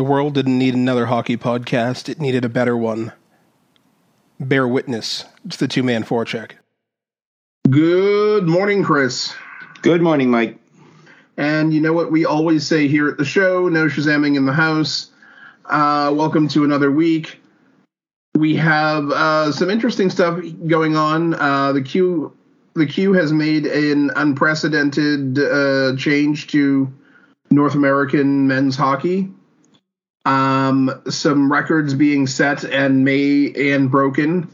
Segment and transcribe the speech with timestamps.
[0.00, 3.12] The world didn't need another hockey podcast, it needed a better one.
[4.40, 6.52] Bear witness to the two man forecheck.
[7.68, 9.34] Good morning, Chris.
[9.82, 10.58] Good morning, Mike.
[11.36, 14.54] And you know what we always say here at the show no shazamming in the
[14.54, 15.10] house.
[15.66, 17.38] Uh, welcome to another week.
[18.34, 21.34] We have uh, some interesting stuff going on.
[21.34, 22.34] Uh, the Q
[22.72, 26.90] the Q has made an unprecedented uh, change to
[27.50, 29.30] North American men's hockey.
[30.26, 34.48] Um, some records being set and may and broken.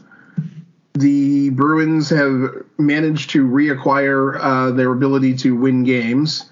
[0.93, 6.49] The Bruins have managed to reacquire uh, their ability to win games,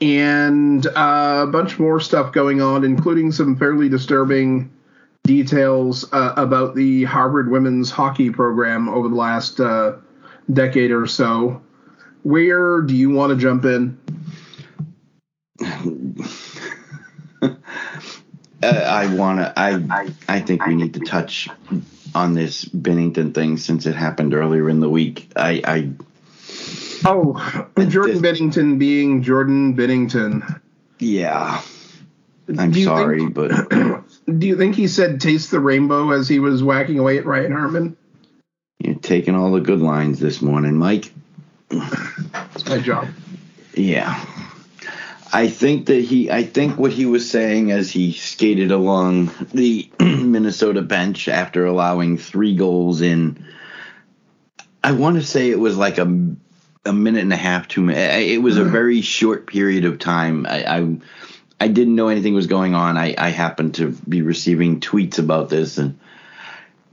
[0.00, 4.70] and uh, a bunch more stuff going on, including some fairly disturbing
[5.24, 9.92] details uh, about the Harvard women's hockey program over the last uh,
[10.52, 11.62] decade or so.
[12.22, 13.98] Where do you want to jump in?
[18.62, 19.52] Uh, I want to.
[19.56, 21.48] I I think we need to touch
[22.14, 25.30] on this Binnington thing since it happened earlier in the week.
[25.36, 25.62] I.
[25.64, 25.90] I
[27.04, 30.60] oh, Jordan Binnington being Jordan Binnington.
[30.98, 31.62] Yeah.
[32.56, 33.50] I'm sorry, think, but
[34.38, 37.52] do you think he said "taste the rainbow" as he was whacking away at Ryan
[37.52, 37.96] Hartman?
[38.78, 41.12] You're taking all the good lines this morning, Mike.
[41.68, 43.08] That's my job.
[43.74, 44.24] Yeah.
[45.32, 49.90] I think that he, I think what he was saying as he skated along the
[50.00, 53.46] Minnesota bench after allowing three goals in,
[54.82, 56.04] I want to say it was like a,
[56.84, 58.26] a minute and a half, two minutes.
[58.26, 58.70] It was a mm.
[58.70, 60.46] very short period of time.
[60.46, 60.96] I, I,
[61.60, 62.96] I didn't know anything was going on.
[62.96, 65.98] I, I happened to be receiving tweets about this and.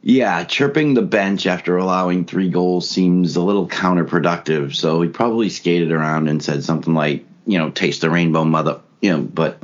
[0.08, 4.76] Yeah, chirping the bench after allowing three goals seems a little counterproductive.
[4.76, 8.82] So he probably skated around and said something like, you know, taste the rainbow, mother.
[9.02, 9.62] You know, but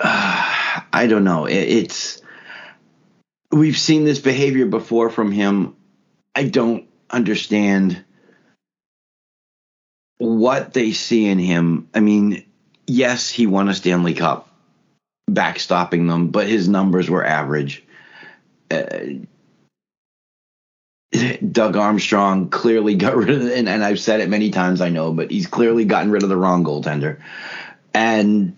[0.00, 1.46] uh, I don't know.
[1.46, 2.22] It, it's
[3.50, 5.76] we've seen this behavior before from him.
[6.34, 8.04] I don't understand
[10.18, 11.88] what they see in him.
[11.94, 12.44] I mean,
[12.86, 14.48] yes, he won a Stanley Cup,
[15.30, 17.84] backstopping them, but his numbers were average.
[18.70, 19.24] Uh,
[21.52, 25.12] Doug Armstrong clearly got rid of, and, and I've said it many times, I know,
[25.12, 27.18] but he's clearly gotten rid of the wrong goaltender.
[27.94, 28.56] And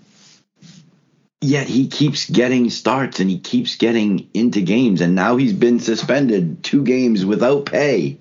[1.41, 5.01] yet he keeps getting starts and he keeps getting into games.
[5.01, 8.19] And now he's been suspended two games without pay.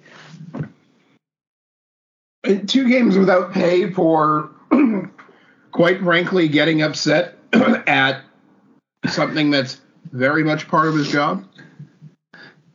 [2.43, 4.49] Two games without pay for,
[5.71, 8.21] quite frankly, getting upset at
[9.07, 9.79] something that's
[10.11, 11.45] very much part of his job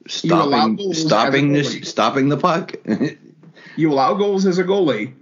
[0.09, 2.75] stopping stopping this stopping the puck.
[3.77, 5.15] you allow goals as a goalie.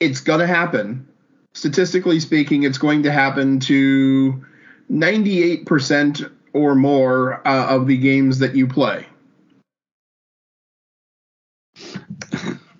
[0.00, 1.06] It's gonna happen.
[1.54, 4.42] Statistically speaking, it's going to happen to
[4.90, 9.06] 98% or more uh, of the games that you play.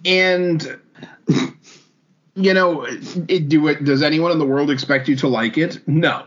[0.06, 0.78] And
[2.34, 3.84] you know, it, do it.
[3.84, 5.87] Does anyone in the world expect you to like it?
[5.87, 6.25] No.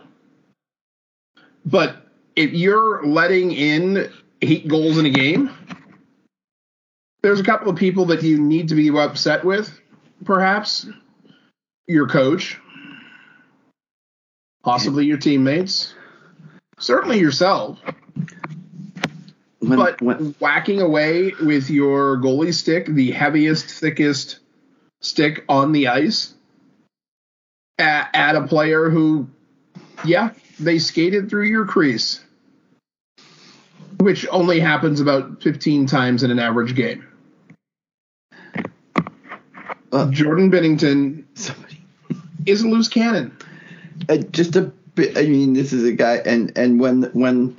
[1.65, 1.97] But
[2.35, 4.11] if you're letting in
[4.45, 5.49] eight goals in a game,
[7.21, 9.79] there's a couple of people that you need to be upset with,
[10.23, 10.87] perhaps.
[11.87, 12.59] Your coach,
[14.63, 15.93] possibly your teammates,
[16.79, 17.79] certainly yourself.
[19.59, 24.39] When, but when, whacking away with your goalie stick, the heaviest, thickest
[25.01, 26.33] stick on the ice,
[27.77, 29.27] at, at a player who,
[30.03, 32.24] yeah, they skated through your crease
[34.05, 37.07] which only happens about 15 times in an average game.
[39.91, 41.83] Uh, Jordan Binnington somebody.
[42.45, 43.35] is a loose cannon.
[44.07, 44.61] Uh, just a
[44.93, 45.17] bit.
[45.17, 47.57] I mean, this is a guy, and and when when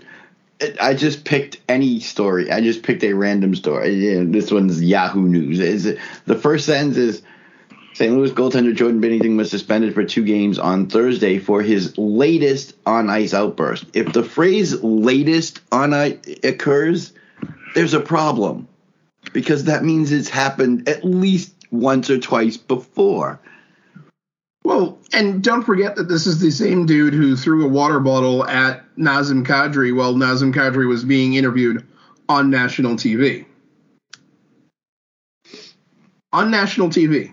[0.81, 4.23] I just picked any story, I just picked a random story.
[4.27, 5.59] This one's Yahoo News.
[5.59, 7.23] Is the first sentence is
[7.97, 8.13] St.
[8.13, 13.09] Louis goaltender Jordan Binnington was suspended for two games on Thursday for his latest on
[13.09, 13.87] ice outburst.
[13.95, 17.15] If the phrase latest on ice occurs,
[17.75, 18.69] there's a problem
[19.33, 23.41] because that means it's happened at least once or twice before.
[24.63, 28.45] Well, and don't forget that this is the same dude who threw a water bottle
[28.45, 31.87] at Nazem Kadri while Nazem Kadri was being interviewed
[32.29, 33.47] on national TV.
[36.35, 37.33] On national TV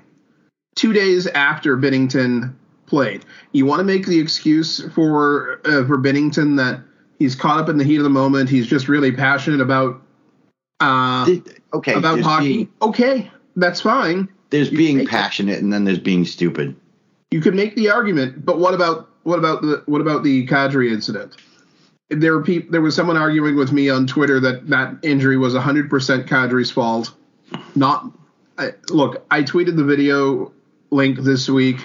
[0.75, 2.53] two days after Binnington
[2.85, 3.25] played.
[3.51, 6.81] You want to make the excuse for uh, for Binnington that
[7.19, 8.49] he's caught up in the heat of the moment.
[8.49, 10.01] He's just really passionate about
[10.79, 11.27] uh,
[11.73, 12.53] okay about hockey.
[12.53, 14.29] Being, okay, that's fine.
[14.49, 15.63] There's you being passionate, it.
[15.63, 16.75] and then there's being stupid.
[17.31, 20.91] You could make the argument, but what about what about the what about the Kadri
[20.91, 21.37] incident?
[22.09, 25.55] There were peop, there was someone arguing with me on Twitter that that injury was
[25.55, 25.89] 100%
[26.27, 27.11] Kadri's fault.
[27.75, 28.11] Not
[28.57, 30.51] I, look, I tweeted the video
[30.93, 31.77] link this week.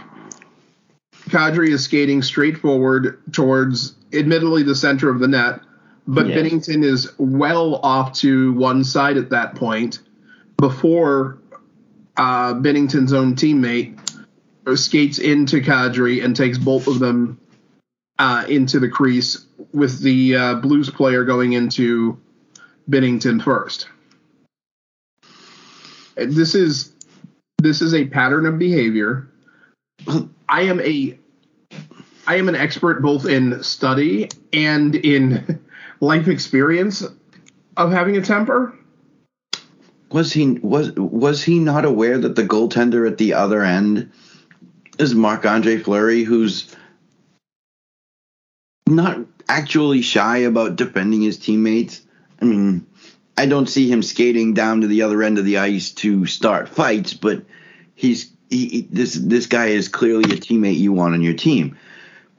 [1.29, 5.61] Kadri is skating straight forward towards admittedly the center of the net,
[6.07, 6.39] but Yes.
[6.39, 10.01] Binnington is well off to one side at that point
[10.57, 11.39] before
[12.17, 13.99] uh, Binnington's own teammate
[14.75, 17.41] skates into Kadri and takes both of them
[18.19, 22.19] uh, into the crease with the uh, Blues player going into
[22.91, 23.89] Binnington first.
[26.17, 26.95] This is
[27.59, 29.29] this is a pattern of behavior.
[30.49, 31.19] I am a
[32.27, 35.61] I am an expert both in study and in
[36.01, 37.05] life experience
[37.77, 38.75] of having a temper.
[40.11, 44.11] Was he was was he not aware that the goaltender at the other end
[44.99, 46.75] is Marc Andre Fleury, who's
[48.87, 49.19] not
[49.49, 52.03] actually shy about defending his teammates?
[52.41, 52.87] I mean,
[53.39, 56.69] I don't see him skating down to the other end of the ice to start
[56.69, 57.45] fights, but
[57.95, 61.79] he's he, this this guy is clearly a teammate you want on your team.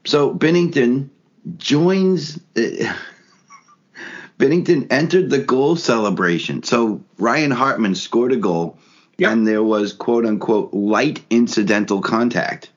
[0.04, 1.08] So Binnington
[1.56, 2.38] joins.
[2.54, 2.94] Uh,
[4.38, 6.62] Binnington entered the goal celebration.
[6.62, 8.78] So Ryan Hartman scored a goal,
[9.16, 9.32] Yep.
[9.32, 12.70] and there was quote unquote light incidental contact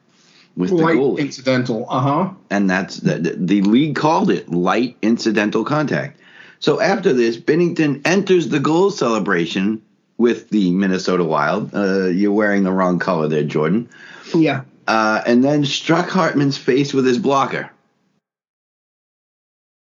[0.56, 0.86] with the goal.
[0.86, 2.30] Light goalie, incidental, uh huh.
[2.50, 6.20] and that's the, the league called it light incidental contact.
[6.64, 9.82] So after this, Binnington enters the goal celebration
[10.18, 11.76] with the Minnesota Wild.
[11.76, 13.90] Uh, you're wearing the wrong color there, Jordan.
[14.34, 14.64] Yeah.
[14.88, 17.70] Uh, and then struck Hartman's face with his blocker.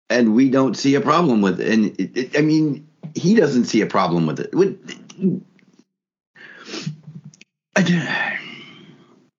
[0.10, 1.72] And we don't see a problem with it.
[1.72, 4.52] And it, it, I mean, he doesn't see a problem with it.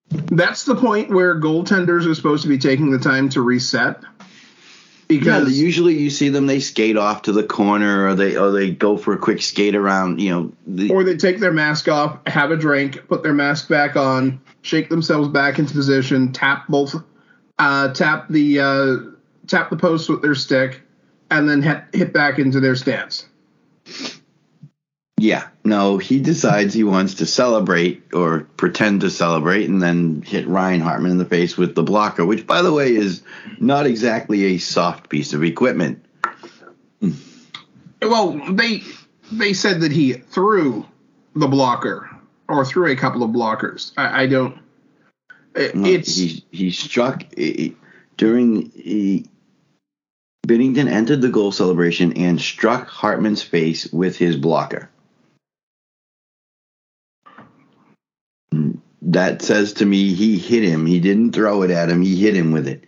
[0.09, 4.01] That's the point where goaltenders are supposed to be taking the time to reset.
[5.09, 8.51] Yeah, Because usually you see them they skate off to the corner or they or
[8.51, 11.87] they go for a quick skate around, you know, the, or they take their mask
[11.87, 16.67] off, have a drink, put their mask back on, shake themselves back into position, tap
[16.67, 16.95] both,
[17.57, 18.97] uh, tap the uh,
[19.47, 20.81] tap the post with their stick,
[21.31, 23.27] and then hit, hit back into their stance.
[25.19, 30.47] Yeah, no, he decides he wants to celebrate or pretend to celebrate and then hit
[30.47, 33.23] Ryan Hartman in the face with the blocker, which, by the way, is
[33.59, 36.05] not exactly a soft piece of equipment.
[37.01, 37.11] Hmm.
[38.01, 38.83] Well, they
[39.31, 40.85] they said that he threw
[41.35, 42.09] the blocker
[42.47, 43.93] or threw a couple of blockers.
[43.97, 44.59] I, I don't.
[45.55, 47.23] it- No, It's he, he struck
[48.17, 48.69] during.
[48.69, 49.25] He,
[50.47, 54.89] Binnington entered the goal celebration and struck Hartman's face with his blocker.
[58.53, 60.85] Mm, That says to me he hit him.
[60.85, 62.01] He didn't throw it at him.
[62.01, 62.83] He hit him with it.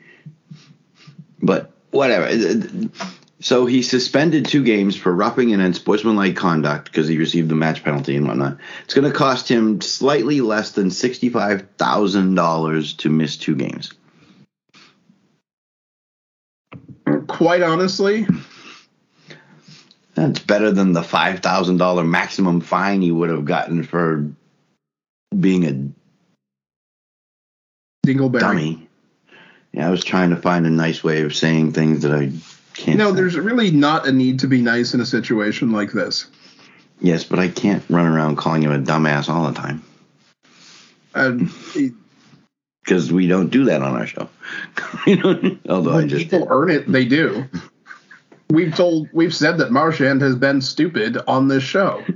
[1.41, 2.25] But whatever.
[2.25, 3.07] Uh, uh,
[3.41, 7.85] so he suspended two games for roughing and unsportsmanlike conduct because he received the match
[7.85, 8.57] penalty and whatnot.
[8.83, 13.93] It's going to cost him slightly less than sixty-five thousand dollars to miss two games.
[17.27, 18.27] quite honestly,
[20.15, 24.29] That's better than the five thousand dollar maximum fine he would have gotten for
[25.39, 25.98] being a
[28.13, 28.39] Dingleberry.
[28.39, 28.87] dummy.
[29.73, 32.31] Yeah, I was trying to find a nice way of saying things that I
[32.73, 32.97] can't.
[32.97, 33.15] No, say.
[33.17, 36.25] there's really not a need to be nice in a situation like this.
[37.01, 39.83] yes, but I can't run around calling him a dumbass all the time
[41.13, 41.37] Uh,
[42.83, 44.27] because we don't do that on our show.
[45.69, 47.45] Although I just people earn it, they do.
[48.49, 52.03] We've told, we've said that Marchand has been stupid on this show.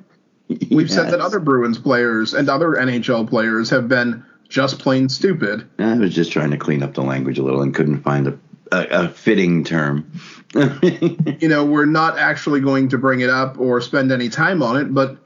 [0.71, 5.67] We've said that other Bruins players and other NHL players have been just plain stupid.
[5.79, 8.37] I was just trying to clean up the language a little and couldn't find a
[8.71, 10.11] a, a fitting term.
[10.53, 14.77] You know, we're not actually going to bring it up or spend any time on
[14.77, 15.17] it, but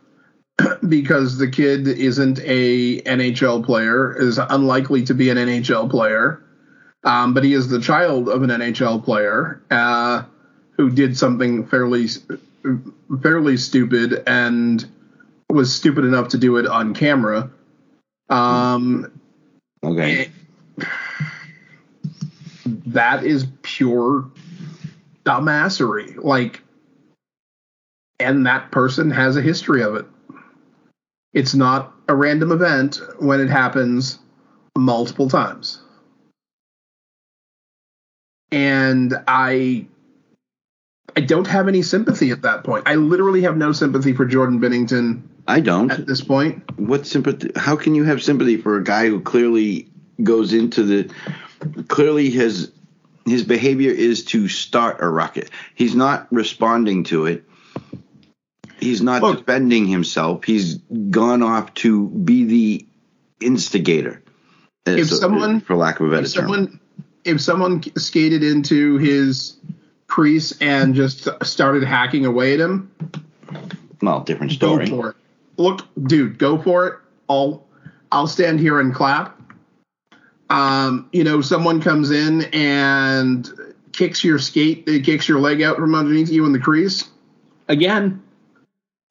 [0.87, 6.41] because the kid isn't a NHL player, is unlikely to be an NHL player,
[7.03, 10.23] um, but he is the child of an NHL player uh,
[10.77, 12.07] who did something fairly
[13.21, 14.89] fairly stupid and
[15.49, 17.51] was stupid enough to do it on camera.
[18.29, 19.19] Um,
[19.83, 20.29] okay.
[22.65, 24.29] that is pure
[25.25, 26.21] dumbassery.
[26.23, 26.61] Like,
[28.19, 30.05] and that person has a history of it.
[31.33, 34.19] It's not a random event when it happens
[34.77, 35.81] multiple times.
[38.51, 39.87] And I
[41.15, 42.83] I don't have any sympathy at that point.
[42.87, 45.91] I literally have no sympathy for Jordan Binnington I don't.
[45.91, 46.63] at this point.
[46.79, 49.89] what sympathy how can you have sympathy for a guy who clearly
[50.23, 51.13] goes into the
[51.87, 52.71] clearly his
[53.25, 55.49] his behavior is to start a rocket.
[55.75, 57.43] He's not responding to it.
[58.79, 59.39] He's not Look.
[59.39, 60.45] defending himself.
[60.45, 60.75] He's
[61.09, 62.85] gone off to be the
[63.41, 64.21] instigator.
[64.85, 66.43] If So- someone- for lack of a better if term.
[66.43, 66.79] someone
[67.25, 69.57] if someone skated into his
[70.07, 72.89] crease and just started hacking away at him,
[74.01, 74.87] well, different go story.
[74.87, 75.15] for it.
[75.57, 76.99] Look, dude, go for it.
[77.29, 77.65] I'll
[78.11, 79.39] I'll stand here and clap.
[80.49, 83.49] Um, you know, someone comes in and
[83.91, 87.09] kicks your skate, kicks your leg out from underneath you in the crease.
[87.67, 88.23] Again,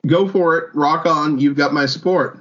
[0.06, 0.74] go for it.
[0.74, 1.38] Rock on.
[1.38, 2.38] You've got my support.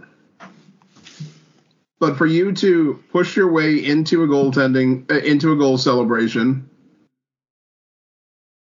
[1.99, 6.69] But for you to push your way into a goaltending uh, into a goal celebration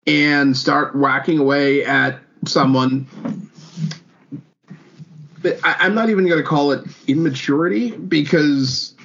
[0.07, 3.46] and start whacking away at someone
[5.63, 8.95] I, I'm not even going to call it immaturity because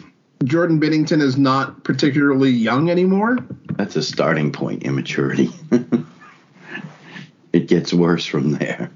[0.44, 3.38] Jordan Binnington is not particularly young anymore.
[3.76, 5.50] That's a starting point, immaturity.
[7.52, 8.90] it gets worse from there.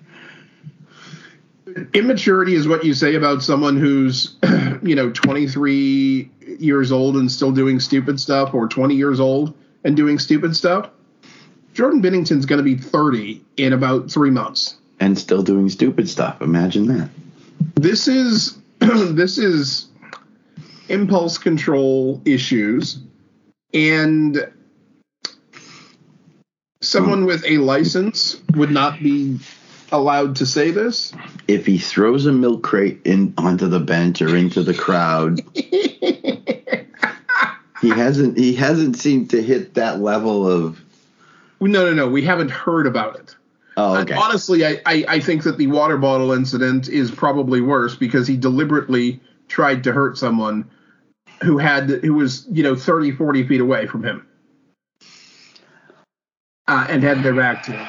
[1.92, 4.36] Immaturity is what you say about someone who's,
[4.82, 9.96] you know, 23 years old and still doing stupid stuff, or 20 years old and
[9.96, 10.90] doing stupid stuff.
[11.74, 14.76] Jordan Binnington's going to be 30 in about three months.
[14.98, 16.40] And still doing stupid stuff.
[16.40, 17.10] Imagine that.
[17.74, 19.88] This is this is
[20.88, 22.98] impulse control issues
[23.74, 24.48] and
[26.80, 29.38] someone with a license would not be
[29.92, 31.12] allowed to say this.
[31.48, 36.86] If he throws a milk crate in onto the bench or into the crowd, he
[37.82, 40.80] hasn't he hasn't seemed to hit that level of
[41.60, 42.08] no no no.
[42.08, 43.34] We haven't heard about it
[43.76, 44.14] oh okay.
[44.14, 48.36] honestly I, I i think that the water bottle incident is probably worse because he
[48.36, 50.70] deliberately tried to hurt someone
[51.42, 54.26] who had who was you know 30 40 feet away from him.
[56.68, 57.88] Uh, and had their back to him.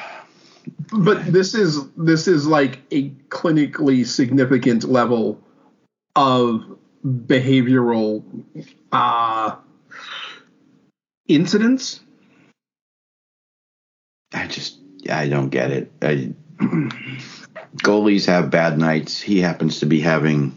[0.92, 5.40] But this is this is like a clinically significant level
[6.14, 8.22] of behavioral
[8.92, 9.56] uh
[11.26, 12.00] incidents.
[14.32, 15.92] I just I don't get it.
[16.02, 16.32] I,
[17.78, 19.20] goalies have bad nights.
[19.20, 20.56] He happens to be having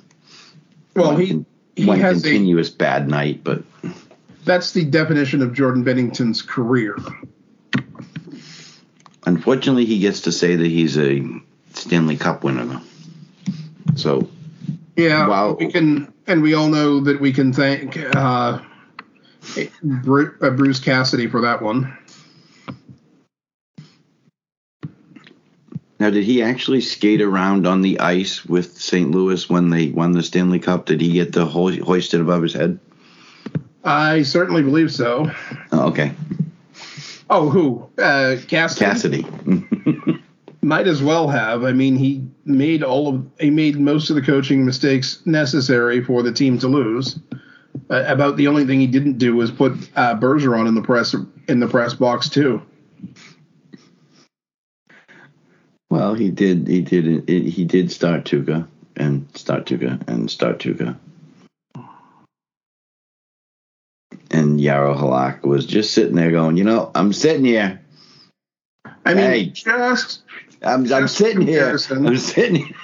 [0.95, 3.63] well one, he con- he one has a continuous bad night, but
[4.45, 6.97] that's the definition of Jordan Binnington's career.
[9.25, 11.23] unfortunately he gets to say that he's a
[11.73, 12.81] Stanley Cup winner though.
[13.95, 14.29] So
[14.95, 15.53] Yeah, Wow.
[15.59, 18.59] we can, and we all know that we can thank uh,
[19.57, 21.95] uh, Bruce Cassidy for that one.
[26.01, 29.11] Now did he actually skate around on the ice with St.
[29.11, 30.87] Louis when they won the Stanley Cup?
[30.87, 32.79] Did he get the ho- hoist it above his head?
[33.83, 35.29] I certainly believe so.
[35.71, 36.11] Oh, okay.
[37.29, 37.87] Oh, who?
[38.01, 39.23] Uh, Cassidy.
[39.23, 39.25] Cassidy.
[40.63, 41.63] might as well have.
[41.63, 46.23] I mean, he made all of he made most of the coaching mistakes necessary for
[46.23, 47.19] the team to lose.
[47.91, 51.15] Uh, about the only thing he didn't do was put uh, Bergeron in the press
[51.47, 52.61] in the press box too.
[55.91, 56.69] Well, he did.
[56.69, 57.27] He did.
[57.27, 60.95] He did start Tuukka and start Tuukka and start Tuukka.
[64.31, 67.81] And Jaro Halak was just sitting there going, you know, I'm sitting here.
[69.05, 69.45] I mean, Hey.
[69.47, 70.21] just
[70.61, 71.77] I'm, I'm Just sitting here.
[71.89, 72.77] I'm sitting here.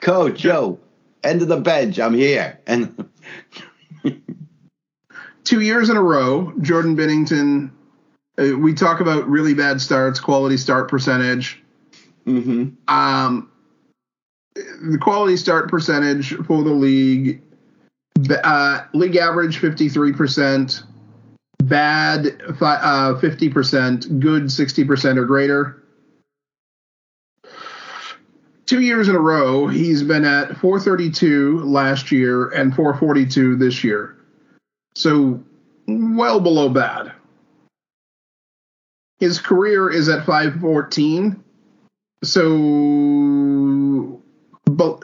[0.00, 0.78] Coach, Joe,
[1.24, 1.98] end of the bench.
[1.98, 2.60] I'm here.
[2.68, 3.10] And
[5.42, 7.72] two years in a row, Jordan Binnington.
[8.38, 11.62] Uh, we talk about really bad starts, quality start percentage.
[12.24, 13.50] hmm Um,
[14.54, 17.42] the quality start percentage for the league,
[18.44, 20.82] uh, league average fifty three percent,
[21.62, 25.82] bad fi- uh, fifty percent, good sixty percent or greater.
[28.66, 34.16] Two years in a row, he's been at 432 last year and 442 this year.
[34.96, 35.38] So,
[35.86, 37.12] well below bad.
[39.18, 41.42] His career is at 514.
[42.22, 44.22] So,
[44.64, 45.02] but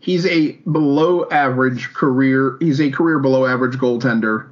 [0.00, 2.56] he's a below average career.
[2.60, 4.48] He's a career below average goaltender,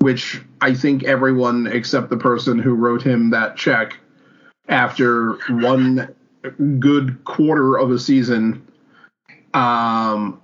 [0.00, 3.98] which I think everyone except the person who wrote him that check
[4.68, 6.14] after one
[6.78, 8.66] good quarter of a season
[9.52, 10.40] um,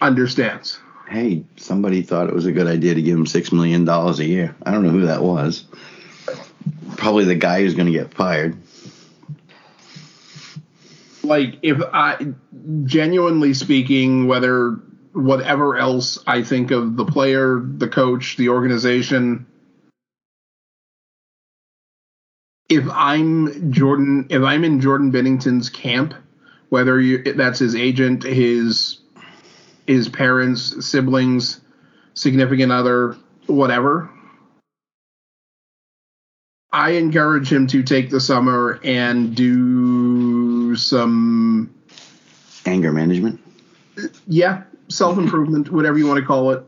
[0.00, 0.78] understands.
[1.08, 4.54] hey, somebody thought it was a good idea to give him $6 million a year.
[4.62, 5.64] I don't know who that was.
[6.96, 8.56] Probably the guy who's going to get fired.
[11.24, 12.34] like if I
[12.84, 14.78] genuinely speaking, whether
[15.12, 19.46] whatever else I think of the player, the coach, the organization.
[22.68, 26.14] If I'm Jordan, if I'm in Jordan Binnington's camp,
[26.70, 28.98] whether you, that's his agent, his
[29.86, 31.60] his parents, siblings,
[32.14, 34.10] significant other, whatever,
[36.72, 41.74] I encourage him to take the summer and do some
[42.64, 43.40] anger management.
[44.26, 46.64] Yeah, self improvement, whatever you want to call it.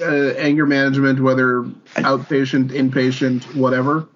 [0.00, 1.62] Uh, anger management, whether
[1.96, 4.06] outpatient, inpatient, whatever.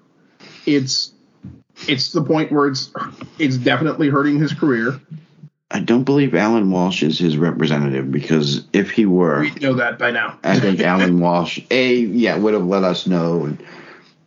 [0.64, 1.12] It's
[1.88, 2.92] it's the point where it's
[3.38, 5.00] it's definitely hurting his career.
[5.73, 9.99] I don't believe Alan Walsh is his representative because if he were, we know that
[9.99, 10.38] by now.
[10.45, 13.59] I think Alan Walsh, a yeah, would have let us know, and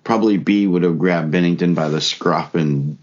[0.10, 2.98] probably B would have grabbed Binnington by the scruff and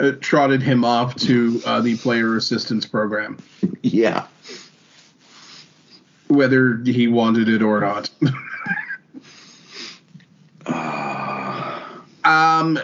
[0.00, 3.36] uh, trotted him off to uh, the player assistance program.
[3.82, 4.26] Yeah.
[6.28, 8.10] Whether he wanted it or not.
[12.24, 12.78] um,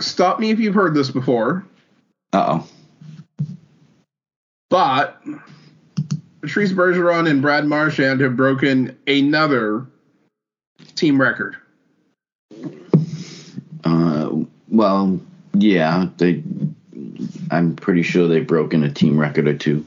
[0.00, 1.64] stop me if you've heard this before.
[2.32, 3.46] Uh oh.
[4.70, 5.22] But
[6.40, 9.86] Patrice Bergeron and Brad Marchand have broken another
[10.98, 11.56] team record.
[13.84, 14.30] Uh,
[14.68, 15.20] well,
[15.54, 16.42] yeah, they.
[17.50, 19.84] I'm pretty sure they've broken a team record or two.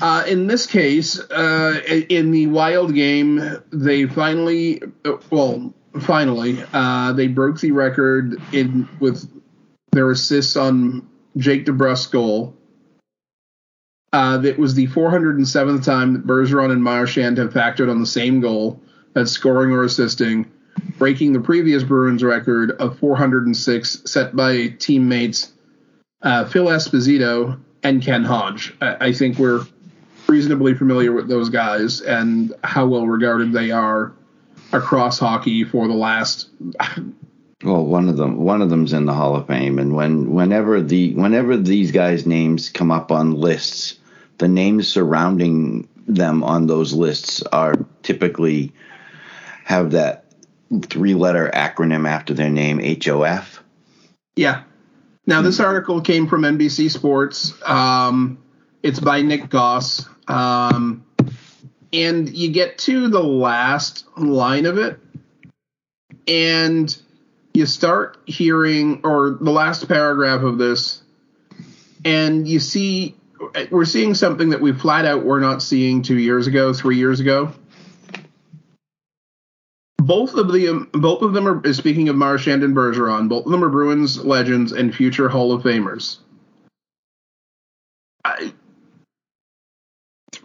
[0.00, 4.82] Uh, in this case, uh, in the Wild game, they finally,
[5.28, 9.28] well, finally, uh, they broke the record in with
[9.92, 11.06] their assists on
[11.36, 12.56] Jake DeBrusk's goal.
[14.12, 18.40] Uh, that was the 407th time that Bergeron and Marchand have factored on the same
[18.40, 18.80] goal,
[19.12, 20.50] that's scoring or assisting,
[20.98, 25.52] breaking the previous Bruins record of 406 set by teammates
[26.22, 28.74] uh, Phil Esposito and Ken Hodge.
[28.80, 29.66] I, I think we're
[30.28, 34.12] reasonably familiar with those guys and how well regarded they are
[34.72, 36.48] across hockey for the last
[37.64, 40.80] well one of them one of them's in the hall of fame and when whenever
[40.80, 43.98] the whenever these guys names come up on lists
[44.38, 48.72] the names surrounding them on those lists are typically
[49.70, 50.26] have that
[50.82, 53.60] three letter acronym after their name HOF
[54.36, 54.62] yeah.
[55.26, 57.52] Now this article came from NBC Sports.
[57.68, 58.38] Um,
[58.82, 60.08] it's by Nick Goss.
[60.26, 61.04] Um,
[61.92, 64.98] and you get to the last line of it,
[66.26, 66.96] and
[67.52, 71.02] you start hearing, or the last paragraph of this,
[72.04, 73.16] and you see,
[73.70, 77.20] we're seeing something that we flat out were not seeing two years ago, three years
[77.20, 77.52] ago.
[80.10, 83.28] Both of the both of them are speaking of Marchand and Bergeron.
[83.28, 86.18] Both of them are Bruins legends and future Hall of Famers.
[88.24, 88.52] I,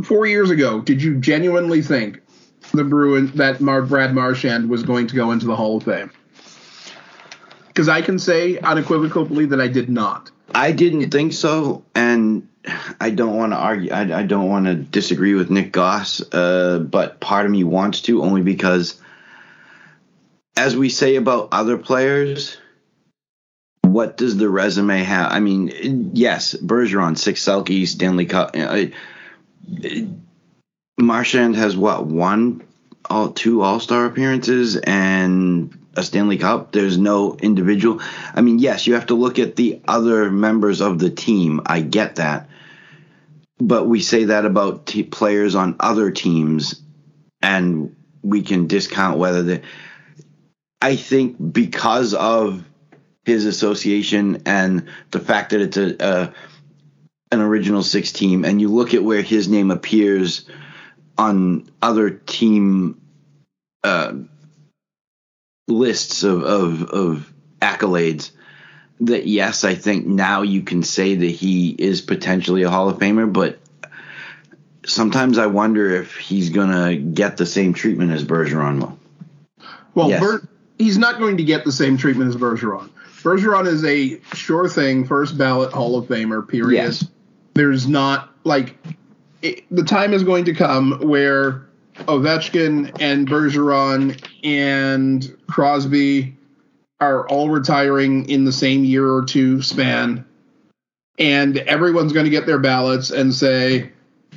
[0.04, 2.22] four years ago, did you genuinely think
[2.74, 6.12] the Bruin that Mar- Brad Marchand was going to go into the Hall of Fame?
[7.70, 10.30] Because I can say unequivocally that I did not.
[10.54, 12.48] I didn't think so, and
[13.02, 13.92] I don't want to argue.
[13.92, 18.02] I, I don't want to disagree with Nick Goss, uh, but part of me wants
[18.02, 19.02] to only because,
[20.58, 22.58] as we say about other players,
[23.82, 25.32] what does the resume have?
[25.32, 28.52] I mean, yes, Bergeron, six Selke, Stanley Cup.
[28.56, 28.86] Uh,
[30.98, 32.64] Marchand has what one,
[33.10, 36.72] all two All Star appearances and a Stanley Cup.
[36.72, 38.02] There's no individual.
[38.34, 41.62] I mean, yes, you have to look at the other members of the team.
[41.66, 42.50] I get that,
[43.60, 46.82] but we say that about t- players on other teams,
[47.42, 49.62] and we can discount whether they.
[50.82, 52.64] I think because of
[53.24, 56.34] his association and the fact that it's a, a
[57.32, 60.46] an original six team and you look at where his name appears
[61.18, 63.02] on other team
[63.84, 64.14] uh,
[65.68, 68.32] lists of, of, of accolades,
[69.02, 72.98] that yes, I think now you can say that he is potentially a Hall of
[72.98, 73.60] Famer, but
[74.86, 79.00] sometimes I wonder if he's going to get the same treatment as Bergeron will.
[79.94, 80.20] Well, yes.
[80.22, 82.90] Ber- he's not going to get the same treatment as Bergeron.
[83.22, 86.78] Bergeron is a sure thing, first ballot Hall of Famer, period.
[86.78, 87.06] Yes
[87.56, 88.76] there's not like
[89.42, 91.66] it, the time is going to come where
[92.00, 96.38] Ovechkin and Bergeron and Crosby
[97.00, 100.24] are all retiring in the same year or two span,
[101.18, 103.92] and everyone's going to get their ballots and say,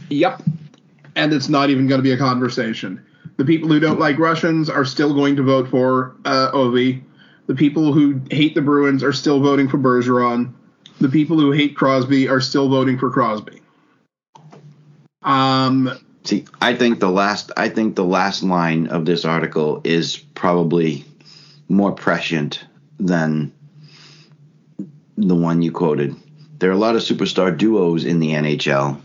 [0.08, 0.42] "Yep,"
[1.14, 3.04] and it's not even going to be a conversation.
[3.38, 7.02] The people who don't like Russians are still going to vote for uh, Ovi.
[7.46, 10.52] The people who hate the Bruins are still voting for Bergeron
[11.00, 13.60] the people who hate Crosby are still voting for Crosby.
[15.22, 20.16] Um, See, I think the last I think the last line of this article is
[20.16, 21.04] probably
[21.68, 22.64] more prescient
[22.98, 23.52] than
[25.16, 26.14] the one you quoted.
[26.58, 29.00] There are a lot of superstar duos in the NHL,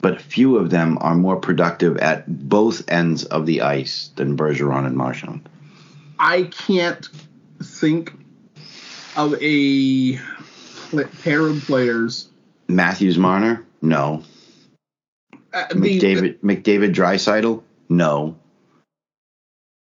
[0.00, 4.86] but few of them are more productive at both ends of the ice than Bergeron
[4.86, 5.48] and Marchand.
[6.18, 7.08] I can't
[7.62, 8.12] think
[9.16, 10.18] of a
[11.22, 12.28] pair of players.
[12.68, 13.64] Matthews Marner?
[13.82, 14.22] No.
[15.52, 17.62] Uh, the, McDavid McDavid Draisaitl?
[17.88, 18.36] No.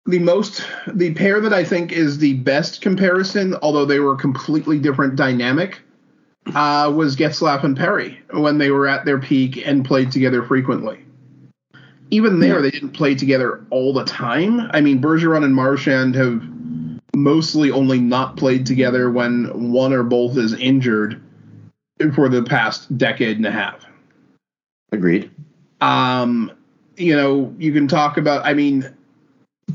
[0.06, 4.80] the most the pair that I think is the best comparison, although they were completely
[4.80, 5.82] different dynamic,
[6.48, 11.00] uh, was Getzlaf and Perry when they were at their peak and played together frequently.
[12.12, 12.62] Even there, Yeah.
[12.62, 14.70] they didn't play together all the time.
[14.72, 16.44] I mean, Bergeron and Marchand have
[17.16, 21.22] mostly only not played together when one or both is injured
[22.14, 23.86] for the past decade and a half.
[24.92, 25.32] Agreed.
[25.82, 26.52] Um,
[26.98, 28.46] you know, you can talk about.
[28.46, 28.88] I mean,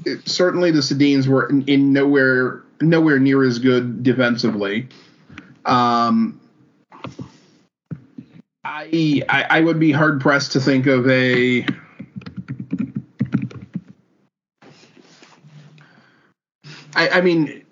[0.04, 4.88] it- certainly the Sedins were in, in nowhere nowhere near as good defensively.
[5.64, 6.40] Um,
[8.79, 11.67] I, I I would be hard pressed to think of a.
[16.95, 17.64] I, I mean,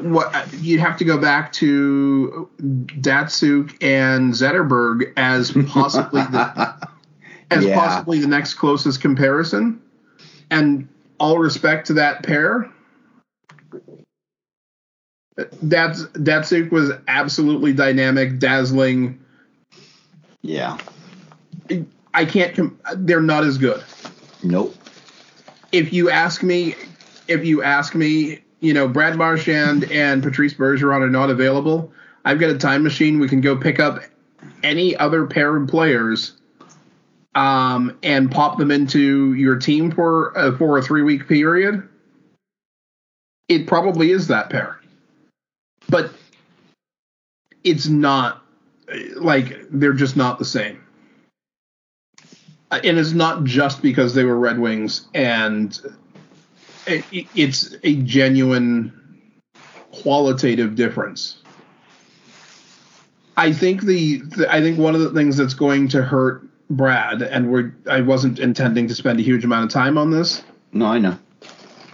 [0.00, 6.88] what you'd have to go back to Datsyuk and Zetterberg as possibly the
[7.50, 7.74] as Yeah.
[7.74, 9.80] possibly the next closest comparison.
[10.50, 10.88] And
[11.18, 12.70] all respect to that pair.
[15.62, 19.18] That's Datsyuk was absolutely dynamic, dazzling.
[20.46, 20.78] Yeah.
[22.14, 22.54] I can't.
[22.54, 23.82] Com- they're not as good.
[24.44, 24.74] Nope.
[25.72, 26.76] If you ask me,
[27.26, 31.92] if you ask me, you know, Brad Marchand and Patrice Bergeron are not available.
[32.24, 33.18] I've got a time machine.
[33.18, 34.02] We can go pick up
[34.62, 36.34] any other pair of players
[37.34, 41.88] um, and pop them into your team for uh, for a three week period.
[43.48, 44.80] It probably is that pair,
[45.88, 46.12] but
[47.64, 48.45] it's not
[49.16, 50.82] like they're just not the same.
[52.70, 55.78] And it's not just because they were Red Wings, and
[56.86, 58.92] it, it- it's a genuine
[59.92, 61.38] qualitative difference.
[63.36, 67.22] I think the, the I think one of the things that's going to hurt Brad,
[67.22, 70.42] and we're I wasn't intending to spend a huge amount of time on this.
[70.72, 71.18] No, I know.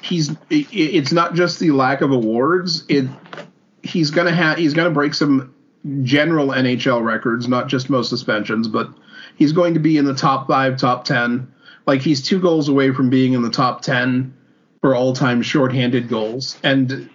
[0.02, 2.85] He's it, it's not just the lack of awards.
[2.88, 3.07] It
[3.83, 5.51] he's gonna have he's gonna break some
[6.02, 8.88] general NHL records, not just most suspensions, but
[9.36, 11.52] he's going to be in the top five, top ten.
[11.86, 14.34] Like he's two goals away from being in the top ten
[14.80, 17.08] for all time shorthanded goals, and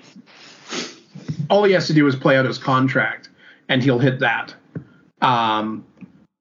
[1.50, 3.30] all he has to do is play out his contract,
[3.70, 4.54] and he'll hit that.
[5.22, 5.86] Um,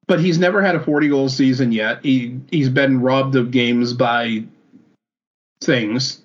[0.07, 2.03] but he's never had a 40 goal season yet.
[2.03, 4.43] He he's been robbed of games by
[5.61, 6.21] things,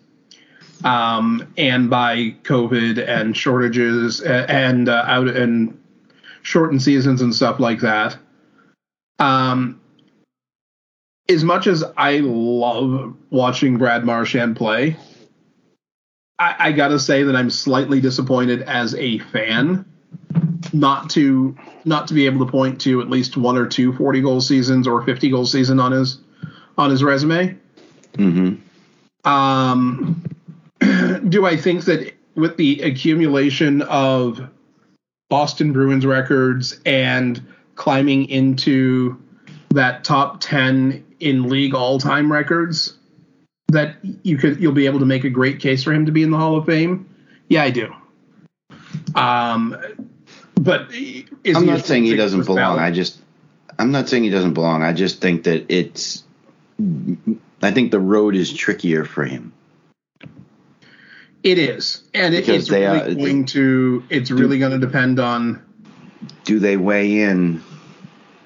[0.85, 5.79] um, and by COVID and shortages and uh, out and
[6.43, 8.17] shortened seasons and stuff like that.
[9.19, 9.81] Um,
[11.29, 14.97] as much as I love watching Brad Marchand play,
[16.39, 19.85] I, I gotta say that I'm slightly disappointed as a fan
[20.73, 24.21] not to not to be able to point to at least one or two 40
[24.21, 26.21] goal seasons or 50 goal season on his
[26.79, 27.57] on his resume.
[28.15, 29.29] Mm-hmm.
[29.29, 30.25] Um,
[31.29, 34.49] do I think that with the accumulation of
[35.33, 37.41] Boston Bruins records and
[37.77, 39.19] climbing into
[39.71, 42.99] that top 10 in league all-time records
[43.69, 46.23] that you could you'll be able to make a great case for him to be
[46.23, 47.09] in the Hall of Fame?
[47.49, 47.95] Yeah, I do.
[49.15, 49.75] Um,
[50.61, 52.57] but is I'm not saying he doesn't belong.
[52.57, 52.81] ballot?
[52.81, 53.19] I just,
[53.79, 54.83] I'm not saying he doesn't belong.
[54.83, 56.25] I just think that it's,
[57.63, 59.55] I think the road is trickier for him.
[61.43, 64.05] It is, and it, it's they uh, really are- going to.
[64.11, 65.65] It's really going to depend on.
[66.45, 67.63] Do they weigh in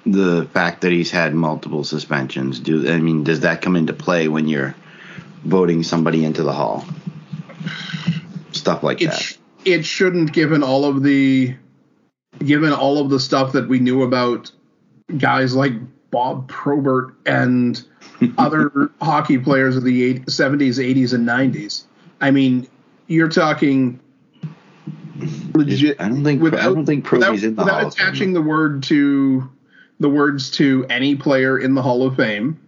[0.07, 2.59] the fact that he's had multiple suspensions?
[2.59, 4.75] Do I mean, does that come into play when you're
[5.45, 6.85] voting somebody into the hall?
[8.53, 9.37] Stuff like It that.
[9.65, 11.55] it shouldn't, given all of the,
[12.39, 14.51] given all of the stuff that we knew about
[15.19, 15.73] guys like
[16.11, 17.83] Bob Probert and
[18.39, 21.85] other hockey players of the eight, 70s, 80s, and 90s.
[22.21, 22.67] I mean,
[23.07, 24.01] you're talking
[25.55, 26.01] legit.
[26.01, 27.89] I don't think I don't think without, Proby's in the without hall.
[27.89, 28.07] of Fame.
[28.07, 29.51] attaching the word to
[30.01, 32.61] the words to any player in the Hall of Fame,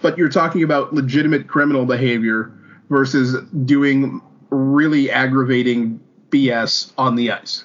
[0.00, 2.52] but you're talking about legitimate criminal behavior
[2.88, 7.64] versus doing really aggravating BS on the ice.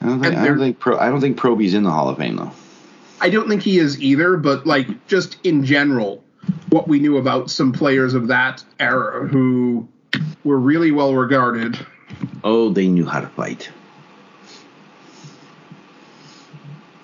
[0.00, 2.18] I don't think, I don't think Pro, I don't think Proby's in the Hall of
[2.18, 2.52] Fame though.
[3.20, 6.22] I don't think he is either, but like just in general,
[6.70, 9.88] what we knew about some players of that era who
[10.44, 11.78] were really well regarded.
[12.44, 13.70] Oh, they knew how to fight.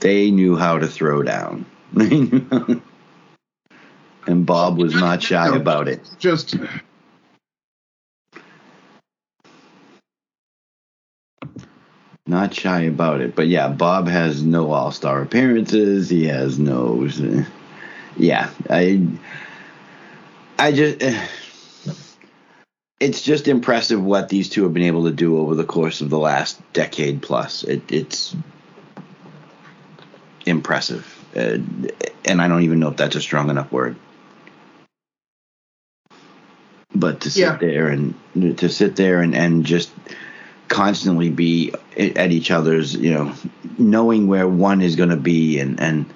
[0.00, 1.66] They knew how to throw down.
[1.94, 2.82] and
[4.26, 6.08] Bob was not shy about it.
[6.18, 6.56] Just
[12.26, 13.36] Not shy about it.
[13.36, 16.08] But yeah, Bob has no all star appearances.
[16.08, 17.06] He has no.
[18.16, 18.50] Yeah.
[18.70, 19.06] I.
[20.58, 21.02] I just.
[23.00, 26.10] It's just impressive what these two have been able to do over the course of
[26.10, 27.62] the last decade plus.
[27.64, 28.34] It, it's
[30.46, 31.06] impressive.
[31.36, 31.58] Uh,
[32.24, 33.96] and I don't even know if that's a strong enough word.
[36.94, 37.56] But to sit Yeah.
[37.56, 38.14] there and
[38.58, 39.90] to sit there and, and just
[40.68, 43.34] constantly be at each other's, you know,
[43.76, 46.06] knowing where one is going to be and, and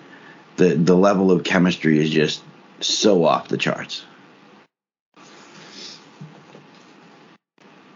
[0.59, 2.43] the, the level of chemistry is just
[2.81, 4.05] so off the charts.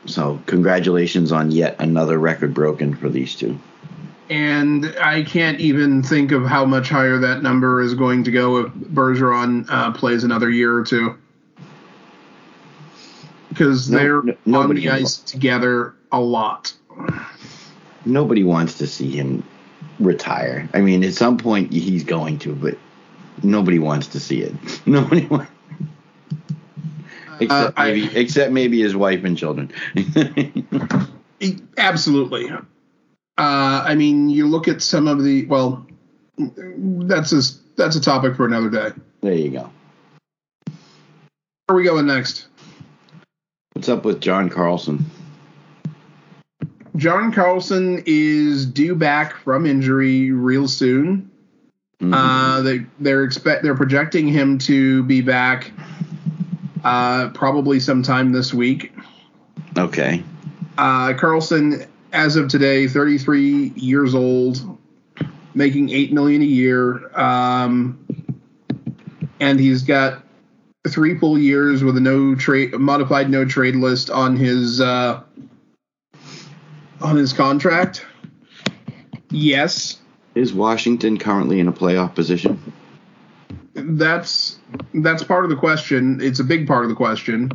[0.07, 3.59] So, congratulations on yet another record broken for these two.
[4.31, 8.59] and I can't even think of how much higher that number is going to go
[8.59, 11.17] if Bergeron uh, plays another year or two.
[13.51, 16.73] Because No- they're no- on the ice together a lot.
[18.05, 19.45] Nobody wants to see him
[20.01, 20.69] retire.
[20.75, 22.79] I mean, at some point he's going to, but
[23.43, 24.55] nobody wants to see it.
[24.87, 25.51] Nobody wants.
[27.41, 29.73] Except I- maybe, except maybe his wife and children.
[31.77, 32.51] Absolutely.
[32.51, 32.63] Uh,
[33.39, 35.85] I mean, you look at some of the well,
[36.39, 37.41] that's a
[37.77, 38.91] that's a topic for another day.
[39.23, 39.71] there you go.
[41.67, 42.47] Where are we going next?
[43.73, 45.05] What's up with John Carlson?
[46.97, 51.31] John Carlson is due back from injury real soon.
[52.01, 52.13] Mhm.
[52.13, 55.71] Uh, they they're expect they're projecting him to be back
[56.85, 58.93] uh, probably sometime this week.
[59.79, 60.23] okay.
[60.79, 64.79] Uh, Carlson, as of today, 33 years old,
[65.55, 67.99] making eight million a year, um,
[69.39, 70.23] and he's got
[70.89, 75.23] three full years with a no trade modified no trade list on his uh,
[77.03, 78.05] on his contract.
[79.31, 79.99] Yes,
[80.35, 82.61] Is Washington currently in a playoff position?
[83.75, 84.59] that's
[84.95, 86.21] that's part of the question.
[86.21, 87.51] It's a big part of the question.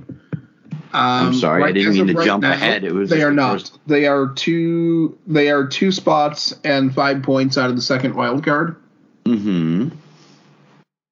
[0.94, 2.84] Um, I'm sorry, I didn't mean to jump ahead.
[2.84, 3.54] It was they are the not.
[3.54, 5.18] first- They are two.
[5.28, 8.78] They are two spots and five points out of the second wild card.
[9.26, 9.90] Mm-hmm.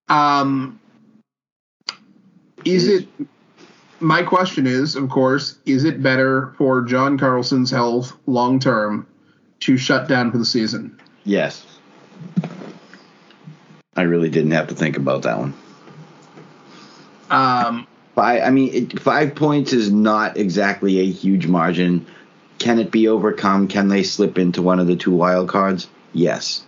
[0.10, 0.80] Um,
[2.63, 3.08] is it?
[4.06, 9.08] My question is, of course, is it better for John Carlson's health long term
[9.62, 11.02] to shut down for the season?
[11.24, 11.65] Yes.
[13.96, 15.54] I really didn't have to think about that one.
[17.32, 22.06] Um, Five, I mean, it, five points is not exactly a huge margin.
[22.60, 23.68] Can it be overcome?
[23.68, 25.88] Can they slip into one of the two wild cards?
[26.13, 26.63] Yes.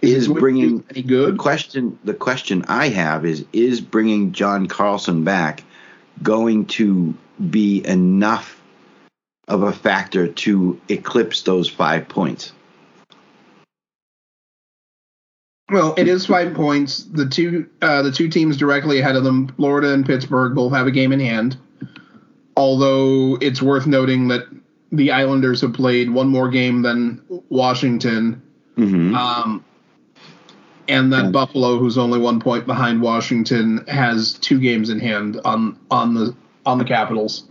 [0.00, 1.98] Is to bringing any the question?
[2.04, 5.64] The question I have is: Is bringing John Carlson back
[6.22, 7.14] going to
[7.50, 8.60] be enough
[9.48, 12.52] of a factor to eclipse those five points?
[15.70, 17.04] Well, it is five points.
[17.04, 20.86] The two uh, the two teams directly ahead of them, Florida and Pittsburgh, both have
[20.86, 21.56] a game in hand.
[22.56, 24.42] Although it's worth noting that
[24.90, 28.42] the Islanders have played one more game than Washington,
[28.76, 29.14] Mm-hmm.
[29.14, 29.64] um,
[30.88, 31.30] and that Yeah.
[31.30, 36.34] Buffalo, who's only one point behind Washington, has two games in hand on on the
[36.66, 37.44] on the Capitals.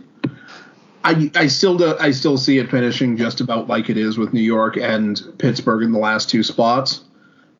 [1.04, 4.32] I I still do, I still see it finishing just about like it is with
[4.32, 7.02] New York and Pittsburgh in the last two spots,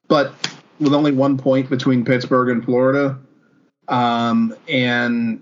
[0.09, 0.33] but
[0.79, 3.19] with only one point between Pittsburgh and Florida,
[3.89, 5.41] um, and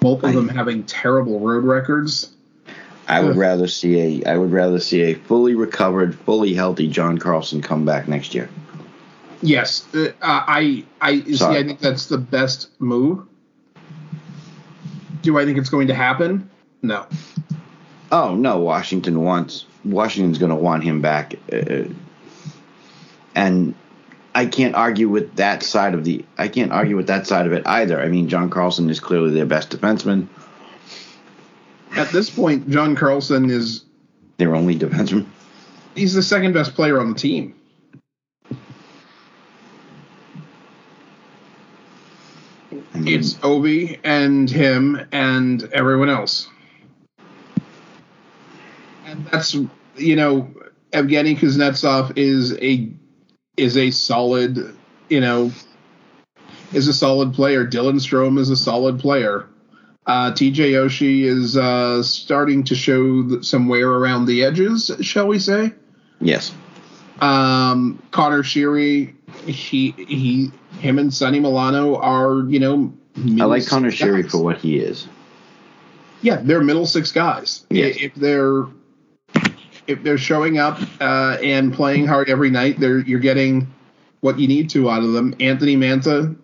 [0.00, 2.36] both of I- them having terrible road records.
[3.10, 7.18] I would rather see a I would rather see a fully recovered, fully healthy John
[7.18, 8.48] Carlson come back next year.
[9.42, 11.44] Yes, uh, I I see.
[11.44, 13.26] I think that's the best move.
[15.22, 16.48] Do I think it's going to happen?
[16.82, 17.06] No.
[18.12, 21.84] Oh no, Washington wants Washington's going to want him back, uh,
[23.34, 23.74] and
[24.36, 27.52] I can't argue with that side of the I can't argue with that side of
[27.52, 28.00] it either.
[28.00, 30.28] I mean, John Carlson is clearly their best defenseman,
[31.96, 33.84] At this point, John Carlson is
[34.36, 35.26] their only defenseman.
[35.94, 37.54] he's the second best player on the team.
[42.94, 46.48] I mean, It's Ovi and him and everyone else.
[49.06, 49.54] And that's
[49.96, 50.54] you know,
[50.92, 52.88] Evgeny Kuznetsov is a
[53.56, 54.76] is a solid,
[55.08, 55.52] you know,
[56.72, 57.66] is a solid player.
[57.66, 59.49] Dylan Strome is a solid player.
[60.06, 65.38] Uh, TJ Oshie is uh, starting to show some wear around the edges, shall we
[65.38, 65.72] say?
[66.20, 66.52] Yes.
[67.20, 72.92] Um, Conor Sheary, he he, him and Sonny Milano are you know.
[73.16, 75.06] I like Conor Sheary for what he is.
[76.22, 77.66] Yeah, they're middle six guys.
[77.70, 77.96] Yes.
[78.00, 78.66] If they're
[79.86, 83.72] if they're showing up uh, and playing hard every night, they're you're getting
[84.20, 85.34] what you need to out of them.
[85.40, 86.36] Anthony Mantha,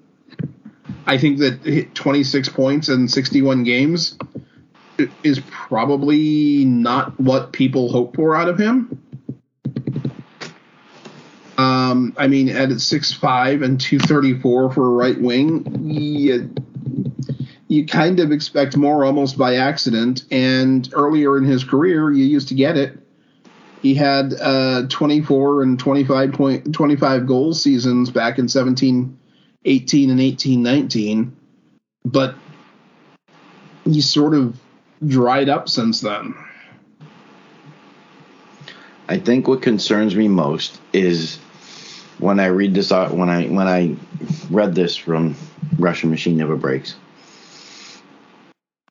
[1.07, 4.19] I think that hit 26 points in 61 games
[5.23, 9.03] is probably not what people hope for out of him.
[11.59, 16.53] Um, I mean, at 6'5 and 234 for a right wing, you,
[17.69, 20.25] you kind of expect more almost by accident.
[20.31, 22.99] And earlier in his career, you used to get it.
[23.81, 29.17] He had uh, 24 and 25 point 25 goal seasons back in 17
[29.65, 31.37] 18 and 18 19,
[32.05, 32.35] but
[33.85, 34.59] he's sort of
[35.07, 36.35] dried up since then.
[39.09, 41.39] I think what concerns me most is
[42.19, 43.97] when I read this out when I when I
[44.51, 45.37] read this from
[45.79, 46.97] Russian Machine Never Breaks.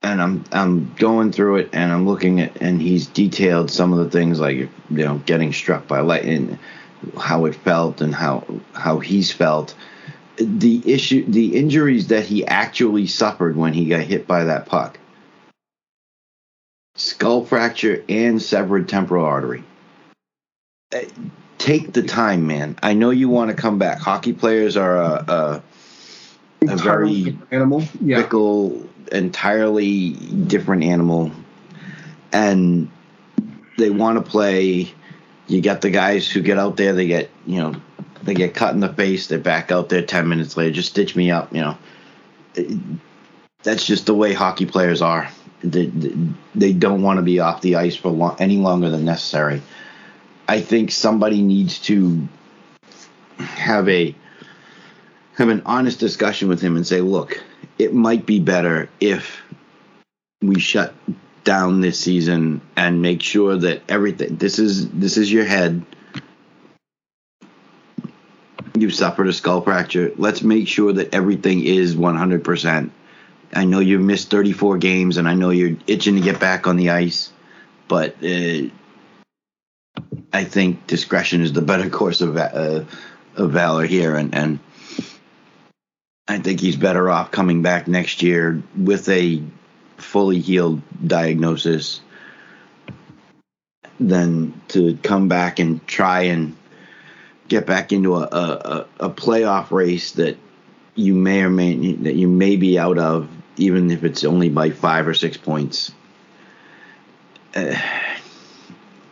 [0.01, 3.99] And I'm I'm going through it and I'm looking at and he's detailed some of
[3.99, 6.59] the things like you know getting struck by lightning,
[7.19, 9.75] how it felt and how how he's felt.
[10.37, 14.99] The issue the injuries that he actually suffered when he got hit by that puck.
[16.95, 19.63] Skull fracture and severed temporal artery
[20.93, 21.01] uh,
[21.57, 22.77] take the time, man.
[22.81, 23.99] I know you want to come back.
[23.99, 25.63] Hockey players are a, a,
[26.67, 28.21] a very animal, yeah.
[28.21, 31.31] fickle, entirely different animal,
[32.31, 32.89] and
[33.77, 34.93] they want to play.
[35.47, 36.93] You got the guys who get out there.
[36.93, 37.75] They get you know
[38.25, 39.27] they get cut in the face.
[39.27, 40.71] They're back out there ten minutes later.
[40.71, 41.53] Just stitch me up.
[41.53, 41.77] You know,
[43.63, 45.29] that's just the way hockey players are.
[45.63, 45.91] They,
[46.53, 49.61] they don't want to be off the ice for long, any longer than necessary.
[50.47, 52.27] I think somebody needs to
[53.37, 54.15] have a
[55.37, 57.43] have an honest discussion with him and say, look,
[57.77, 59.41] it might be better if
[60.41, 60.93] we shut
[61.43, 65.85] down this season and make sure that everything this is this is your head.
[68.77, 70.11] You've suffered a skull fracture.
[70.17, 72.91] Let's make sure that everything is 100%.
[73.53, 76.75] I know you missed 34 games and I know you're itching to get back on
[76.75, 77.31] the ice,
[77.87, 78.69] but uh,
[80.33, 82.83] I think discretion is the better course of uh,
[83.35, 84.59] of valor here, and and
[86.27, 89.41] I think he's better off coming back next year with a
[89.97, 92.01] fully healed diagnosis
[93.99, 96.55] than to come back and try and
[97.47, 100.37] get back into a, a, a playoff race that
[100.95, 104.69] you may or may that you may be out of, even if it's only by
[104.69, 105.91] five or six points.
[107.55, 107.75] Uh,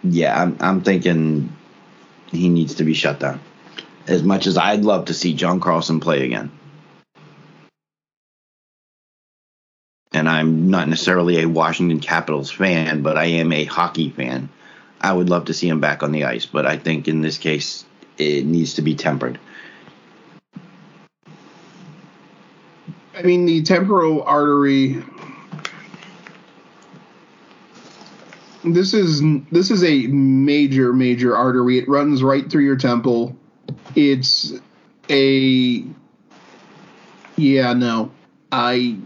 [0.04, 1.56] yeah, I'm, I'm thinking
[2.32, 3.40] he needs to be shut down.
[4.08, 6.52] As much as I'd love to see John Carlson play again.
[10.12, 14.50] And I'm not necessarily a Washington Capitals fan, but I am a hockey fan.
[15.02, 17.38] I would love to see him back on the ice, but I think in this
[17.38, 17.86] case
[18.18, 19.40] it needs to be tempered.
[23.16, 25.04] I mean, the temporal artery
[28.64, 29.22] this is
[29.52, 31.78] this is a major major artery.
[31.78, 33.36] It runs right through your temple.
[33.96, 34.54] It's
[35.10, 35.86] a
[37.36, 38.12] yeah no
[38.52, 38.98] I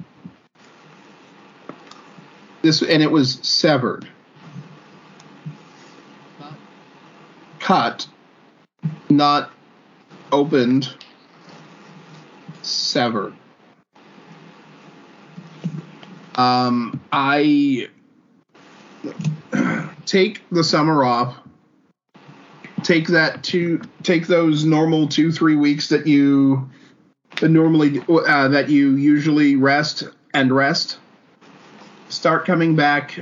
[2.61, 4.07] this and it was severed,
[7.59, 8.07] cut,
[9.09, 9.51] not
[10.31, 10.93] opened,
[12.61, 13.33] sever
[16.37, 17.89] Um, I
[20.05, 21.35] take the summer off.
[22.83, 23.81] Take that two.
[24.03, 26.69] Take those normal two three weeks that you
[27.41, 30.03] normally uh, that you usually rest
[30.33, 30.99] and rest.
[32.09, 33.19] Start coming back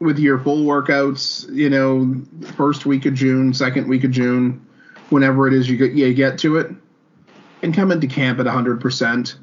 [0.00, 1.48] with your full workouts.
[1.54, 2.20] You know,
[2.56, 4.66] first week of June, second week of June,
[5.10, 6.70] whenever it is you get you get to it,
[7.62, 9.36] and come into camp at hundred percent.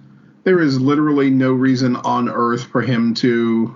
[0.44, 3.76] There is literally no reason on earth for him to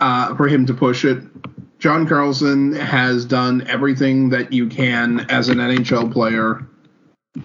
[0.00, 1.22] uh, for him to push it.
[1.78, 6.66] John Carlson has done everything that you can as an NHL player.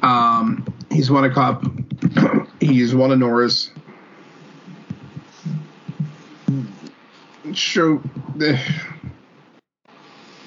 [0.01, 1.65] Um, he's won a cup.
[2.59, 3.71] he's won a Norris.
[7.53, 8.01] Show,
[8.41, 8.57] uh,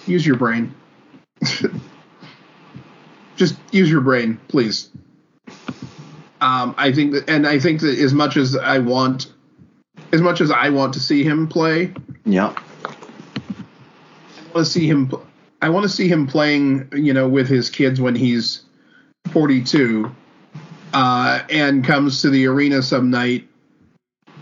[0.07, 0.75] use your brain.
[3.37, 4.91] just use your brain, please.
[6.41, 9.33] Um, I think that, and I think that as much as I want,
[10.13, 11.93] as much as I want to see him play,
[12.25, 12.55] Yeah.
[12.85, 15.11] I want to see him.
[15.63, 18.63] I want to see him playing, you know, with his kids when he's
[19.31, 20.11] 42,
[20.93, 23.49] uh, and comes to the arena some night,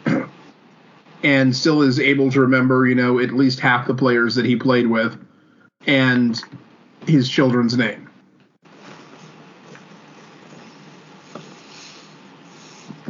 [1.22, 4.56] and still is able to remember, you know, at least half the players that he
[4.56, 5.16] played with,
[5.86, 6.42] and
[7.06, 8.09] his children's name.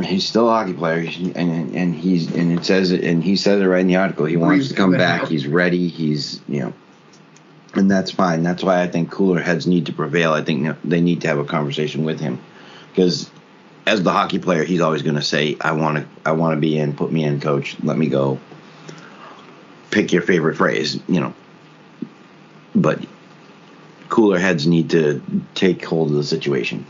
[0.03, 3.61] He's still a hockey player, and and he's and it says it, and he says
[3.61, 4.27] it right in the article.
[4.27, 5.29] He wants to come back.
[5.29, 5.89] He's ready.
[5.89, 6.73] He's you know,
[7.75, 8.43] and that's fine.
[8.43, 10.33] That's why I think cooler heads need to prevail.
[10.33, 12.39] I think they need to have a conversation with him,
[12.91, 13.31] because
[13.87, 16.61] as the hockey player, he's always going to say, "I want to, I want to
[16.61, 16.95] be in.
[16.95, 17.77] Put me in, coach.
[17.83, 18.39] Let me go."
[19.91, 21.35] Pick your favorite phrase, you know.
[22.77, 23.05] But
[24.09, 25.21] cooler heads need to
[25.57, 26.87] take hold of the situation.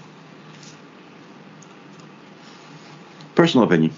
[3.40, 3.90] Personal opinion.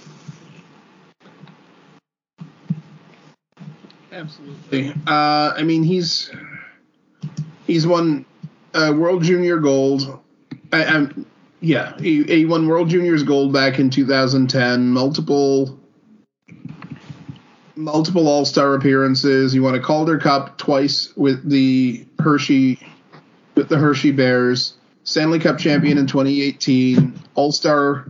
[4.12, 4.90] Absolutely.
[5.04, 6.30] Uh, I mean, he's
[7.66, 8.24] he's won
[8.72, 10.20] uh, World Junior Gold.
[10.72, 11.26] I, I'm,
[11.58, 14.88] yeah, he, he won World Juniors Gold back in 2010.
[14.90, 15.76] Multiple
[17.74, 19.52] multiple All Star appearances.
[19.52, 22.78] He won a Calder Cup twice with the Hershey
[23.56, 24.74] with the Hershey Bears.
[25.02, 27.20] Stanley Cup champion in 2018.
[27.34, 28.06] All Star.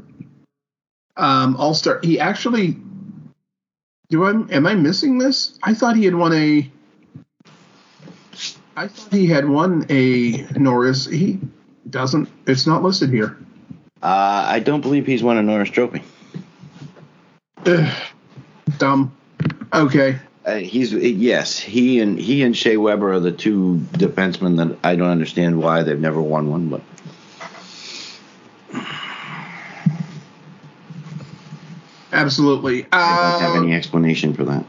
[1.16, 2.00] Um, All Star.
[2.02, 2.76] He actually
[4.12, 5.58] do I am I missing this?
[5.62, 6.70] I thought he had won a
[8.76, 11.06] I thought he had won a Norris.
[11.06, 11.38] He
[11.88, 12.28] doesn't.
[12.46, 13.36] It's not listed here.
[14.02, 16.02] Uh, I don't believe he's won a Norris Trophy.
[17.64, 17.94] Ugh,
[18.78, 19.16] dumb.
[19.72, 20.18] Okay.
[20.44, 24.96] Uh, he's yes, he and he and Shea Weber are the two defensemen that I
[24.96, 26.82] don't understand why they've never won one, but
[32.12, 32.86] Absolutely.
[32.92, 34.64] I don't have Uh, any explanation for that.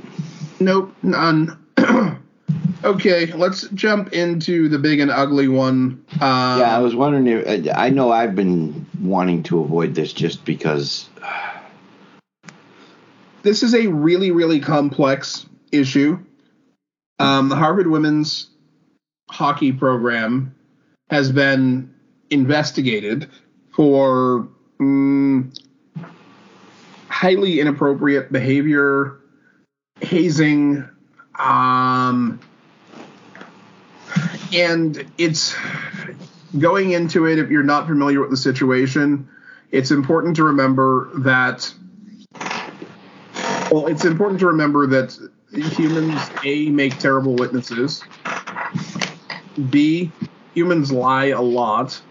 [0.59, 1.57] nope, none.
[2.83, 6.03] okay, let's jump into the big and ugly one.
[6.21, 10.45] Uh, Yeah, I was wondering if I know I've been wanting to avoid this just
[10.45, 11.09] because
[13.43, 16.19] this is a really, really complex issue.
[17.19, 18.49] Um, the Harvard women's
[19.29, 20.53] hockey program
[21.09, 21.93] has been
[22.29, 23.29] investigated
[23.75, 24.47] for
[24.79, 25.53] mm,
[27.23, 29.17] highly inappropriate behavior,
[30.01, 30.83] hazing,
[31.39, 32.37] um,
[34.53, 35.55] and it's
[36.59, 37.39] going into it.
[37.39, 39.29] If you're not familiar with the situation,
[39.71, 41.73] it's important to remember that
[43.71, 45.17] well, it's important to remember that
[45.53, 48.03] humans a make terrible witnesses.
[49.69, 50.11] B
[50.53, 52.01] humans lie a lot,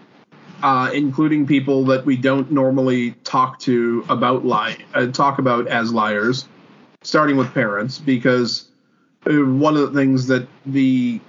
[0.63, 5.93] uh, including people that we don't normally talk to about lie uh, talk about as
[5.93, 6.47] liars,
[7.03, 8.69] starting with parents, because
[9.27, 11.19] uh, one of the things that the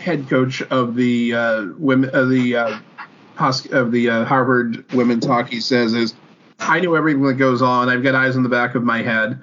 [0.00, 2.78] head coach of the uh, women of the uh,
[3.36, 6.14] hos- of the uh, Harvard women's hockey says is,
[6.58, 7.90] I know everything that goes on.
[7.90, 9.38] I've got eyes in the back of my head.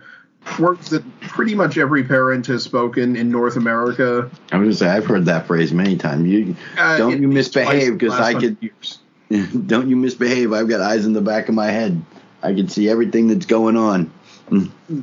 [0.59, 4.31] Words that pretty much every parent has spoken in North America.
[4.51, 6.27] I was gonna say I've heard that phrase many times.
[6.27, 9.00] You Uh, don't you misbehave because I could years.
[9.67, 10.53] don't you misbehave.
[10.53, 12.03] I've got eyes in the back of my head.
[12.43, 14.11] I can see everything that's going on.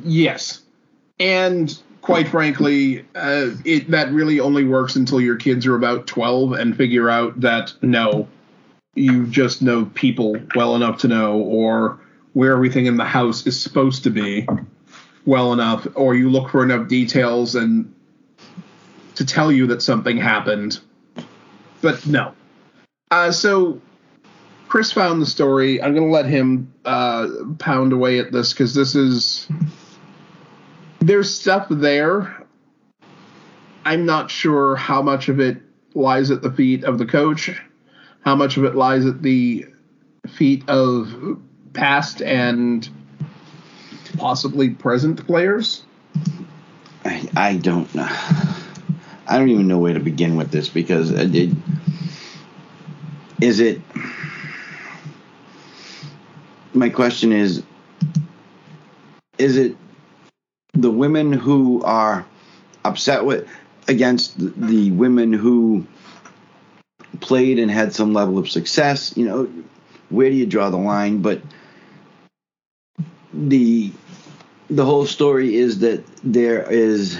[0.03, 0.61] Yes,
[1.19, 6.51] and quite frankly, uh, it that really only works until your kids are about twelve
[6.51, 8.27] and figure out that no,
[8.93, 11.99] you just know people well enough to know, or
[12.33, 14.47] where everything in the house is supposed to be
[15.25, 17.91] well enough, or you look for enough details and
[19.15, 20.79] to tell you that something happened.
[21.81, 22.33] But no.
[23.09, 23.81] Uh, so
[24.69, 25.81] Chris found the story.
[25.81, 29.47] I'm going to let him uh, pound away at this because this is
[30.99, 32.45] there's stuff there.
[33.83, 35.57] I'm not sure how much of it
[35.95, 37.49] lies at the feet of the coach,
[38.21, 39.65] how much of it lies at the
[40.27, 41.39] feet of
[41.73, 42.87] past and
[44.17, 45.83] possibly present players.
[47.05, 48.07] I, I don't know.
[49.27, 51.55] I don't even know where to begin with this because it,
[53.41, 53.81] is it.
[56.73, 57.63] My question is
[59.37, 59.75] is it
[60.73, 62.25] the women who are
[62.83, 63.47] upset with
[63.87, 65.85] against the, women who
[67.21, 69.49] played and had some level of success you know
[70.09, 71.21] where do you draw the line?
[71.21, 71.41] But
[73.33, 73.91] the
[74.69, 77.17] the whole story is that there is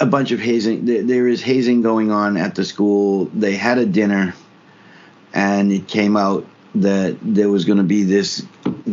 [0.00, 3.26] a bunch of hazing there is hazing going on at the school.
[3.34, 4.34] They had a dinner
[5.32, 6.46] and it came out
[6.76, 8.44] that there was going to be this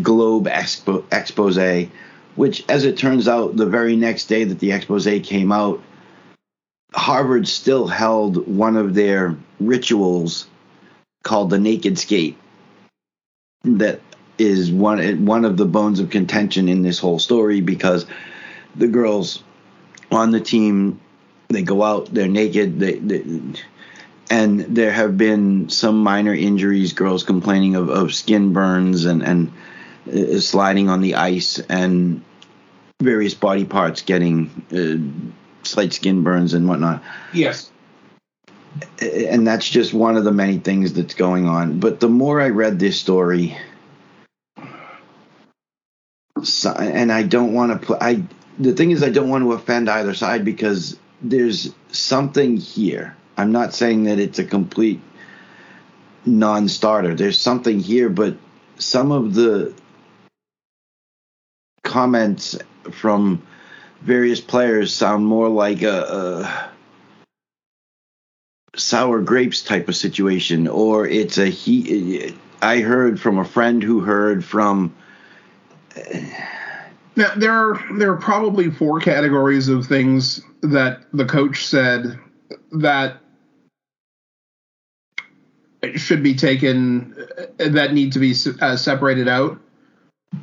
[0.02, 1.90] globe expo- expose,
[2.36, 5.82] which, as it turns out, the very next day that the expose came out,
[6.94, 10.48] Harvard still held one of their rituals
[11.24, 12.38] called the naked skate
[13.64, 14.02] that
[14.38, 18.06] is one one of the bones of contention in this whole story because
[18.76, 19.44] the girls
[20.12, 21.00] on the team
[21.50, 23.24] they go out they're naked they, they
[24.32, 29.52] and there have been some minor injuries girls complaining of, of skin burns and and
[30.12, 32.24] uh, sliding on the ice and
[33.02, 34.98] various body parts getting uh,
[35.68, 37.04] slight skin burns and whatnot
[37.34, 37.70] Yes.
[39.02, 41.80] and that's just one of the many things that's going on.
[41.80, 43.58] But the more I read this story,
[46.42, 48.24] so, and I don't want to put I
[48.58, 53.16] the thing is I don't want to offend either side because there's something here.
[53.42, 55.02] I'm not saying that it's a complete
[56.26, 57.16] non-starter.
[57.16, 58.38] There's something here, but
[58.78, 59.74] some of the
[61.84, 62.56] comments
[62.92, 63.42] from
[64.02, 66.70] various players sound more like a,
[68.76, 72.36] a sour grapes type of situation, or it's a he.
[72.62, 74.96] I heard from a friend who heard from.
[77.16, 82.20] Now, there are there are probably four categories of things that the coach said
[82.74, 83.21] that
[85.96, 87.16] should be taken
[87.58, 89.60] that need to be uh, separated out.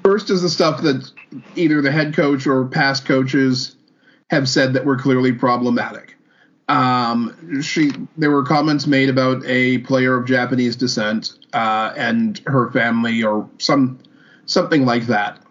[0.05, 1.11] First is the stuff that
[1.57, 3.76] either the head coach or past coaches
[4.30, 6.16] have said that were clearly problematic.
[6.68, 12.70] Um, she there were comments made about a player of Japanese descent uh, and her
[12.72, 13.99] family or some
[14.45, 15.43] something like that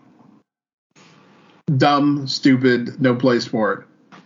[1.76, 4.20] dumb, stupid, no place for it.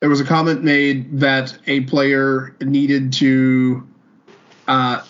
[0.00, 3.88] There was a comment made that a player needed to.
[4.66, 5.02] Uh,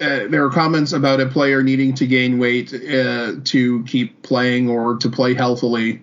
[0.00, 4.68] uh, there are comments about a player needing to gain weight uh, to keep playing
[4.68, 6.02] or to play healthily.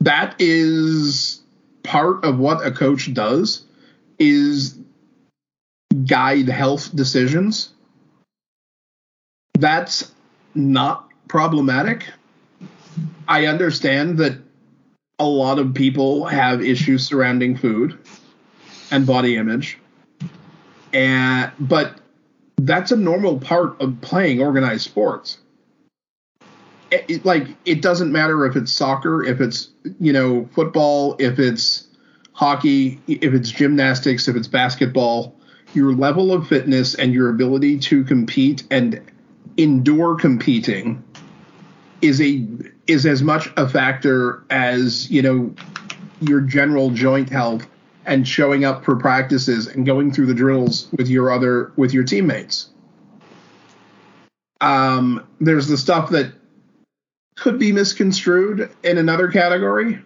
[0.00, 1.42] That is
[1.82, 3.64] part of what a coach does
[4.18, 4.78] is
[6.06, 7.70] guide health decisions.
[9.54, 10.12] That's
[10.54, 12.06] not problematic.
[13.26, 14.38] I understand that
[15.18, 17.98] a lot of people have issues surrounding food
[18.90, 19.78] and body image.
[20.94, 22.00] And but
[22.56, 25.38] that's a normal part of playing organized sports.
[26.90, 29.70] It, it, like it doesn't matter if it's soccer, if it's
[30.00, 31.88] you know football, if it's
[32.32, 35.34] hockey, if it's gymnastics, if it's basketball,
[35.74, 39.00] your level of fitness and your ability to compete and
[39.56, 41.02] endure competing
[42.02, 42.46] is a
[42.86, 45.52] is as much a factor as you know
[46.20, 47.66] your general joint health
[48.06, 52.04] and showing up for practices and going through the drills with your other with your
[52.04, 52.70] teammates.
[54.60, 56.32] Um, there's the stuff that
[57.36, 59.98] could be misconstrued in another category,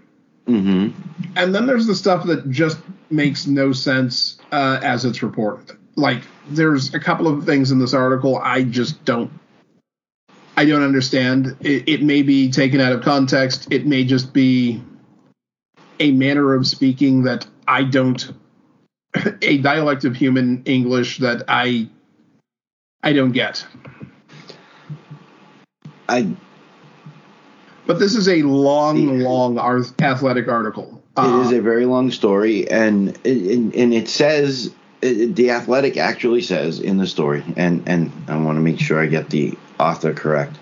[0.48, 0.98] Mm-hmm.
[1.36, 2.78] and then there's the stuff that just
[3.10, 5.76] makes no sense uh, as it's reported.
[5.96, 9.30] Like there's a couple of things in this article I just don't
[10.56, 11.56] I don't understand.
[11.60, 13.68] It, it, may be taken out of context.
[13.70, 14.82] It may just be
[16.00, 18.32] a manner of speaking that I don't,
[19.42, 21.88] a dialect of human English that I,
[23.02, 23.64] I don't get.
[26.08, 26.34] I.
[27.86, 29.58] But this is a long, long
[30.00, 31.02] athletic article.
[31.16, 35.96] It uh, is a very long story, and and, and it says it, the athletic
[35.96, 39.58] actually says in the story, and and I want to make sure I get the
[39.78, 40.56] author correct.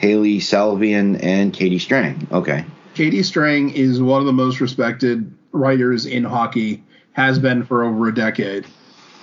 [0.00, 2.26] Hailey Salvian and Katie Strang.
[2.32, 2.64] Okay.
[2.94, 6.82] Katie Strang is one of the most respected writers in hockey,
[7.12, 8.66] has been for over a decade.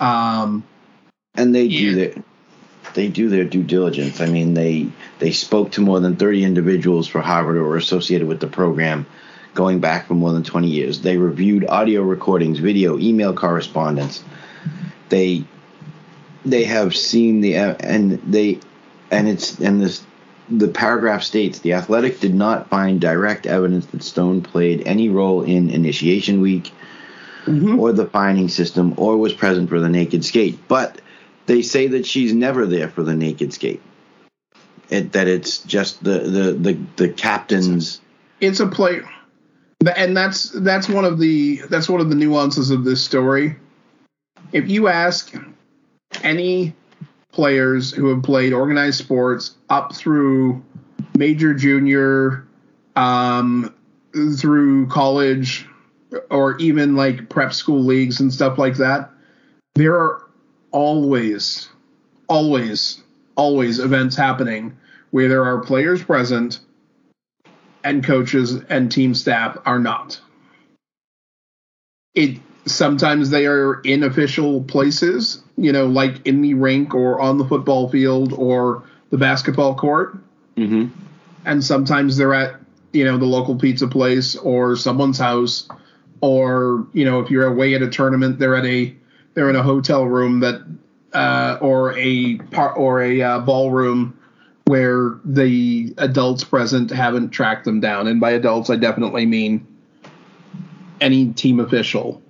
[0.00, 0.64] Um,
[1.34, 1.80] and they yeah.
[1.80, 2.24] do their
[2.94, 4.20] they do their due diligence.
[4.20, 8.40] I mean, they they spoke to more than 30 individuals for Harvard or associated with
[8.40, 9.06] the program
[9.54, 11.00] going back for more than 20 years.
[11.00, 14.22] They reviewed audio recordings, video, email correspondence.
[15.08, 15.44] They
[16.44, 18.60] they have seen the and they
[19.10, 20.04] and it's and this
[20.50, 25.42] the paragraph states the athletic did not find direct evidence that stone played any role
[25.42, 26.72] in initiation week
[27.44, 27.78] mm-hmm.
[27.78, 30.58] or the finding system or was present for the naked skate.
[30.68, 31.00] But
[31.46, 33.82] they say that she's never there for the naked skate.
[34.90, 38.00] It, that it's just the the the, the captain's
[38.40, 39.02] it's a play
[39.96, 43.56] and that's that's one of the that's one of the nuances of this story.
[44.52, 45.32] If you ask
[46.22, 46.74] any
[47.38, 50.60] players who have played organized sports up through
[51.16, 52.44] major, junior,
[52.96, 53.72] um,
[54.36, 55.64] through college,
[56.30, 59.10] or even like prep school leagues and stuff like that.
[59.76, 60.28] There are
[60.72, 61.68] always,
[62.26, 63.04] always,
[63.36, 64.76] always events happening
[65.12, 66.58] where there are players present
[67.84, 70.20] and coaches and team staff are not.
[72.16, 72.40] It
[72.70, 77.44] sometimes they are in official places, you know, like in the rink or on the
[77.44, 80.16] football field or the basketball court.
[80.56, 80.86] Mm-hmm.
[81.44, 82.60] And sometimes they're at,
[82.92, 85.68] you know, the local pizza place or someone's house
[86.20, 88.94] or, you know, if you're away at a tournament, they're at a
[89.34, 90.60] they're in a hotel room that
[91.12, 94.18] uh, or a par- or a uh, ballroom
[94.64, 98.06] where the adults present haven't tracked them down.
[98.06, 99.66] And by adults, I definitely mean
[101.00, 102.20] any team official,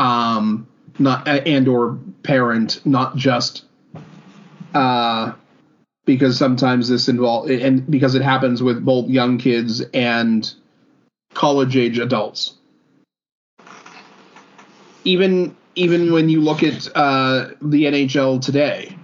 [0.00, 0.66] um,
[0.98, 3.64] not and or parent, not just
[4.74, 5.32] uh,
[6.06, 10.52] because sometimes this involve and because it happens with both young kids and
[11.34, 12.56] college age adults.
[15.04, 18.96] Even even when you look at uh, the NHL today,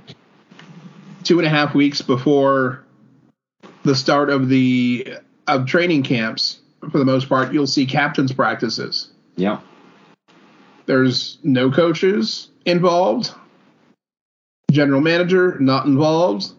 [1.25, 2.85] two and a half weeks before
[3.85, 5.15] the start of the
[5.47, 9.11] of training camps, for the most part, you'll see captains practices.
[9.37, 9.61] Yeah.
[10.87, 13.33] There's no coaches involved.
[14.71, 16.53] General manager not involved.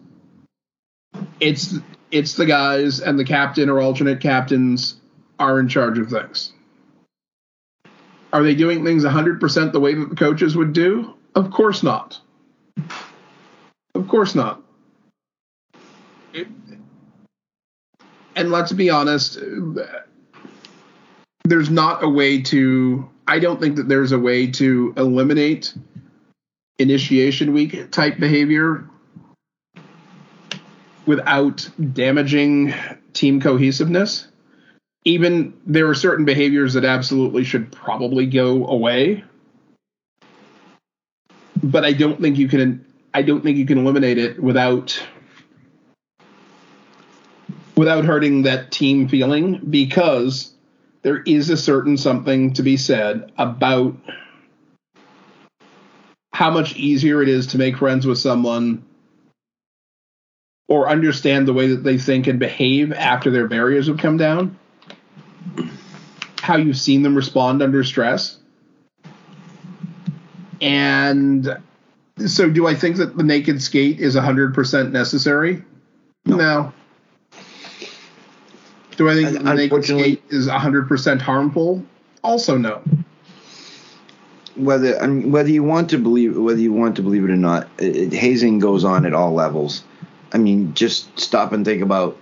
[1.40, 1.74] It's
[2.10, 4.96] it's the guys and the captain or alternate captains
[5.38, 6.52] are in charge of things.
[8.32, 11.14] Are they doing things 100% the way that the coaches would do?
[11.34, 12.20] Of course not.
[13.94, 14.62] Of course not.
[16.32, 16.48] It,
[18.36, 19.38] and let's be honest,
[21.44, 25.74] there's not a way to, I don't think that there's a way to eliminate
[26.78, 28.88] initiation week type behavior
[31.04, 32.74] without damaging
[33.12, 34.28] team cohesiveness.
[35.04, 39.22] Even there are certain behaviors that absolutely should probably go away.
[41.62, 45.02] But i don't think you can i don't think you can eliminate it without
[47.76, 50.54] without hurting that team feeling because
[51.02, 53.96] there is a certain something to be said about
[56.32, 58.84] how much easier it is to make friends with someone
[60.68, 64.58] or understand the way that they think and behave after their barriers have come down
[66.48, 68.38] how you've seen them respond under stress.
[70.62, 71.58] And
[72.26, 75.62] so, do I think that the naked skate is 100% necessary?
[76.24, 76.36] No.
[76.36, 76.72] no.
[78.98, 81.84] Do I think the is 100% harmful?
[82.24, 82.82] Also, no.
[84.56, 87.36] Whether I mean, whether you want to believe whether you want to believe it or
[87.36, 89.84] not, it, hazing goes on at all levels.
[90.32, 92.16] I mean, just stop and think about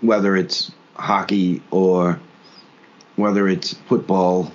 [0.00, 2.18] whether it's hockey or
[3.16, 4.50] whether it's football.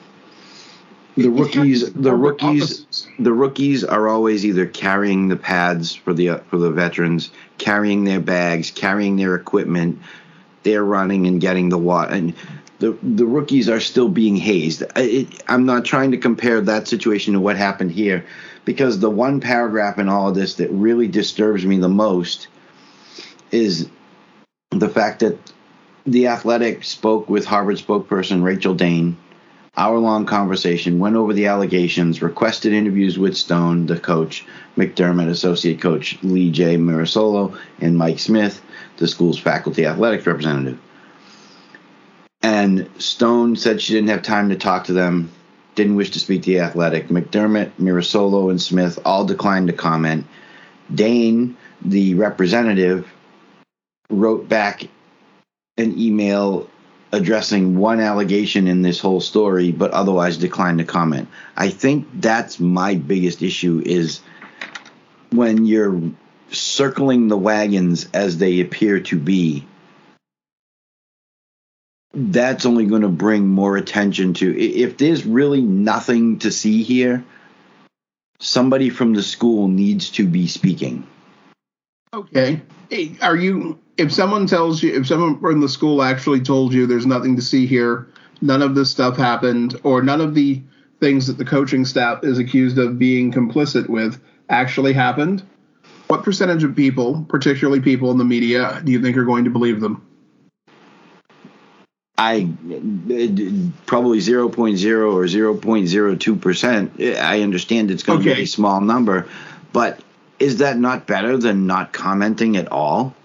[1.15, 6.57] The rookies, the rookies, the rookies are always either carrying the pads for the for
[6.57, 7.29] the veterans,
[7.59, 9.99] carrying their bags, carrying their equipment.
[10.63, 12.33] They're running and getting the water, and
[12.79, 14.83] the the rookies are still being hazed.
[14.95, 18.25] It, I'm not trying to compare that situation to what happened here,
[18.65, 22.47] because the one paragraph in all of this that really disturbs me the most
[23.51, 23.89] is
[24.71, 25.37] the fact that
[26.05, 29.17] the Athletic spoke with Harvard spokesperson Rachael Dane.
[29.75, 34.45] Hour long conversation, went over the allegations, requested interviews with Stone, the coach,
[34.77, 36.77] McDermott, associate coach Lee J.
[36.77, 38.61] Mirasolo, and Mike Smith,
[38.97, 40.79] the school's faculty athletics representative.
[42.41, 45.31] And Stone said she didn't have time to talk to them,
[45.75, 47.07] didn't wish to speak to the athletic.
[47.07, 50.25] McDermott, Mirasolo, and Smith all declined to comment.
[50.93, 53.07] Dane, the representative,
[54.09, 54.83] wrote back
[55.77, 56.69] an email
[57.13, 61.29] addressing one allegation in this whole story, but otherwise declined to comment.
[61.55, 64.19] I think that's my biggest issue is
[65.31, 66.01] when you're
[66.53, 69.65] circling the wagons as they appear to be.
[72.13, 74.59] That's only going to bring more attention to.
[74.59, 77.25] If there's really nothing to see here,
[78.39, 81.07] somebody from the school needs to be speaking.
[82.13, 82.61] Okay.
[83.21, 87.05] Are you if someone tells you, if someone from the school actually told you there's
[87.05, 88.07] nothing to see here,
[88.41, 90.61] none of this stuff happened, or none of the
[90.99, 95.43] things that the coaching staff is accused of being complicit with actually happened,
[96.13, 99.49] what percentage of people, particularly people in the media, do you think are going to
[99.49, 100.07] believe them?
[102.19, 102.47] I
[103.87, 107.01] probably 0.0 or 0.02 percent.
[107.01, 108.29] I understand it's going okay.
[108.29, 109.27] to be a small number,
[109.71, 110.01] but
[110.37, 113.15] is that not better than not commenting at all?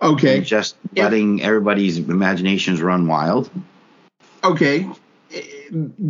[0.00, 0.36] Okay.
[0.36, 3.50] And just letting everybody's imaginations run wild.
[4.44, 4.88] Okay.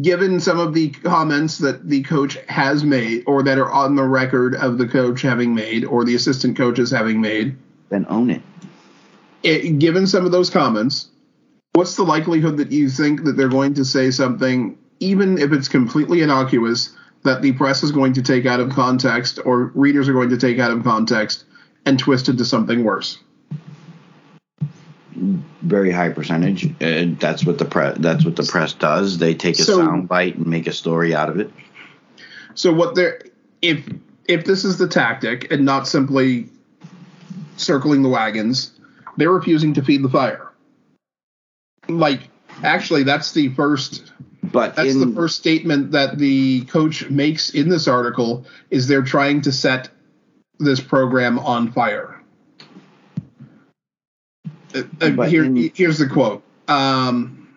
[0.02, 4.04] Given some of the comments that the coach has made, or that are on the
[4.04, 7.56] record of the coach having made, or the assistant coaches having made,
[7.88, 8.42] Then own it.
[9.42, 11.08] it, given some of those comments,
[11.74, 15.68] what's the likelihood that you think that they're going to say something, even if it's
[15.68, 20.12] completely innocuous, that the press is going to take out of context or readers are
[20.12, 21.44] going to take out of context
[21.86, 23.18] and twist into something worse?
[25.16, 26.66] Very high percentage.
[26.82, 27.96] Uh, that's what the press.
[27.98, 29.18] That's what the press does.
[29.18, 31.50] They take a So- sound bite and make a story out of it.
[32.54, 33.22] So what they're
[33.62, 33.88] if
[34.26, 36.48] if this is the tactic and not simply
[37.56, 38.72] circling the wagons,
[39.16, 40.50] they're refusing to feed the fire.
[41.88, 42.28] Like
[42.62, 44.12] actually that's the first
[44.42, 49.02] But that's in, the first statement that the coach makes in this article is they're
[49.02, 49.88] trying to set
[50.58, 52.20] this program on fire.
[54.74, 56.42] Uh, here, in- here's the quote.
[56.68, 57.48] Um,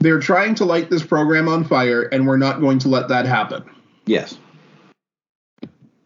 [0.00, 3.26] they're trying to light this program on fire, and we're not going to let that
[3.26, 3.62] happen.
[4.06, 4.38] yes,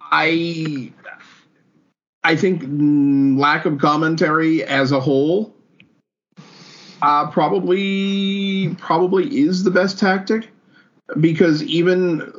[0.01, 0.93] I
[2.25, 5.55] I think mm, lack of commentary as a whole
[7.03, 10.49] uh, probably probably is the best tactic
[11.21, 12.33] because even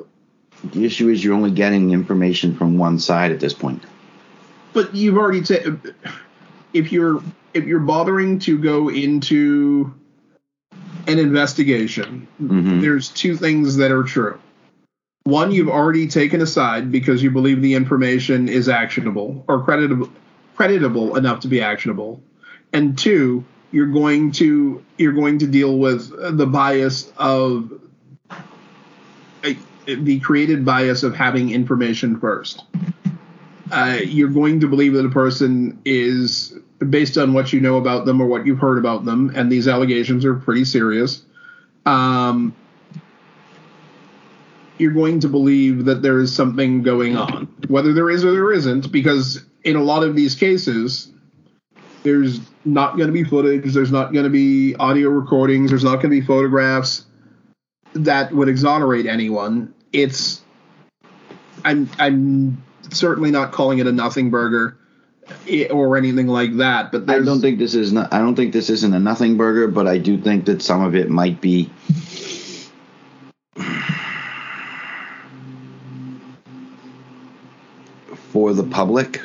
[0.73, 3.83] the issue is you're only getting information from one side at this point.
[4.73, 5.77] but you've already ta-
[6.73, 7.21] if you're
[7.57, 9.93] if you're bothering to go into
[11.07, 12.81] an investigation Mhm.
[12.81, 14.37] there's two things that are true.
[15.23, 20.09] One you've already taken aside because you believe the information is actionable or creditable
[20.55, 22.21] creditable enough to be actionable.
[22.73, 27.71] And two you're going to you're going to deal with the bias of
[29.43, 29.53] uh,
[29.85, 32.63] the created bias of having information first.
[33.71, 38.05] Uh, you're going to believe that a person is based on what you know about
[38.05, 41.23] them or what you've heard about them, and these allegations are pretty serious.
[41.85, 42.55] Um,
[44.77, 48.51] you're going to believe that there is something going on, whether there is or there
[48.51, 51.11] isn't, because in a lot of these cases,
[52.03, 55.95] there's not going to be footage, there's not going to be audio recordings, there's not
[55.95, 57.05] going to be photographs
[57.93, 59.73] that would exonerate anyone.
[59.93, 60.41] It's
[61.65, 64.77] I'm I'm certainly not calling it a nothing burger
[65.71, 66.91] or anything like that.
[66.91, 67.93] But I don't think this is.
[67.93, 70.81] Not, I don't think this isn't a nothing burger, but I do think that some
[70.81, 71.69] of it might be.
[78.31, 79.21] For the public,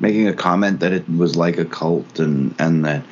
[0.00, 3.02] making a comment that it was like a cult and and that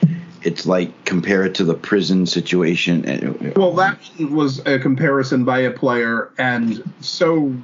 [0.43, 3.05] it's like compare it to the prison situation.
[3.07, 3.53] Eh, eh, eh.
[3.57, 7.55] Well, that was a comparison by a player, and so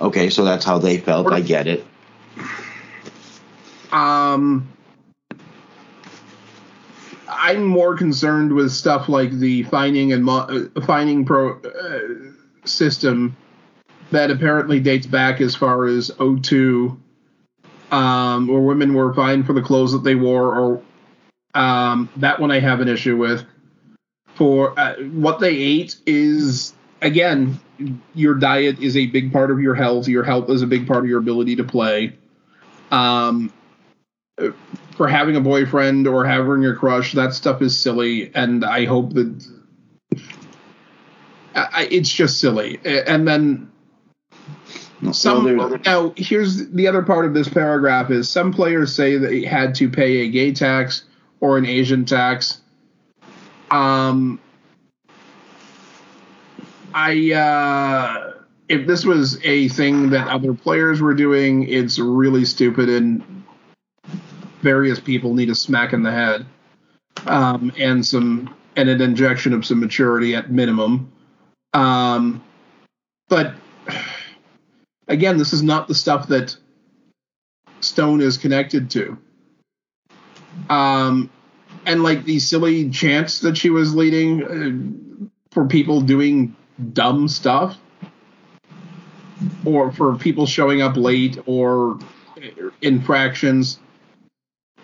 [0.00, 1.32] Okay, so that's how they felt.
[1.32, 1.84] I get it.
[3.92, 4.68] um,
[7.28, 12.00] I'm more concerned with stuff like the finding and mo- uh, fining pro uh,
[12.64, 13.36] system
[14.10, 16.98] that apparently dates back as far as 02,
[17.90, 20.82] um, where women were fined for the clothes that they wore, or
[21.54, 23.44] um, that one I have an issue with.
[24.34, 26.72] For uh, what they ate is
[27.02, 27.60] again,
[28.14, 30.08] your diet is a big part of your health.
[30.08, 32.16] Your health is a big part of your ability to play.
[32.90, 33.52] Um,
[34.96, 39.12] for having a boyfriend or having a crush, that stuff is silly, and I hope
[39.14, 39.46] that
[41.54, 42.80] I, I- it's just silly.
[42.84, 43.70] And then
[45.12, 49.42] some well, now here's the other part of this paragraph is some players say they
[49.44, 51.04] had to pay a gay tax
[51.40, 52.60] or an Asian tax.
[53.70, 54.40] Um,
[57.00, 58.32] I uh,
[58.68, 63.44] if this was a thing that other players were doing, it's really stupid and
[64.62, 66.44] various people need a smack in the head
[67.26, 71.12] um, and some and an injection of some maturity at minimum.
[71.72, 72.42] Um,
[73.28, 73.54] but
[75.06, 76.56] again, this is not the stuff that
[77.78, 79.16] Stone is connected to.
[80.68, 81.30] Um,
[81.86, 86.56] and like the silly chants that she was leading uh, for people doing
[86.92, 87.76] dumb stuff,
[89.64, 91.98] or for people showing up late or
[92.82, 93.78] infractions.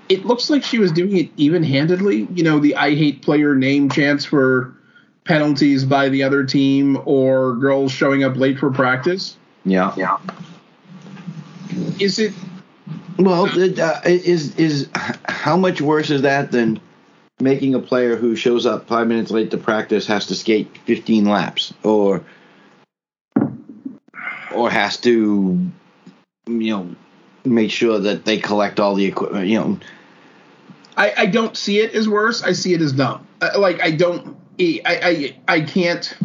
[0.09, 2.29] It looks like she was doing it even-handedly.
[2.35, 4.75] You know, the "I hate player" name chants for
[5.25, 9.37] penalties by the other team, or girls showing up late for practice.
[9.65, 9.95] yeah.
[9.97, 10.19] Yeah.
[11.99, 12.33] Is it
[13.19, 14.89] Well, uh, is is
[15.29, 16.81] how much worse is that than
[17.41, 21.25] making a player who shows up five minutes late to practice has to skate 15
[21.25, 22.25] laps, or
[24.55, 25.71] or has to,
[26.47, 26.95] you know,
[27.45, 29.49] make sure that they collect all the equipment.
[29.49, 29.79] You know,
[30.97, 32.43] I, I don't see it as worse.
[32.43, 33.27] I see it as dumb.
[33.41, 34.37] Uh, like I don't.
[34.61, 36.17] I, I I can't.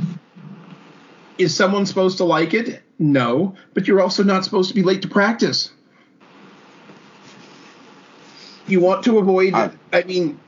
[1.39, 2.83] Is someone supposed to like it?
[2.99, 5.71] No, but you're also not supposed to be late to practice.
[8.67, 9.53] You want to avoid.
[9.55, 10.39] I- I mean,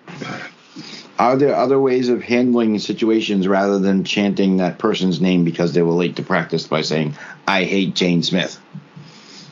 [1.21, 5.83] Are there other ways of handling situations rather than chanting that person's name because they
[5.83, 7.15] were late to practice by saying,
[7.47, 8.59] I hate Jane Smith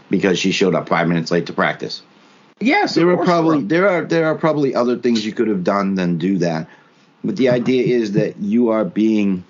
[0.10, 2.02] because she showed up five minutes late to practice?
[2.60, 5.94] yes, There are probably there are there are probably other things you could have done
[5.94, 6.68] than do that.
[7.24, 9.44] But the idea is that you are being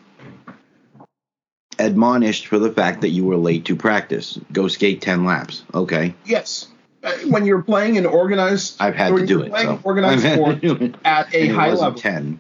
[1.80, 4.38] admonished for the fact that you were late to practice.
[4.52, 5.64] Go skate ten laps.
[5.74, 6.16] Okay.
[6.26, 6.68] Yes.
[7.02, 9.54] Uh, when you're playing an organized, I've had to do it.
[9.54, 9.80] So.
[9.84, 11.94] organized I've had to sport at a high level.
[12.00, 12.40] ten.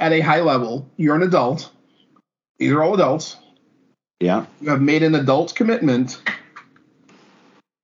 [0.00, 1.70] At a high level, you're an adult.
[2.58, 3.36] These are all adults.
[4.18, 4.46] Yeah.
[4.60, 6.20] You have made an adult commitment.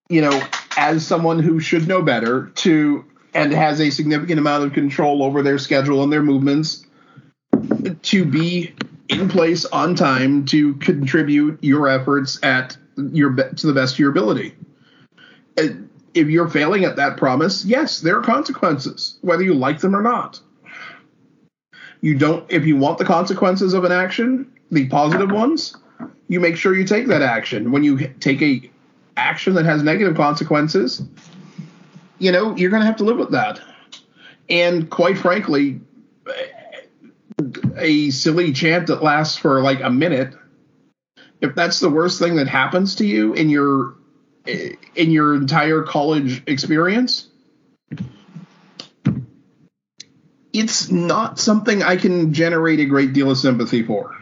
[0.09, 0.43] You know,
[0.76, 3.05] as someone who should know better, to
[3.35, 6.87] and has a significant amount of control over their schedule and their movements,
[8.03, 8.74] to be
[9.09, 14.11] in place on time to contribute your efforts at your to the best of your
[14.11, 14.55] ability.
[16.14, 20.02] If you're failing at that promise, yes, there are consequences, whether you like them or
[20.02, 20.40] not.
[22.00, 25.76] You don't if you want the consequences of an action, the positive ones,
[26.28, 27.72] you make sure you take that action.
[27.72, 28.70] When you take a
[29.16, 31.02] action that has negative consequences,
[32.18, 33.61] you know, you're going to have to live with that.
[34.48, 35.80] And quite frankly,
[37.76, 40.34] a silly chant that lasts for like a minute,
[41.40, 43.94] if that's the worst thing that happens to you in your
[44.49, 47.28] in your entire college experience,
[50.53, 54.16] it's not something I can generate a great deal of sympathy for.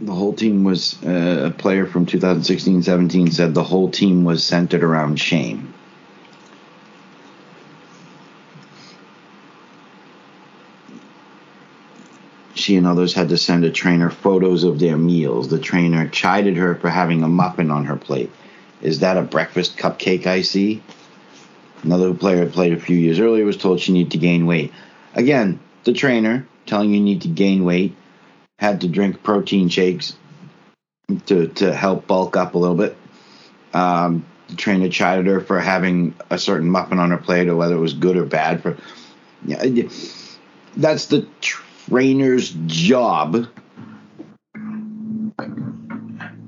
[0.00, 4.84] The whole team was uh, a player from 2016-17 said the whole team was centered
[4.84, 5.74] around shame.
[12.68, 15.48] She and others had to send a trainer photos of their meals.
[15.48, 18.30] The trainer chided her for having a muffin on her plate.
[18.82, 20.82] Is that a breakfast cupcake I see?
[21.82, 24.70] Another player who played a few years earlier was told she needed to gain weight.
[25.14, 27.96] Again, the trainer telling you need to gain weight
[28.58, 30.14] had to drink protein shakes
[31.24, 32.98] to to help bulk up a little bit.
[33.72, 37.76] Um, the trainer chided her for having a certain muffin on her plate, or whether
[37.76, 38.62] it was good or bad.
[38.62, 38.76] For
[39.46, 39.88] yeah,
[40.76, 41.26] that's the
[41.88, 43.46] trainer's job.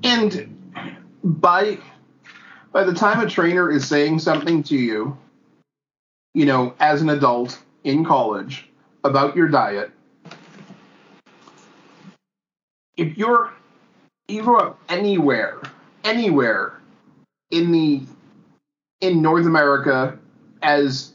[0.02, 0.56] And
[1.22, 1.78] by
[2.72, 5.16] by the time a trainer is saying something to you,
[6.34, 8.68] you know, as an adult in college
[9.04, 9.90] about your diet,
[12.96, 13.52] if you're
[14.56, 15.60] up anywhere,
[16.04, 16.80] anywhere
[17.50, 18.02] in the
[19.00, 20.18] in North America
[20.62, 21.12] as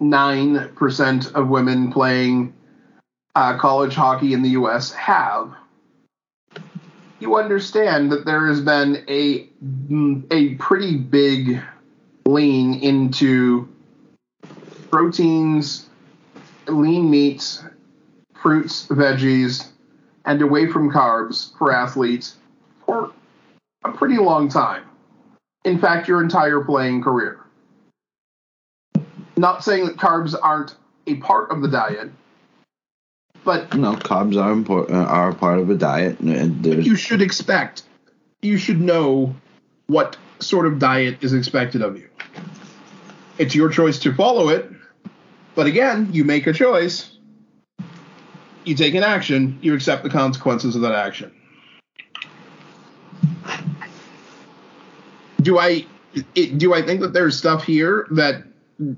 [0.00, 2.54] 98.99% of women playing
[3.34, 5.54] uh, college hockey in the US have,
[7.20, 9.48] you understand that there has been a
[10.30, 11.60] a pretty big
[12.24, 13.68] lean into
[14.90, 15.86] proteins,
[16.66, 17.62] lean meats,
[18.34, 19.68] fruits, veggies,
[20.24, 22.36] and away from carbs for athletes
[22.86, 23.12] for
[23.84, 24.84] a pretty long time.
[25.64, 27.39] In fact, your entire playing career.
[29.40, 30.74] Not saying that carbs aren't
[31.06, 32.10] a part of the diet,
[33.42, 36.20] but No, carbs are important, uh, are a part of a diet.
[36.20, 37.84] and you should expect,
[38.42, 39.34] you should know
[39.86, 42.06] what sort of diet is expected of you.
[43.38, 44.70] It's your choice to follow it,
[45.54, 47.16] but again, you make a choice,
[48.64, 51.32] you take an action, you accept the consequences of that action.
[55.40, 55.86] Do I
[56.34, 58.49] do I think that there's stuff here that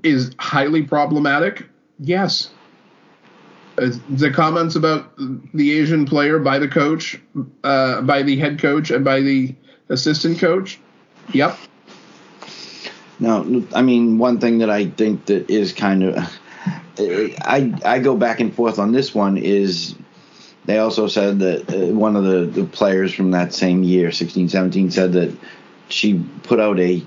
[0.03, 1.67] is highly problematic?
[1.99, 2.49] Yes.
[3.77, 5.13] Uh, the comments about
[5.53, 7.19] the Asian player by the coach,
[7.63, 9.55] uh, by the head coach, and by the
[9.89, 10.79] assistant coach.
[11.33, 11.57] Yep.
[13.19, 16.17] No, I mean one thing that I think that is kind of
[16.97, 19.95] I I go back and forth on this one is
[20.65, 24.49] they also said that uh, one of the, the players from that same year 16
[24.49, 25.35] 17 said that
[25.89, 27.03] she put out a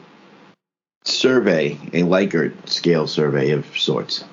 [1.06, 4.24] survey a Likert scale survey of sorts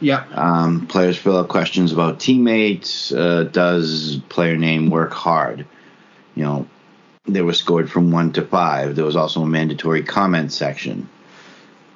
[0.00, 0.24] Yeah.
[0.32, 3.12] um, players fill out questions about teammates.
[3.12, 5.66] Uh, does player name work hard?
[6.34, 6.66] You know,
[7.26, 8.96] they were scored from one to five.
[8.96, 11.08] There was also a mandatory comment section,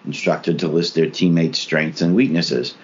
[0.06, 2.74] instructed to list their teammates' strengths and weaknesses.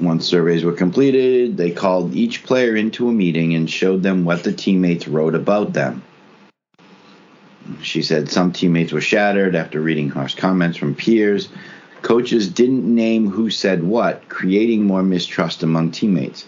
[0.00, 4.42] Once surveys were completed, they called each player into a meeting and showed them what
[4.42, 6.02] the teammates wrote about them.
[7.82, 11.48] She said some teammates were shattered after reading harsh comments from peers.
[12.02, 16.46] Coaches didn't name who said what, creating more mistrust among teammates.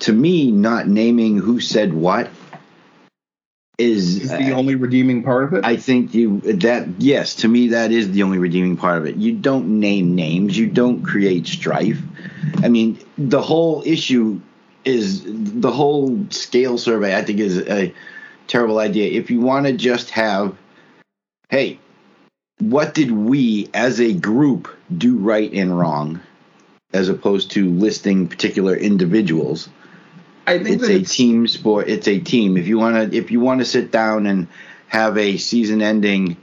[0.00, 2.28] To me, not naming who said what
[3.80, 5.64] is, Is the only redeeming part of it.
[5.64, 9.16] I think you that yes, to me that is the only redeeming part of it.
[9.16, 12.00] You don't name names, you don't create strife.
[12.62, 14.40] I mean, the whole issue
[14.84, 17.16] is the whole scale survey.
[17.16, 17.94] I think is a
[18.50, 19.18] terrible idea.
[19.18, 20.56] If you want to just have,
[21.48, 21.78] hey,
[22.58, 26.20] what did we as a group do right and wrong,
[26.92, 29.68] as opposed to listing particular individuals
[30.50, 31.88] I think it's a team sport.
[31.88, 32.56] It's a team.
[32.56, 34.48] If you want to, if you want to sit down and
[34.88, 36.36] have a season ending,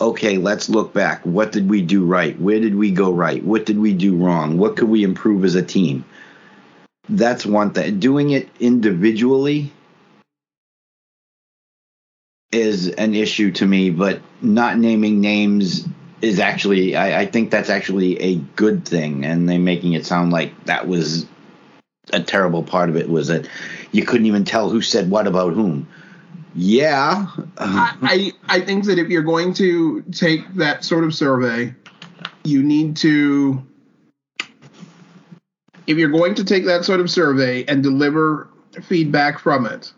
[0.00, 1.26] okay, let's look back.
[1.26, 2.40] What did we do right?
[2.40, 3.44] Where did we go right?
[3.44, 4.56] What did we do wrong?
[4.56, 6.06] What could we improve as a team?
[7.08, 8.00] That's one thing.
[8.00, 9.72] Doing it individually
[12.52, 15.86] is an issue to me, but not naming names
[16.20, 19.24] is actually, I, I think that's actually a good thing.
[19.24, 21.26] And they making it sound like that was
[22.12, 23.48] a terrible part of it was that
[23.92, 25.88] you couldn't even tell who said what about whom.
[26.54, 27.26] Yeah,
[27.58, 31.72] I, I I think that if you're going to take that sort of survey,
[32.42, 33.64] you need to.
[35.86, 38.48] If you're going to take that sort of survey and deliver
[38.82, 39.92] feedback from it,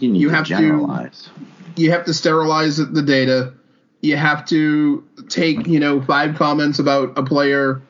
[0.00, 1.28] you You have to- generalize.
[1.76, 3.52] you have to sterilize the data.
[4.02, 7.82] You have to take, you know, five comments about a player,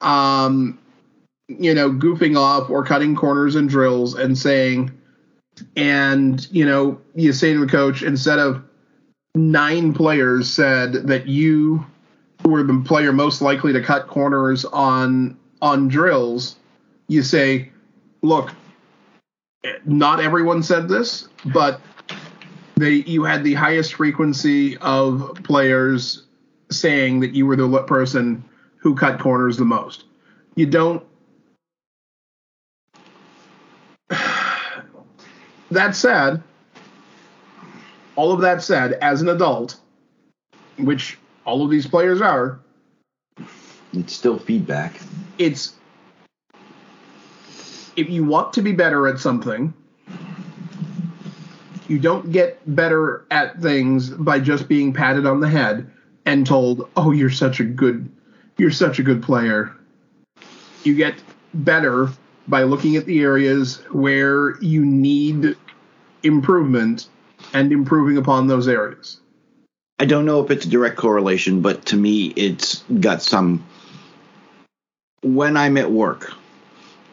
[0.00, 0.78] um,
[1.48, 4.92] you know, goofing off or cutting corners and drills and saying,
[5.76, 8.62] and, you know, you say to the coach, instead of
[9.34, 11.84] nine players said that you
[12.44, 16.56] were the player most likely to cut corners on on drills,
[17.08, 17.70] you say,
[18.22, 18.50] look,
[19.84, 21.80] not everyone said this, but
[22.76, 26.24] they you had the highest frequency of players
[26.70, 28.42] saying that you were the person
[28.76, 30.04] who cut corners the most.
[30.54, 31.02] You don't.
[35.72, 36.42] That said,
[38.16, 39.78] all of that said, as an adult,
[40.78, 42.58] which all of these players are,
[43.92, 45.00] It's still feedback.
[45.38, 45.74] it's
[48.00, 49.74] if you want to be better at something,
[51.86, 55.90] you don't get better at things by just being patted on the head
[56.24, 58.08] and told, "Oh, you're such a good
[58.56, 59.72] you're such a good player."
[60.82, 61.14] You get
[61.52, 62.08] better
[62.48, 65.56] by looking at the areas where you need
[66.22, 67.06] improvement
[67.52, 69.20] and improving upon those areas.
[69.98, 73.62] I don't know if it's a direct correlation, but to me, it's got some.
[75.22, 76.32] When I'm at work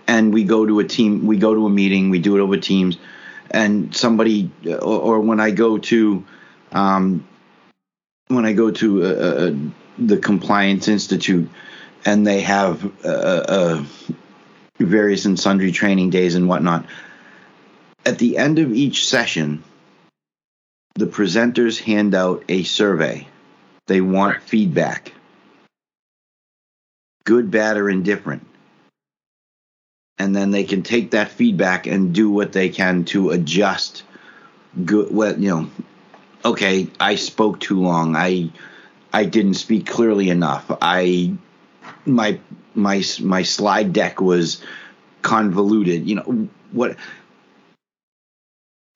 [0.08, 2.58] and we go to a team, we go to a meeting, we do it over
[2.58, 2.97] Teams,
[3.51, 6.26] and somebody, or, or when I go to,
[6.72, 7.28] um,
[8.28, 9.55] when I go to uh, uh,
[9.97, 11.49] the Compliance Institute,
[12.05, 13.86] and they have uh, uh,
[14.80, 16.86] various and sundry training days and whatnot.
[18.05, 19.64] At the end of each session,
[20.95, 23.28] the presenters hand out a survey.
[23.88, 25.14] They want feedback.
[27.26, 28.47] Good, bad, or indifferent.
[30.20, 34.03] And then they can take that feedback and do what they can to adjust
[34.86, 35.70] good well, you know,
[36.43, 38.15] okay, I spoke too long.
[38.15, 38.51] I
[39.13, 40.65] I didn't speak clearly enough.
[40.82, 41.34] I
[42.05, 42.39] my
[42.76, 44.63] my my slide deck was
[45.22, 46.07] convoluted.
[46.07, 46.97] You know, what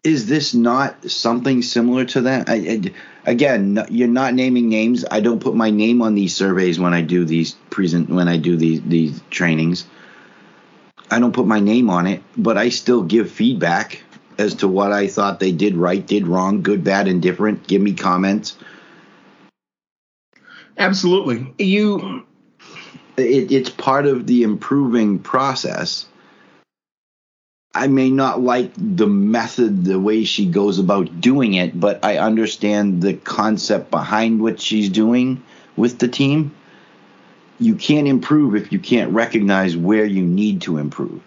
[0.04, 2.50] is this not something similar to that?
[2.50, 2.82] I, I,
[3.26, 5.06] again, you're not naming names.
[5.10, 8.38] I don't put my name on these surveys when I do these present when I
[8.38, 9.86] do these these trainings.
[11.12, 14.02] I don't put my name on it, but I still give feedback
[14.38, 17.68] as to what I thought they did right, did wrong, good, bad, indifferent.
[17.68, 18.58] Give me comments.
[20.78, 21.54] Absolutely.
[21.60, 22.26] You
[23.18, 26.08] It, it's part of the improving process.
[27.74, 32.18] I may not like the method, the way she goes about doing it, but I
[32.18, 35.44] understand the concept behind what she's doing
[35.78, 36.54] with the team.
[37.62, 41.22] You can't improve if you can't recognize where you need to improve.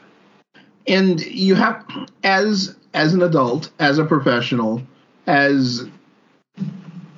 [0.86, 1.82] and you have
[2.24, 4.82] as as an adult as a professional
[5.26, 5.86] as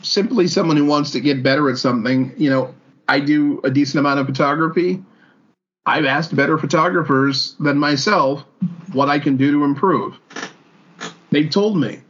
[0.03, 2.73] simply someone who wants to get better at something you know
[3.09, 5.03] i do a decent amount of photography.
[5.85, 8.45] I've asked better photographers than myself
[8.93, 10.19] what i can do to improve.
[11.31, 12.01] They've told me.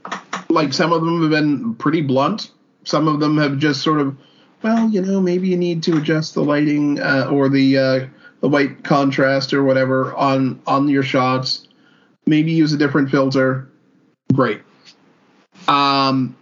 [0.51, 2.51] Like some of them have been pretty blunt.
[2.85, 4.17] Some of them have just sort of
[4.67, 8.07] well you know maybe you need to adjust the lighting uh, or the uh,
[8.41, 11.69] the white contrast or whatever on on your shots.
[12.27, 13.69] Maybe use a different filter.
[14.35, 14.63] Great.
[15.69, 16.37] Um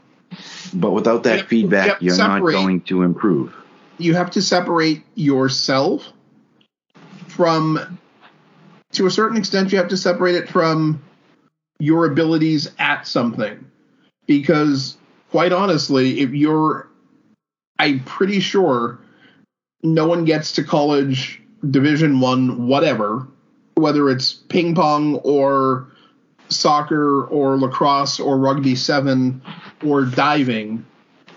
[0.73, 3.55] But without that Yep, feedback, yep, you're not going to improve.
[3.99, 6.13] you have to separate yourself
[7.29, 7.99] from
[8.93, 11.03] to a certain extent you have to separate it from
[11.79, 13.65] your abilities at something.
[14.27, 14.97] Because
[15.31, 16.89] quite honestly if you're
[17.79, 18.99] i'm pretty sure
[19.83, 23.27] no one gets to college division 1 whatever
[23.77, 25.89] whether it's ping pong or
[26.49, 29.41] soccer or lacrosse or rugby 7
[29.85, 30.85] or diving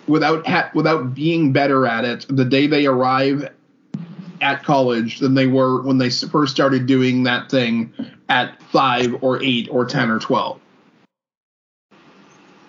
[0.07, 3.49] without ha- without being better at it the day they arrive
[4.41, 7.91] at college than they were when they first started doing that thing
[8.29, 10.59] at 5 or 8 or 10 or 12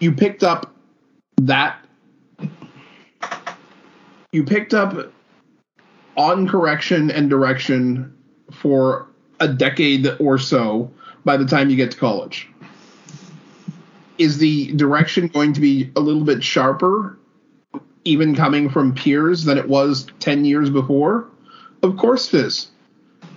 [0.01, 0.75] you picked up
[1.43, 1.85] that
[4.39, 5.13] you picked up
[6.17, 8.17] on correction and direction
[8.53, 9.09] for
[9.41, 10.89] a decade or so
[11.25, 12.49] by the time you get to college
[14.17, 17.19] is the direction going to be a little bit sharper
[18.05, 21.27] even coming from peers than it was 10 years before?
[21.83, 22.71] Of course it is.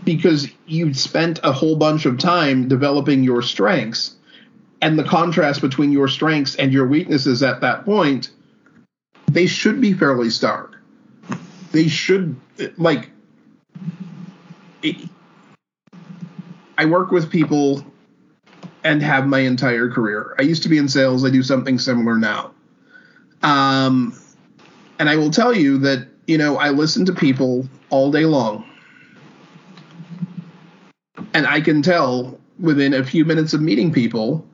[0.03, 4.15] Because you've spent a whole bunch of time developing your strengths,
[4.81, 8.29] and the contrast between your strengths and your weaknesses at that point,
[9.31, 10.70] they should be fairly stark.
[11.71, 12.35] They should,
[12.77, 13.09] like,
[14.83, 14.97] it,
[16.77, 17.85] I work with people
[18.83, 20.35] and have my entire career.
[20.39, 22.51] I used to be in sales, I do something similar now.
[23.43, 24.19] Um,
[24.99, 28.65] and I will tell you that, you know, I listen to people all day long.
[31.33, 34.45] And I can tell within a few minutes of meeting people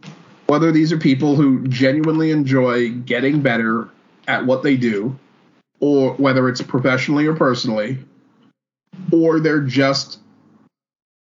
[0.48, 3.90] whether these are people who genuinely enjoy getting better
[4.28, 5.18] at what they do,
[5.80, 7.98] or whether it's professionally or personally,
[9.12, 10.20] or they're just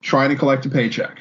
[0.02, 1.20] trying to collect a paycheck.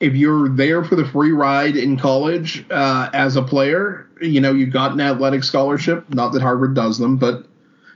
[0.00, 4.52] If you're there for the free ride in college uh, as a player, you know,
[4.52, 7.46] you got an athletic scholarship, not that Harvard does them, but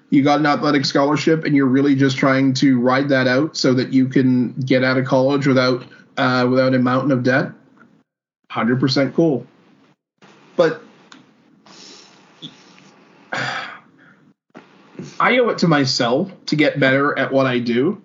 [0.09, 3.75] you got an athletic scholarship and you're really just trying to ride that out so
[3.75, 5.85] that you can get out of college without
[6.17, 7.53] uh, without a mountain of debt.
[8.51, 9.47] 100% cool.
[10.57, 10.83] But
[15.21, 18.03] I owe it to myself to get better at what I do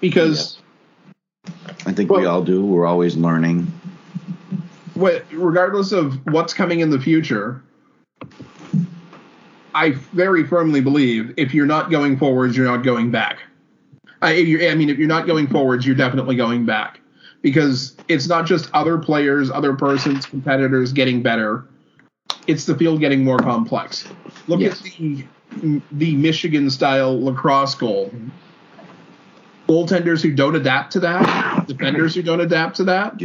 [0.00, 0.58] because
[1.84, 2.64] I think we all do.
[2.64, 3.66] We're always learning.
[4.94, 7.62] what, regardless of what's coming in the future,
[9.74, 13.40] I very firmly believe if you're not going forwards, you're not going back.
[14.22, 17.00] I, if you're, I mean, if you're not going forwards, you're definitely going back
[17.42, 21.64] because it's not just other players, other persons, competitors getting better.
[22.46, 24.06] It's the field getting more complex.
[24.46, 24.78] Look Yes.
[24.78, 25.24] at the
[25.92, 28.12] the Michigan style lacrosse goal.
[29.68, 33.20] Goaltenders who don't adapt to that, defenders who don't adapt to that,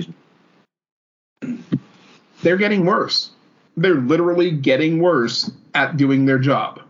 [2.42, 3.32] they're getting worse.
[3.78, 6.82] They're literally getting worse at doing their job.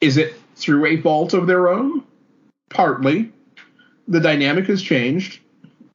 [0.00, 2.04] Is it through a fault of their own?
[2.70, 3.32] Partly.
[4.06, 5.40] The dynamic has changed,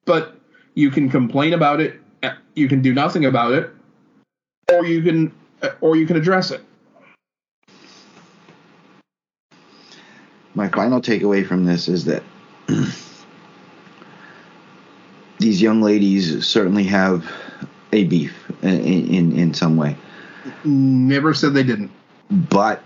[0.06, 0.36] but
[0.74, 2.02] you can complain about it,
[2.56, 3.70] you can do nothing about it,
[4.72, 5.32] or you can
[5.82, 6.62] or you can address it.
[10.60, 12.22] My final takeaway from this is that
[15.40, 17.26] these young ladies certainly have
[17.94, 19.96] a beef in, in, in some way.
[20.66, 21.92] Never said they didn't.
[22.30, 22.84] But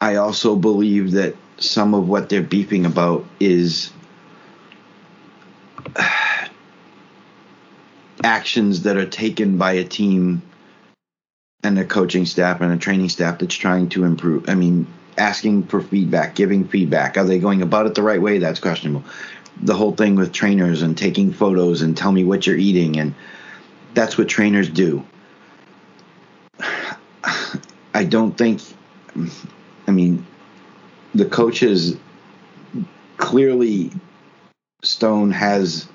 [0.00, 3.90] I also believe that some of what they're beefing about is
[8.22, 10.42] actions that are taken by a team
[11.64, 14.48] and a coaching staff and a training staff that's trying to improve.
[14.48, 17.16] I mean, asking for feedback, giving feedback.
[17.16, 18.38] Are they going about it the right way?
[18.38, 19.04] That's questionable.
[19.62, 23.14] The whole thing with trainers and taking photos and tell me what you're eating and
[23.94, 25.04] that's what trainers do.
[27.94, 28.60] I don't think
[29.86, 30.26] I mean
[31.14, 31.96] the coaches
[33.16, 33.92] clearly
[34.82, 35.88] Stone has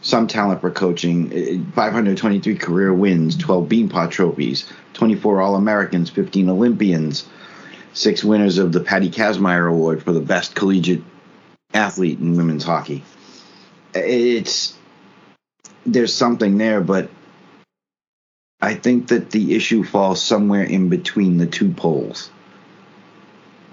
[0.00, 1.32] some talent for coaching.
[1.32, 7.26] Uh, 523 career wins, 12 Beanpot trophies, 24 All Americans, 15 Olympians,
[7.92, 11.02] six winners of the Patty Kazmaier Award for the best collegiate
[11.74, 13.04] athlete in women's hockey.
[13.94, 14.76] It's
[15.84, 17.10] there's something there, but
[18.60, 22.30] I think that the issue falls somewhere in between the two poles.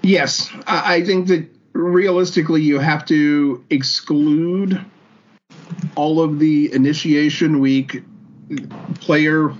[0.02, 4.84] Yes, I I think that realistically, you have to exclude
[5.94, 8.02] all of the initiation week
[9.00, 9.52] player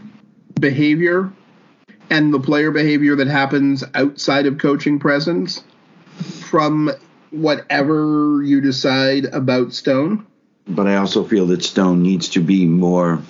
[0.61, 1.33] behavior
[2.11, 5.63] and the player behavior that happens outside of coaching presence
[6.49, 6.91] from
[7.31, 10.27] whatever you decide about Stone.
[10.69, 13.21] But I also feel that Stone needs to be more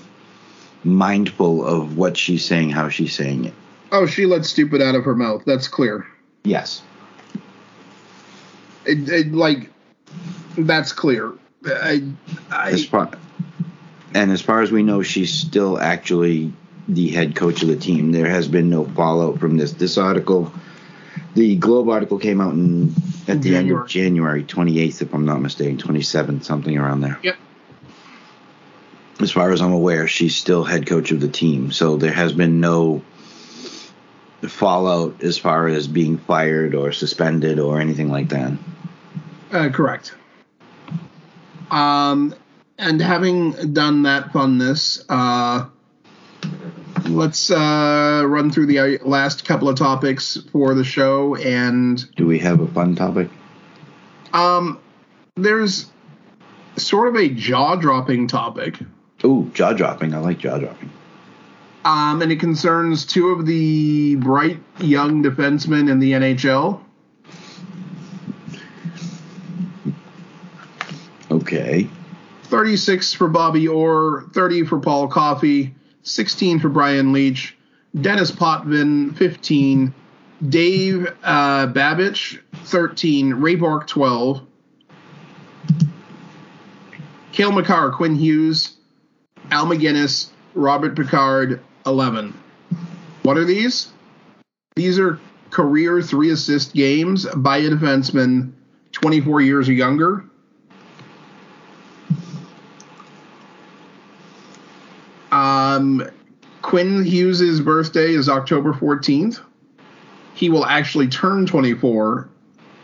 [0.84, 3.54] mindful of what she's saying, how she's saying it.
[3.92, 5.42] Oh, she let stupid out of her mouth.
[5.44, 6.06] That's clear.
[6.44, 6.82] Yes.
[8.84, 9.70] It, it, like,
[10.56, 11.32] that's clear.
[11.66, 12.02] I,
[12.52, 13.10] As far,
[14.14, 16.52] and as far as we know, she's still actually
[16.88, 18.12] the head coach of the team.
[18.12, 19.72] There has been no fallout from this.
[19.72, 20.52] This article,
[21.34, 22.94] the Globe article, came out in
[23.28, 27.18] at the end of January 28th, if I'm not mistaken, 27th, something around there.
[27.22, 27.36] yep.
[29.18, 31.72] As far as I'm aware, she's still head coach of the team.
[31.72, 33.02] So there has been no
[34.42, 38.52] fallout as far as being fired or suspended or anything like that.
[39.50, 40.14] Uh, correct.
[41.70, 42.34] Um,
[42.78, 45.68] and having done that funness, uh,
[47.08, 51.34] let's uh, run through the uh, last couple of topics for the show.
[51.36, 53.28] And Do we have a fun topic?
[54.32, 54.78] um,
[55.36, 55.86] there's
[56.76, 58.78] sort of a jaw dropping topic,
[59.24, 60.12] Ooh, jaw dropping.
[60.14, 60.90] I like jaw dropping.
[61.84, 66.80] um, and it concerns two of the bright young defensemen in the NHL.
[71.30, 71.88] Okay.
[72.44, 75.74] 36 for Bobby Orr, 30 for Paul Coffey,
[76.06, 77.54] 16 for Brian Leetch,
[78.00, 79.92] Denis Potvin, 15,
[80.48, 84.40] Dave uh, Babych, 13, Ray Bourque, 12,
[87.32, 88.76] Cale Makar, Quinn Hughes,
[89.50, 92.32] Al MacInnis, Robert Picard, 11.
[93.22, 93.88] What are these?
[94.76, 95.20] These are
[95.50, 98.52] career three assist games by a defenseman
[98.92, 100.24] 24 years or younger.
[105.46, 106.08] Um,
[106.62, 109.40] Quinn Hughes' birthday is October 14th.
[110.34, 112.28] He will actually turn 24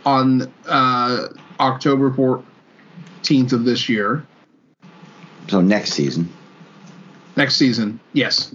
[0.06, 1.28] on uh,
[1.58, 4.24] October 14th of this year.
[5.48, 6.32] So next season.
[7.36, 8.54] Next season, yes.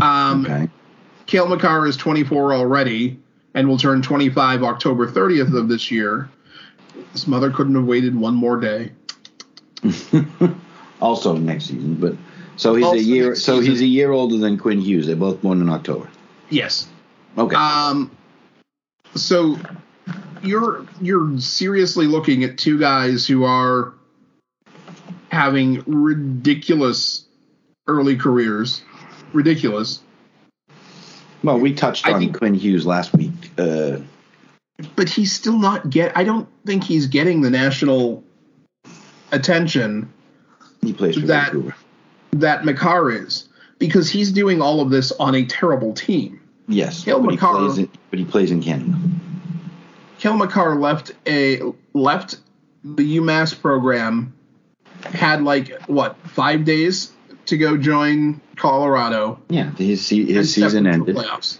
[0.00, 0.68] Um, Okay.
[1.26, 3.18] Cale Makar is 24 already
[3.54, 6.30] and will turn 25 October 30th of this year.
[7.12, 8.92] His mother couldn't have waited one more day.
[11.02, 12.14] also next season, but
[12.56, 13.28] so he's Also a year.
[13.30, 15.06] next So he's a year older than Quinn Hughes.
[15.06, 16.08] They're both born in October.
[16.48, 16.86] Yes.
[17.36, 17.56] Okay.
[17.56, 18.10] Um,
[19.14, 19.58] so
[20.42, 23.94] you're you're seriously looking at two guys who are
[25.30, 27.24] having ridiculous
[27.88, 28.82] early careers,
[29.32, 30.00] ridiculous.
[31.42, 33.32] well, we touched I on think- Quinn Hughes last week.
[33.58, 33.96] Uh,
[34.96, 36.16] But he's still not get.
[36.16, 38.22] I don't think he's getting the national
[39.32, 40.12] attention
[40.82, 41.74] he plays for That- Vancouver.
[42.32, 43.48] that Makar is
[43.78, 46.40] because he's doing all of this on a terrible team.
[46.68, 47.78] Yes, Cale but he plays.
[47.78, 48.96] In, but he plays in Canada.
[50.18, 51.60] Cale Makar left a
[51.92, 52.36] left
[52.84, 54.32] the UMass program,
[55.04, 57.12] had like what five days
[57.46, 59.40] to go join Colorado.
[59.48, 61.16] Yeah, his his season ended.
[61.16, 61.58] Playoffs.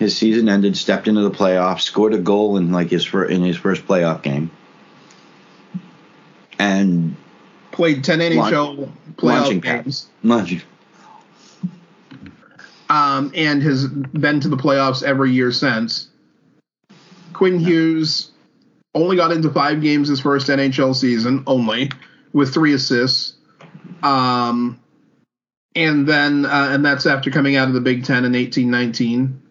[0.00, 0.76] His season ended.
[0.76, 1.82] Stepped into the playoffs.
[1.82, 4.50] Scored a goal in like his fir- in his first playoff game.
[6.58, 7.16] And
[7.74, 8.88] Played ten NHL
[9.20, 10.64] launching playoff games, Lunch.
[12.88, 16.08] um, and has been to the playoffs every year since.
[17.32, 18.30] Quinn Hughes
[18.94, 21.90] only got into five games his first NHL season, only
[22.32, 23.34] with three assists.
[24.04, 24.80] Um,
[25.74, 29.42] and then uh, and that's after coming out of the Big Ten in eighteen nineteen.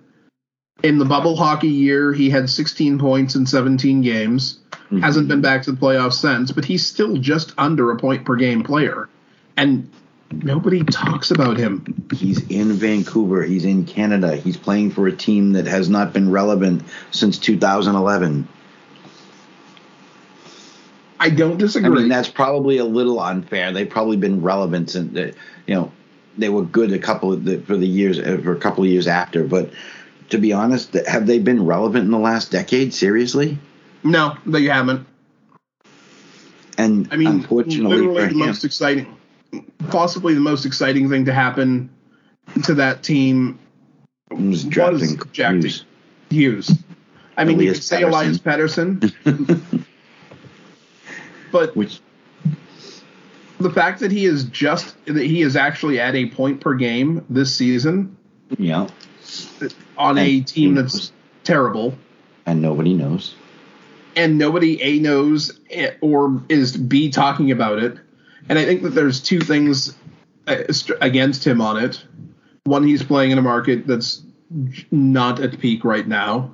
[0.82, 4.60] In the bubble hockey year, he had 16 points in 17 games.
[5.02, 8.36] Hasn't been back to the playoffs since, but he's still just under a point per
[8.36, 9.10] game player.
[9.58, 9.90] And
[10.32, 12.08] nobody talks about him.
[12.14, 13.44] He's in Vancouver.
[13.44, 14.36] He's in Canada.
[14.36, 18.48] He's playing for a team that has not been relevant since 2011.
[21.20, 21.90] I don't disagree.
[21.90, 23.72] I mean, that's probably a little unfair.
[23.72, 25.34] They've probably been relevant since, the,
[25.68, 25.92] you know,
[26.38, 28.90] they were good a couple of the, for the years uh, for a couple of
[28.90, 29.46] years after.
[29.46, 29.72] But
[30.32, 32.94] to be honest, have they been relevant in the last decade?
[32.94, 33.58] Seriously?
[34.04, 35.08] No, they haven't.
[36.78, 39.16] And I mean, unfortunately literally the him, most exciting,
[39.90, 41.90] possibly the most exciting thing to happen
[42.64, 43.60] to that team
[44.32, 45.20] was was drafting.
[45.34, 45.86] Hughes.
[46.30, 46.72] Hughes.
[47.38, 49.14] I mean, you Elias could say Elias Pettersson,
[51.52, 52.00] but which
[53.60, 57.26] the fact that he is just that he is actually at a point per game
[57.30, 58.16] this season
[58.58, 58.88] yeah,
[59.98, 61.12] on a team that's
[61.44, 61.96] terrible
[62.46, 63.36] and nobody knows.
[64.16, 67.98] And nobody a knows eh, or is b talking about it.
[68.50, 69.96] And i think that there's two things
[70.48, 70.64] uh,
[71.02, 72.04] against him on it.
[72.66, 74.24] One he's playing in a market that's
[74.92, 76.52] not at peak right now.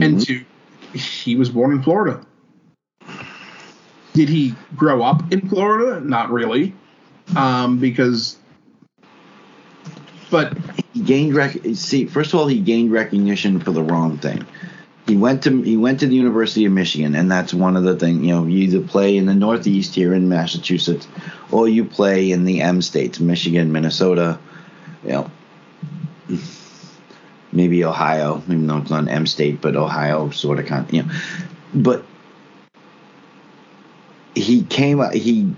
[0.00, 0.44] And two
[0.92, 2.24] he was born in florida.
[4.14, 6.00] Did he grow up in florida?
[6.00, 6.74] Not really.
[7.36, 8.36] Um, because.
[10.30, 10.56] But
[10.92, 14.44] he gained rec- see first of all he gained recognition for the wrong thing
[15.08, 17.96] he went to he went to the university of michigan and that's one of the
[17.96, 21.08] things you know you either play in the northeast here in massachusetts
[21.50, 24.38] or you play in the m states michigan minnesota
[25.02, 25.30] you know
[27.50, 31.02] maybe ohio even though it's not m state but ohio sort of kind of you
[31.02, 31.10] know
[31.74, 32.04] but
[34.34, 35.54] he came he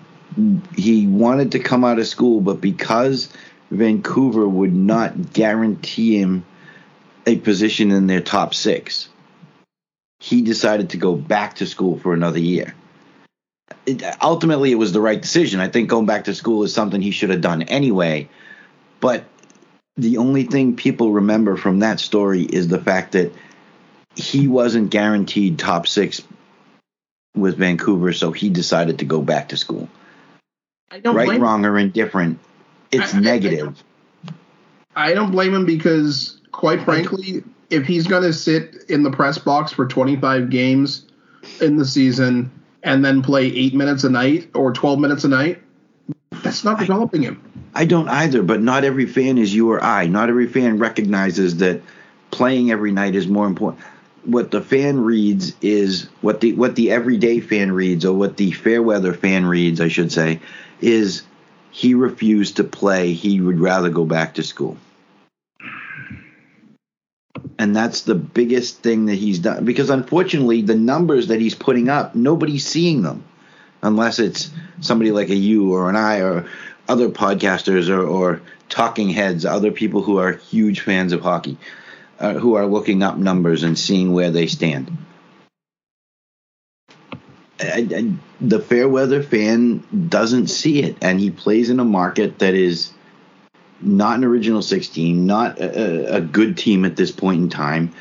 [0.77, 3.29] he wanted to come out of school but because
[3.71, 6.45] Vancouver would not guarantee him
[7.27, 9.09] a position in their top six.
[10.21, 12.75] He decided to go back to school for another year.
[13.87, 15.61] It, ultimately, it was the right decision.
[15.61, 18.29] I think going back to school is something he should have done anyway.
[19.01, 19.25] But
[19.97, 23.33] the only thing people remember from that story is the fact that
[24.15, 26.23] he wasn't guaranteed top six
[27.35, 29.89] with Vancouver, so he decided to go back to school.
[31.05, 32.39] right, wrong, or indifferent
[32.91, 33.83] it's I, negative.
[34.95, 39.11] I, I don't blame him because, quite frankly, if he's going to sit in the
[39.11, 41.07] press box for 25 games
[41.61, 42.51] in the season
[42.83, 45.63] and then play eight minutes a night or 12 minutes a night,
[46.43, 47.43] that's not developing him.
[47.75, 50.07] I don't either, but not every fan is you or I.
[50.07, 51.81] Not every fan recognizes that
[52.31, 53.85] playing every night is more important.
[54.25, 58.51] What the fan reads is what the what the everyday fan reads, or what the
[58.53, 60.41] fair weather fan reads, I should say,
[60.81, 61.23] is
[61.71, 63.13] he refused to play.
[63.13, 64.77] He would rather go back to school.
[67.61, 69.67] And that's the biggest thing that he's done.
[69.67, 73.23] Because unfortunately, the numbers that he's putting up, nobody's seeing them.
[73.83, 74.51] Unless it's
[74.81, 76.49] somebody like a you or an I or
[76.89, 81.59] other podcasters or, or talking heads, other people who are huge fans of hockey,
[82.19, 84.97] uh, who are looking up numbers and seeing where they stand.
[87.61, 92.55] I, I, the Fairweather fan doesn't see it, and he plays in a market that
[92.55, 92.91] is
[93.83, 97.93] not an original 16, not a, a good team at this point in time.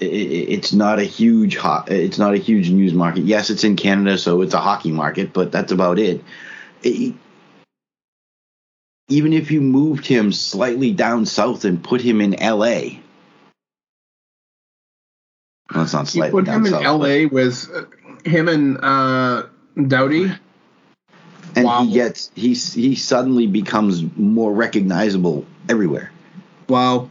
[0.00, 3.24] It, it's not a huge ho- it's not a huge news market.
[3.24, 6.22] Yes, it's in Canada, so it's a hockey market, but that's about it.
[6.82, 7.14] it
[9.08, 13.00] even if you moved him slightly down south and put him in L.A.
[15.74, 17.26] Well, it's not slightly you put him in L.A.
[17.26, 17.68] with
[18.24, 19.44] him and uh,
[19.86, 20.30] Doughty.
[21.54, 21.84] And wow.
[21.84, 26.10] he gets he he suddenly becomes more recognizable everywhere.
[26.68, 27.10] Wow.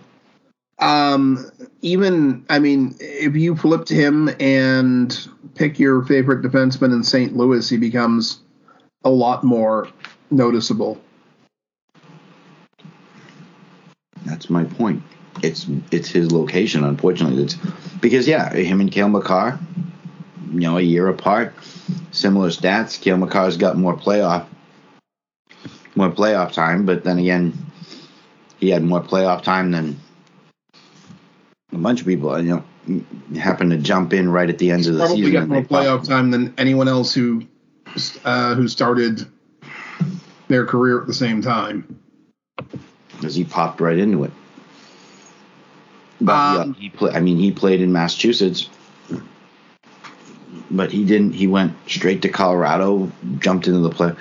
[0.80, 1.52] Um,
[1.82, 5.16] even I mean, if you flipped him and
[5.56, 7.36] pick your favorite defenseman in St.
[7.36, 8.40] Louis, he becomes
[9.04, 9.88] a lot more
[10.32, 11.00] noticeable.
[14.26, 15.04] That's my point.
[15.44, 17.44] It's it's his location, unfortunately.
[17.44, 17.58] It's
[18.00, 19.60] because yeah, him and Cale Makar
[20.54, 21.54] you know, a year apart.
[22.12, 23.00] Similar stats.
[23.00, 24.46] Cale Makar's got more playoff
[25.96, 27.54] more playoff time, but then again,
[28.60, 30.00] he had more playoff time than
[31.72, 32.40] a bunch of people.
[32.42, 33.04] You know,
[33.40, 35.48] happened to jump in right at the end He's of the probably season.
[35.48, 37.44] Probably got more playoff time than anyone else who
[38.26, 39.28] uh, who started
[40.48, 42.00] their career at the same time.
[43.16, 44.32] Because he popped right into it.
[46.20, 48.70] But um, yeah, he play, I mean, he played in Massachusetts
[50.72, 51.34] but he didn't.
[51.34, 54.14] He went straight to Colorado, jumped into the play,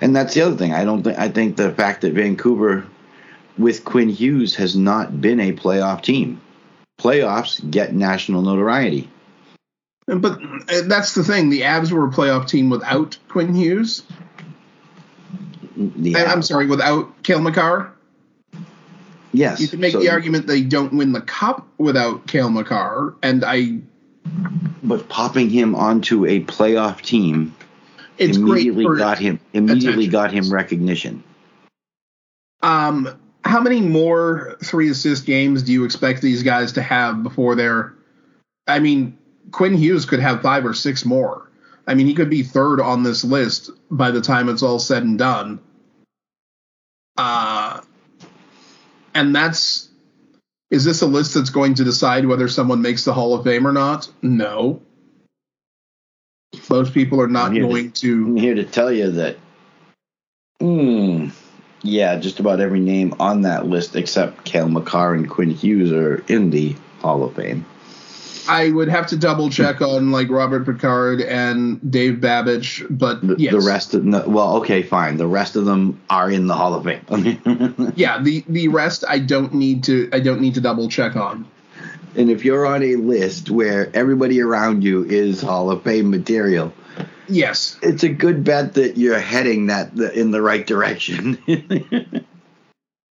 [0.00, 0.72] and that's the other thing.
[0.72, 1.18] I don't think.
[1.18, 2.86] I think the fact that Vancouver,
[3.56, 6.40] with Quinn Hughes, has not been a playoff team.
[6.98, 9.08] Playoffs get national notoriety.
[10.06, 11.50] But uh, that's the thing.
[11.50, 14.02] The Avs were a playoff team without Quinn Hughes.
[15.76, 17.92] The I'm sorry, without Cale Makar.
[19.32, 23.14] Yes, you can make so the argument they don't win the cup without Cale Makar,
[23.22, 23.80] and I
[24.82, 27.54] but popping him onto a playoff team
[28.18, 30.10] it's immediately got him immediately attention.
[30.10, 31.22] got him recognition.
[32.62, 37.54] Um, how many more three assist games do you expect these guys to have before
[37.54, 37.94] they're?
[38.66, 39.16] I mean,
[39.52, 41.48] Quinn Hughes could have five or six more.
[41.86, 45.04] I mean, he could be third on this list by the time it's all said
[45.04, 45.60] and done.
[47.16, 47.80] Uh,
[49.14, 49.87] and that's
[50.70, 53.66] is this a list that's going to decide whether someone makes the Hall of Fame
[53.66, 54.08] or not?
[54.22, 54.80] No.
[56.68, 58.26] Most people are not going to, to.
[58.26, 59.38] I'm here to tell you that.
[60.60, 61.28] Hmm.
[61.82, 66.24] Yeah, just about every name on that list except Cale Makar and Quinn Hughes are
[66.28, 67.64] in the Hall of Fame.
[68.48, 73.36] I would have to double check on like Robert Picard and Dave Babych, but the,
[73.38, 73.52] yes.
[73.52, 75.16] the rest of the, well, okay, fine.
[75.16, 77.92] The rest of them are in the Hall of Fame.
[77.96, 81.46] yeah, the the rest I don't need to I don't need to double check on.
[82.16, 86.72] And if you're on a list where everybody around you is Hall of Fame material,
[87.28, 87.78] Yes.
[87.82, 91.38] It's a good bet that you're heading that in the right direction.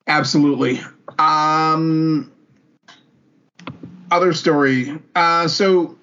[0.07, 0.81] Absolutely.
[1.17, 2.31] Um,
[4.11, 4.99] other story.
[5.15, 5.97] Uh, so,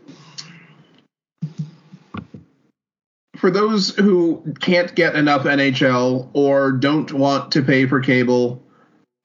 [3.36, 8.60] for those who can't get enough NHL or don't want to pay for cable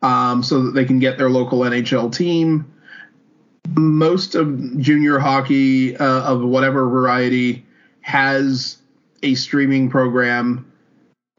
[0.03, 2.71] um, so that they can get their local NHL team,
[3.75, 7.65] most of junior hockey uh, of whatever variety
[8.01, 8.77] has
[9.23, 10.71] a streaming program.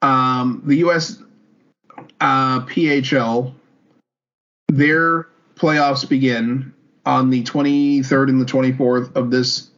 [0.03, 1.23] Um, the U.S.
[2.21, 3.55] Uh, PHL,
[4.69, 6.73] their playoffs begin
[7.06, 9.70] on the 23rd and the 24th of this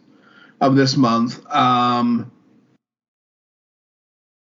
[0.61, 1.45] of this month.
[1.53, 2.31] Um,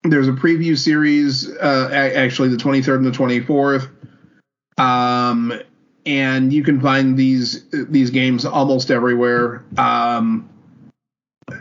[0.02, 3.90] there's a preview series, uh, actually the 23rd and the 24th.
[4.78, 5.52] Um,
[6.06, 9.64] and you can find these these games almost everywhere.
[9.76, 10.48] Um,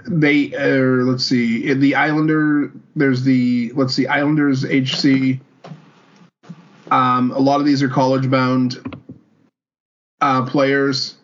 [0.07, 2.71] they uh, let's see the Islander.
[2.95, 5.41] There's the let's see Islanders HC.
[6.91, 8.98] Um, a lot of these are college bound
[10.21, 11.15] uh, players.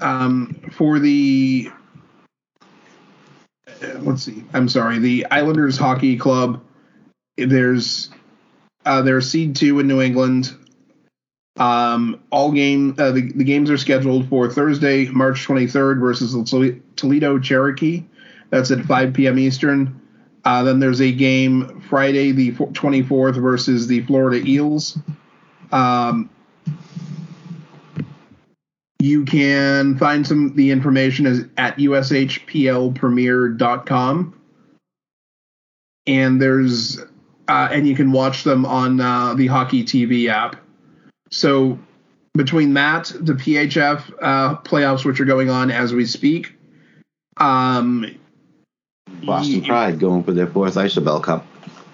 [0.00, 1.70] Um, for the
[3.68, 6.62] uh, let's see, I'm sorry, the Islanders Hockey Club.
[7.36, 8.10] There's
[8.84, 10.54] uh, they're seed two in New England.
[11.56, 16.80] Um, all game uh, the, the games are scheduled for Thursday, March 23rd versus the
[16.96, 18.04] Toledo Cherokee.
[18.50, 19.38] That's at 5 p.m.
[19.38, 20.00] Eastern.
[20.44, 24.98] Uh, then there's a game Friday, the 24th versus the Florida Eels.
[25.72, 26.28] Um,
[29.04, 34.40] you can find some the information is at usphlpremier.com.
[36.06, 36.98] And there's
[37.46, 40.56] uh, and you can watch them on uh, the Hockey TV app.
[41.30, 41.78] So
[42.34, 46.54] between that, the PHF uh, playoffs, which are going on as we speak,
[47.36, 48.06] um,
[49.22, 51.44] Boston Pride going for their fourth Isobel Cup.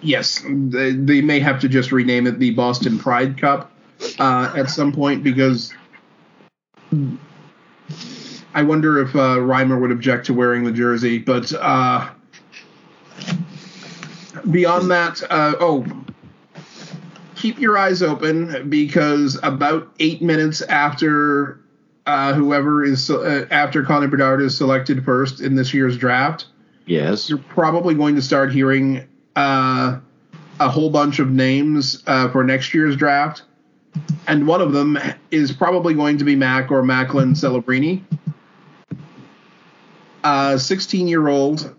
[0.00, 3.72] Yes, they, they, may have to just rename it the Boston Pride Cup
[4.18, 5.74] uh, at some point because
[8.54, 11.18] I wonder if uh, Reimer would object to wearing the jersey.
[11.18, 12.10] But uh,
[14.50, 15.86] beyond that, uh, oh,
[17.36, 21.60] keep your eyes open because about eight minutes after
[22.06, 26.46] uh, whoever is uh, after Connor Bedard is selected first in this year's draft,
[26.86, 29.06] yes, you're probably going to start hearing
[29.36, 29.98] uh,
[30.58, 33.42] a whole bunch of names uh, for next year's draft,
[34.26, 34.98] and one of them
[35.30, 38.02] is probably going to be Mac or Macklin Celebrini.
[40.22, 41.74] A 16 year old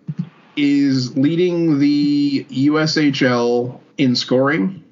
[0.56, 4.84] is leading the USHL in scoring.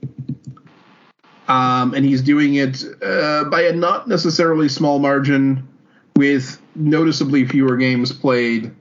[1.47, 5.67] Um, and he's doing it uh, by a not necessarily small margin
[6.15, 8.75] with noticeably fewer games played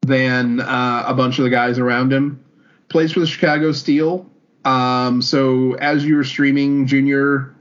[0.00, 2.42] than uh, a bunch of the guys around him.
[2.88, 4.30] Plays for the Chicago Steel.
[4.64, 7.55] Um, so as you're streaming junior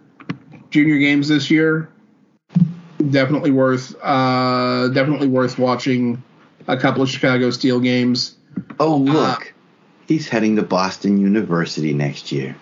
[0.75, 1.87] junior games this year,
[3.09, 6.21] definitely worth uh, definitely worth watching
[6.67, 8.35] a couple of Chicago Steel games.
[8.77, 9.45] Oh look, uh,
[10.05, 12.57] he's heading to Boston University next year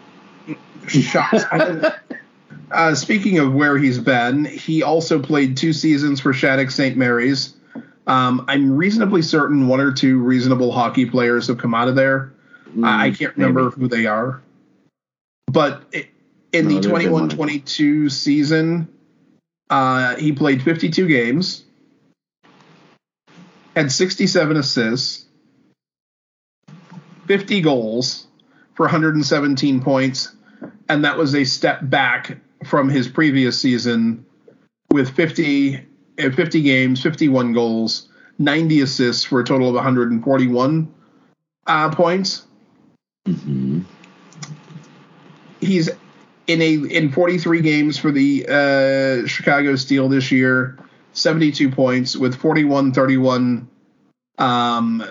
[0.87, 1.43] shocked.
[2.71, 6.95] uh, speaking of where he's been, he also played two seasons for Shattuck St.
[6.95, 7.55] Mary's.
[8.05, 12.31] Um, I'm reasonably certain one or two reasonable hockey players have come out of there.
[12.75, 13.81] Mm, I can't remember maybe.
[13.81, 14.39] who they are.
[15.47, 16.07] But it,
[16.53, 18.87] in no, the 21 22 season,
[19.69, 21.65] uh, he played 52 games,
[23.75, 25.25] had 67 assists,
[27.27, 28.27] 50 goals
[28.75, 30.35] for 117 points,
[30.87, 34.25] and that was a step back from his previous season
[34.91, 35.77] with 50,
[36.19, 40.93] uh, 50 games, 51 goals, 90 assists for a total of 141
[41.65, 42.45] uh, points.
[43.27, 43.81] Mm-hmm.
[45.61, 45.89] He's
[46.47, 50.77] in a in 43 games for the uh, Chicago Steel this year,
[51.13, 53.67] 72 points with 41, 31,
[54.37, 55.03] um,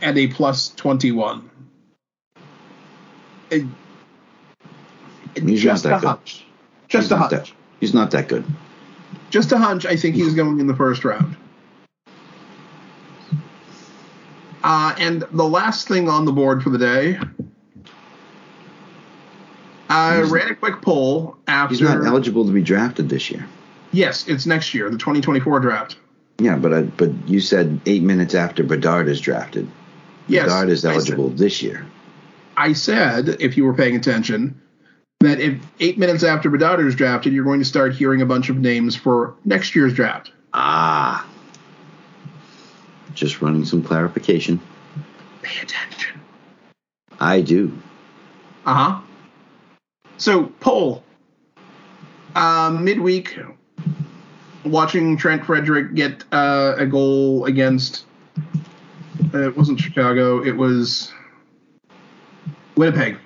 [0.00, 1.50] and a plus 21.
[3.50, 3.64] It,
[5.34, 6.46] He's just not that a hunch.
[6.88, 7.30] Just he's a hunch.
[7.30, 8.44] That, he's not that good.
[9.30, 9.84] Just a hunch.
[9.84, 11.36] I think he's going in the first round.
[14.62, 17.18] Uh, and the last thing on the board for the day,
[19.88, 21.74] I he's, ran a quick poll after.
[21.74, 23.46] He's not eligible to be drafted this year.
[23.92, 25.96] Yes, it's next year, the 2024 draft.
[26.38, 29.68] Yeah, but I, but you said eight minutes after Bedard is drafted.
[30.28, 31.86] Yes, Bedard is eligible said, this year.
[32.56, 34.60] I said, if you were paying attention,
[35.20, 38.50] that if eight minutes after Bedard is drafted, you're going to start hearing a bunch
[38.50, 40.32] of names for next year's draft.
[40.52, 41.26] Ah.
[43.14, 44.60] just running some clarification.
[45.42, 46.20] Pay attention.
[47.18, 47.76] I do.
[48.64, 49.00] Uh huh.
[50.18, 51.02] So, poll.
[52.34, 53.38] Um, midweek,
[54.64, 58.04] watching Trent Frederic get uh, a goal against.
[59.32, 60.42] Uh, it wasn't Chicago.
[60.42, 61.12] It was
[62.76, 63.18] Winnipeg.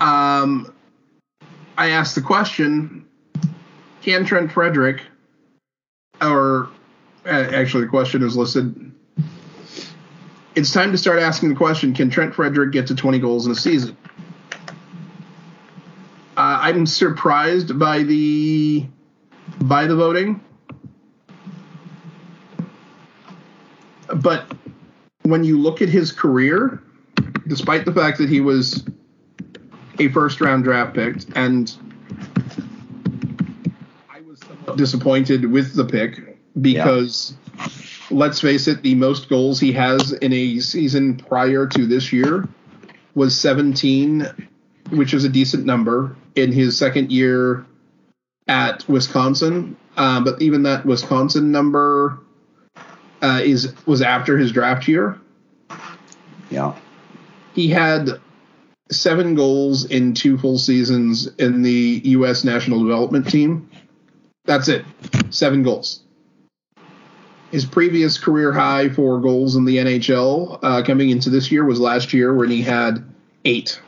[0.00, 0.72] Um,
[1.76, 3.06] I asked the question:
[4.02, 5.02] Can Trent Frederic,
[6.20, 6.68] or
[7.26, 8.92] uh, actually, the question is listed.
[10.54, 13.52] It's time to start asking the question: Can Trent Frederic get to 20 goals in
[13.52, 13.96] a season?
[16.64, 18.86] I'm surprised by the
[19.60, 20.40] by the voting,
[24.16, 24.50] but
[25.24, 26.82] when you look at his career,
[27.48, 28.82] despite the fact that he was
[29.98, 31.76] a first round draft pick, and
[34.08, 37.36] I was somewhat disappointed with the pick because
[38.10, 42.48] let's face it, the most goals he has in a season prior to this year
[43.14, 44.26] was 17,
[44.92, 47.64] which is a decent number in his second year
[48.48, 49.76] at Wisconsin.
[49.96, 52.18] Uh, but even that Wisconsin number
[53.22, 55.18] uh, is was after his draft year.
[56.50, 56.74] Yeah.
[57.54, 58.20] He had
[58.90, 62.44] seven goals in two full seasons in the U.S.
[62.44, 63.70] national development team.
[64.44, 64.84] That's it,
[65.30, 66.00] seven goals.
[67.50, 71.80] His previous career high for goals in the NHL uh, coming into this year was
[71.80, 73.04] last year when he had
[73.44, 73.80] eight.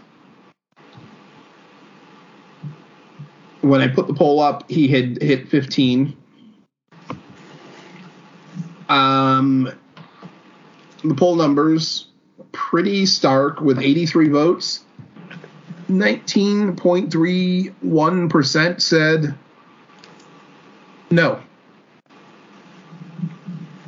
[3.60, 6.16] When I put the poll up, he had hit 15.
[8.88, 9.72] Um,
[11.02, 12.08] the poll numbers
[12.52, 14.84] pretty stark with 83 votes.
[15.88, 19.34] 19.31% said
[21.10, 21.40] no.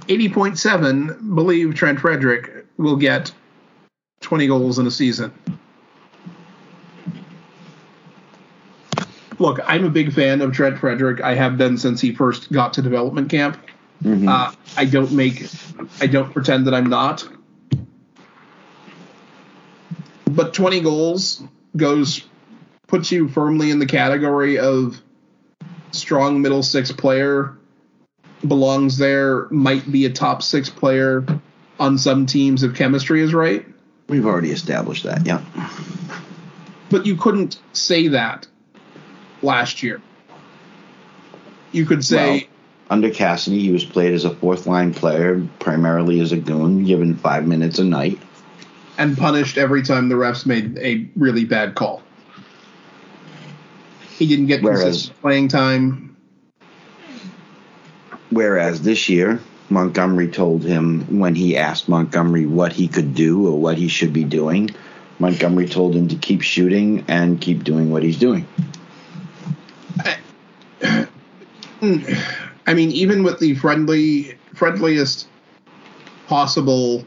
[0.06, 3.30] 80.7 believe Trent Frederic will get
[4.20, 5.30] 20 goals in a season.
[9.38, 11.20] Look, I'm a big fan of Trent Frederic.
[11.20, 13.56] I have been since he first got to development camp.
[14.04, 14.28] Mhm.
[14.28, 15.48] Uh, I don't make,
[16.00, 17.28] I don't pretend that I'm not.
[20.26, 21.42] But 20 goals
[21.76, 22.24] goes,
[22.86, 25.00] puts you firmly in the category of
[25.92, 27.54] strong middle six player.
[28.46, 31.24] Belongs there, might be a top six player
[31.80, 33.66] on some teams if chemistry is right.
[34.08, 35.26] We've already established that.
[35.26, 35.42] Yeah.
[36.88, 38.46] But you couldn't say that
[39.42, 40.00] last year.
[41.72, 42.40] You could say, Well,
[42.90, 47.14] under Cassidy, he was played as a fourth line player, primarily as a goon, given
[47.16, 48.18] five minutes a night.
[48.96, 52.02] and punished every time the refs made a really bad call.
[54.18, 56.16] He didn't get Whereas- consistent playing time.
[58.30, 59.40] Whereas this year,
[59.70, 64.12] Montgomery told him when he asked Montgomery what he could do or what he should
[64.12, 64.70] be doing,
[65.18, 68.46] Montgomery told him to keep shooting and keep doing what he's doing.
[71.80, 75.28] I mean, even with the friendly, friendliest
[76.26, 77.04] possible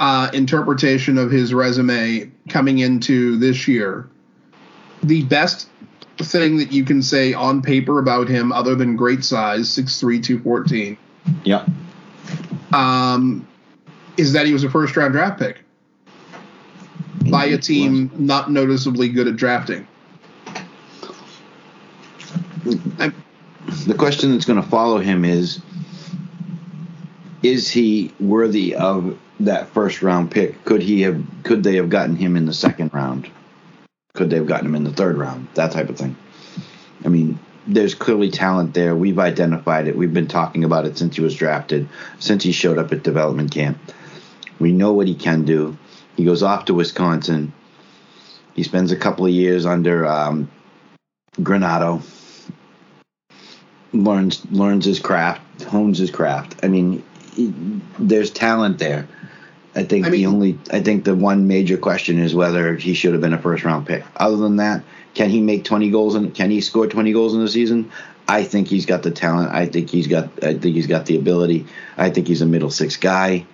[0.00, 4.08] uh, interpretation of his resume coming into this year,
[5.02, 5.68] the best
[6.18, 10.96] thing that you can say on paper about him, other than great size, 6'3", 214,
[11.44, 11.64] Yeah.
[12.72, 13.46] um,
[14.16, 15.58] is that he was a first round draft pick
[17.30, 19.86] by a team not noticeably good at drafting.
[23.86, 25.60] The question that's going to follow him is
[27.42, 30.64] is he worthy of that first round pick?
[30.64, 33.30] Could he have could they have gotten him in the second round?
[34.14, 35.48] Could they have gotten him in the third round?
[35.54, 36.16] That type of thing.
[37.04, 38.94] I mean, there's clearly talent there.
[38.94, 39.96] We've identified it.
[39.96, 41.88] We've been talking about it since he was drafted,
[42.18, 43.78] since he showed up at development camp.
[44.58, 45.78] We know what he can do.
[46.16, 47.54] He goes off to Wisconsin.
[48.54, 50.50] He spends a couple of years under um,
[51.36, 52.02] Granato
[53.92, 56.56] learns learns his craft, hones his craft.
[56.62, 57.02] I mean,
[57.34, 57.52] he,
[57.98, 59.08] there's talent there.
[59.74, 63.12] I think I the only I think the one major question is whether he should
[63.12, 64.04] have been a first round pick.
[64.16, 64.82] Other than that,
[65.14, 67.90] can he make 20 goals and can he score 20 goals in the season?
[68.26, 69.52] I think he's got the talent.
[69.52, 71.66] I think he's got I think he's got the ability.
[71.96, 73.46] I think he's a middle six guy.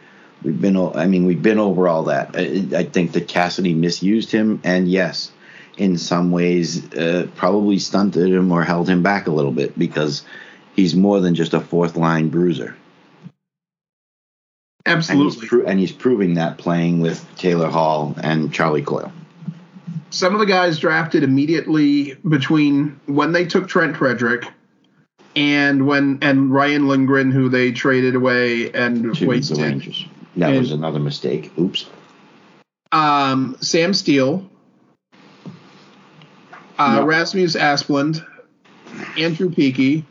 [0.42, 2.30] We've been I mean we've been over all that.
[2.34, 5.30] I, I think that Cassidy misused him and yes,
[5.76, 10.24] in some ways uh, probably stunted him or held him back a little bit because
[10.74, 12.76] he's more than just a fourth line bruiser.
[14.84, 15.48] And he's, absolutely.
[15.48, 19.12] pro- and he's proving that playing with Taylor Hall and Charlie Coyle.
[20.10, 24.44] some of the guys drafted immediately between when they took Trent Frederic
[25.34, 29.58] and when and Ryan Lindgren, who they traded away and To the wasted.
[29.58, 30.06] Rangers.
[30.36, 31.50] That And- was another mistake.
[31.58, 31.84] Oops.
[32.92, 34.48] Um, Sam Steel,
[36.78, 37.06] uh, No.
[37.06, 38.24] Rasmus Asplund,
[39.18, 40.04] Andrew Peeke,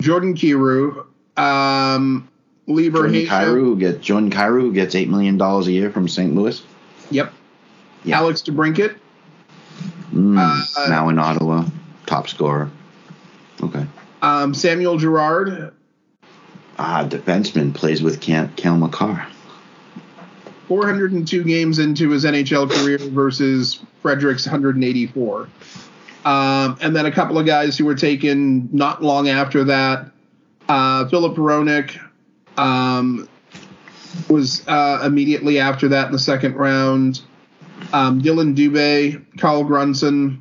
[0.00, 1.06] Jordan Kyrou,
[1.36, 2.28] um,
[2.66, 6.34] Lieber Jordan Haitian- who gets Jordan who gets eight million dollars a year from St.
[6.34, 6.62] Louis.
[7.10, 7.32] Yep.
[8.04, 8.18] Yeah.
[8.18, 8.96] Alex DeBrincat,
[10.14, 11.64] Mm, Uh, now in Ottawa,
[12.06, 12.70] top scorer.
[13.62, 13.84] Okay.
[14.22, 15.72] um, Samuel Girard,
[16.78, 19.26] Ah, defenseman plays with Cal, Cal Makar.
[20.68, 25.48] 402 games into his NHL career versus Frederic's 184.
[26.24, 30.10] Um, and then a couple of guys who were taken not long after that.
[30.68, 32.00] Uh, Filip Hronek
[32.56, 33.28] um,
[34.30, 37.20] was uh, immediately after that in the second round.
[37.92, 40.40] Um, Dillon Dubé, Carl Grundström,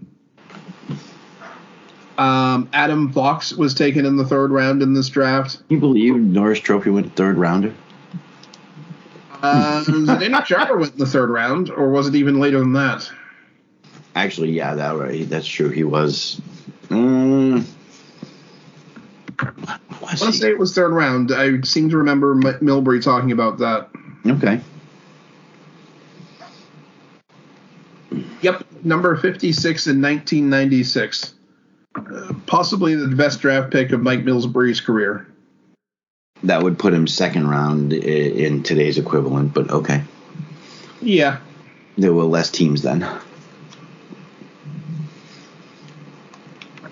[2.17, 5.57] um, Adam Fox was taken in the third round in this draft.
[5.67, 7.73] Can you believe Norris Trophy went third rounder?
[9.41, 13.11] Uh, Zdeno Chara went in the third round, or was it even later than that?
[14.15, 15.27] Actually, yeah, that right.
[15.29, 15.69] That's true.
[15.69, 16.41] He was.
[16.89, 17.65] Um,
[19.39, 21.31] I want to say it was third round.
[21.31, 23.89] I seem to remember M- Milbury talking about that.
[24.25, 24.61] Okay.
[28.41, 31.33] Yep, number 56 in 1996.
[31.95, 35.27] Uh, possibly the best draft pick of Mike Milbury's career.
[36.43, 40.03] That would put him second round in today's equivalent, but okay.
[41.01, 41.39] Yeah.
[41.97, 43.07] There were less teams then.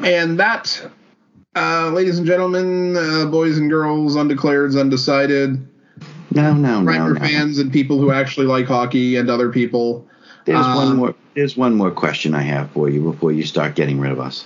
[0.03, 0.81] And that,
[1.55, 5.67] uh, ladies and gentlemen, uh, boys and girls, undeclared, undecided,
[6.33, 7.19] No, no, no, no.
[7.19, 10.07] fans, and people who actually like hockey and other people.
[10.45, 11.15] There's Um, one more.
[11.35, 14.45] There's one more question I have for you before you start getting rid of us.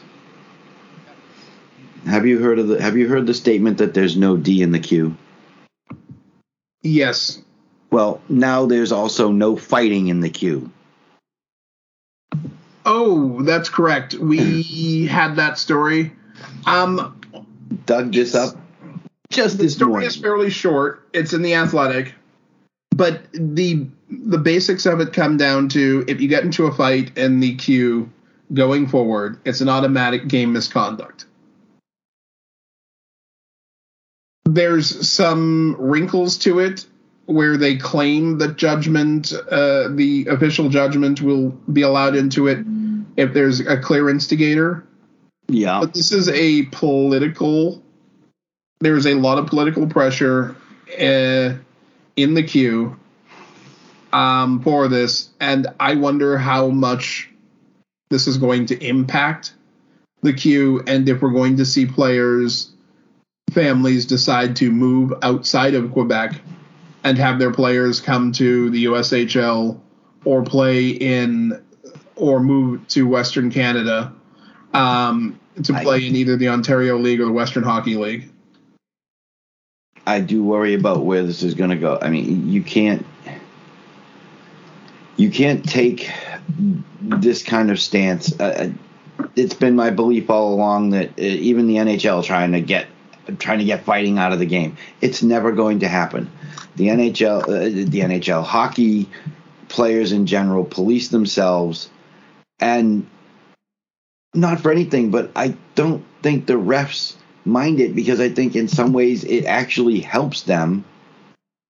[2.06, 4.72] Have you heard of the Have you heard the statement that there's no D in
[4.72, 5.16] the Q?
[6.84, 7.42] Yes.
[7.92, 10.70] Well, now there's also no fighting in the Q.
[12.86, 14.14] Oh, that's correct.
[14.14, 16.14] We had that story.
[16.66, 17.20] Um,
[17.86, 18.56] Dug this up
[19.30, 20.08] just the this story morning.
[20.08, 21.08] is fairly short.
[21.14, 22.14] It's in the Athletic,
[22.92, 27.18] but the the basics of it come down to if you get into a fight
[27.18, 28.12] in the Q
[28.54, 31.26] going forward, it's an automatic game misconduct.
[34.46, 36.86] There's some wrinkles to it
[37.26, 42.66] where they claim that judgment, uh, the official judgment, will be allowed into it
[43.18, 44.86] if there's a clear instigator.
[45.48, 47.82] Yeah, but this is a political
[48.82, 50.56] there's a lot of political pressure
[51.00, 51.54] uh,
[52.16, 52.98] in the Q
[54.16, 57.30] um, for this and i wonder how much
[58.10, 59.54] this is going to impact
[60.22, 62.72] the Q and if we're going to see players
[63.52, 66.40] families decide to move outside of quebec
[67.06, 69.80] and have their players come to the ushl
[70.26, 71.64] or play in
[72.16, 74.12] or move to western canada
[74.74, 78.30] um, to I- play in either the Ontario League or the Western Hockey League.
[80.06, 81.98] I do worry about where this is going to go.
[82.00, 83.06] I mean, you can't
[85.18, 86.12] you can't take
[87.02, 88.38] this kind of stance.
[88.40, 88.72] Uh,
[89.36, 92.88] it's been my belief all along that uh, even the NHL trying to get
[93.40, 96.30] trying to get fighting out of the game, it's never going to happen.
[96.76, 99.10] The NHL, uh, the NHL hockey
[99.70, 101.90] players in general police themselves,
[102.60, 103.08] and
[104.34, 107.16] not for anything, but I don't think the refs
[107.46, 110.84] mind it because I think in some ways it actually helps them.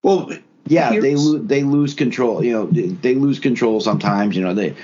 [0.03, 0.31] Well,
[0.67, 2.43] Yeah, they lo- they lose control.
[2.43, 4.35] You know, they, lose control sometimes.
[4.35, 4.75] You know, they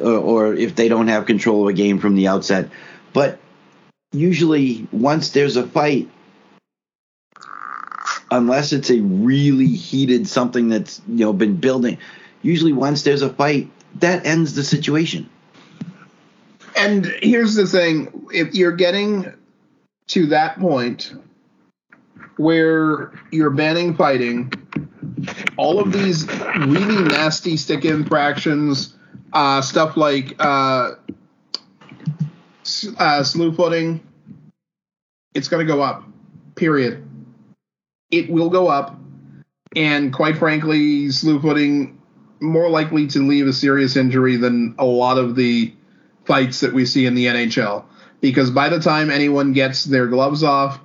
[0.00, 2.70] or, or if they don't have control of a game from the outset.
[3.12, 3.38] But
[4.12, 6.08] usually, once there's a fight,
[8.36, 11.98] unless it's a really heated something that's you know been building,
[12.42, 15.28] usually once there's a fight, that ends the situation.
[16.76, 19.32] and here's the thing: if you're getting
[20.08, 21.14] to that point
[22.36, 24.52] where you're banning fighting,
[25.56, 26.26] all of these
[26.66, 28.96] really nasty stick infractions,
[29.32, 30.92] uh, stuff like uh,
[32.98, 34.00] uh, slew footing,
[35.34, 36.04] it's going to go up.
[36.56, 37.08] Period.
[38.14, 38.96] It will go up,
[39.74, 42.00] and quite frankly, slew footing
[42.40, 45.74] more likely to leave a serious injury than a lot of the
[46.24, 47.84] fights that we see in the NHL.
[48.20, 50.78] Because by the time anyone gets their gloves off,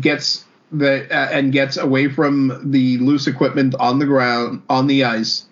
[0.00, 5.04] gets the uh, and gets away from the loose equipment on the ground on the
[5.04, 5.46] ice,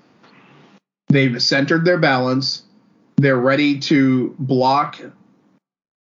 [1.08, 2.62] they've centered their balance.
[3.16, 5.00] They're ready to block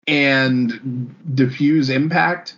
[0.05, 2.55] and diffuse impact.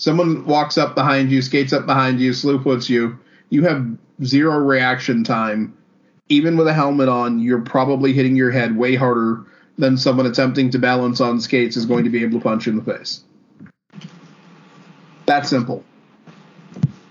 [0.00, 3.18] Someone walks up behind you, skates up behind you, slew puts you.
[3.50, 3.86] You have
[4.24, 5.76] zero reaction time.
[6.30, 9.44] Even with a helmet on, you're probably hitting your head way harder
[9.76, 12.72] than someone attempting to balance on skates is going to be able to punch you
[12.72, 13.24] in the face.
[15.26, 15.84] That simple.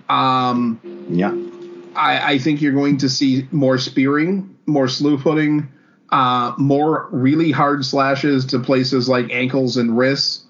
[0.09, 0.79] Um,
[1.11, 1.37] Yeah.
[1.95, 5.69] I, I think you're going to see more spearing, more slew footing,
[6.09, 10.45] uh, more really hard slashes to places like ankles and wrists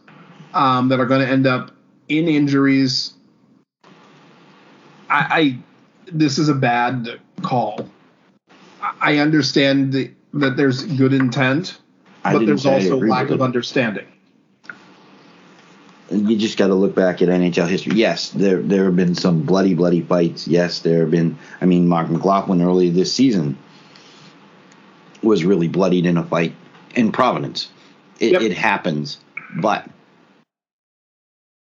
[0.54, 1.72] um, that are going to end up
[2.10, 3.14] in injuries.
[5.10, 5.58] I, I
[6.12, 7.88] this is a bad call.
[9.02, 11.80] I understand the, that there's good intent,
[12.24, 14.08] I but there's also lack of understanding.
[16.10, 17.94] you just got to look back at NHL history.
[17.96, 20.48] Yes, there there have been some bloody, bloody fights.
[20.48, 21.38] Yes, there have been.
[21.62, 23.58] I mean, Marc McLaughlin earlier this season
[25.22, 26.56] was really bloodied in a fight
[26.96, 27.70] in Providence.
[28.20, 28.42] It, Yep.
[28.42, 29.18] it happens,
[29.62, 29.88] but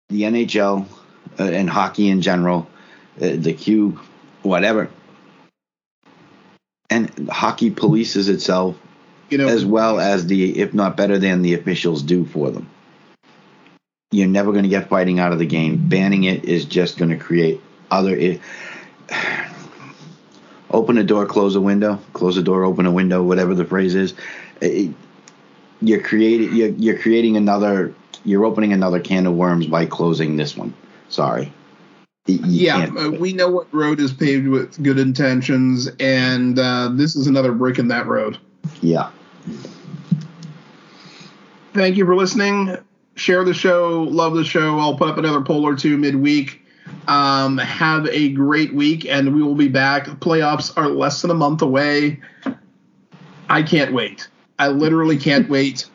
[0.10, 0.86] the NHL
[1.40, 2.68] uh, and hockey in general,
[3.22, 4.00] uh, the Q,
[4.44, 4.90] whatever,
[6.90, 8.78] and hockey polices itself
[9.30, 12.70] You know, as well as the, if not better than the officials do for them.
[14.12, 15.90] You're never going to get fighting out of the game.
[15.90, 17.60] Banning it is just going to create
[17.92, 18.16] other.
[18.16, 18.42] It,
[20.72, 23.96] open a door, close a window, close a door, open a window, whatever the phrase
[23.96, 24.14] is.
[24.62, 24.94] It-
[25.82, 26.56] you're creating.
[26.56, 27.94] You're, you're creating another.
[28.26, 30.74] You're opening another can of worms by closing this one.
[31.10, 31.54] Sorry.
[32.26, 37.16] You- yeah, uh, we know what road is paved with good intentions, and uh, this
[37.16, 38.38] is another brick in that road.
[38.82, 39.12] yeah.
[41.74, 42.78] Thank you for listening.
[43.16, 44.80] Share the show, love the show.
[44.80, 46.62] I'll put up another poll or two midweek.
[47.08, 50.06] Um, have a great week, and we will be back.
[50.20, 52.22] Playoffs are less than a month away.
[53.50, 54.28] I can't wait.
[54.58, 55.86] I literally can't wait.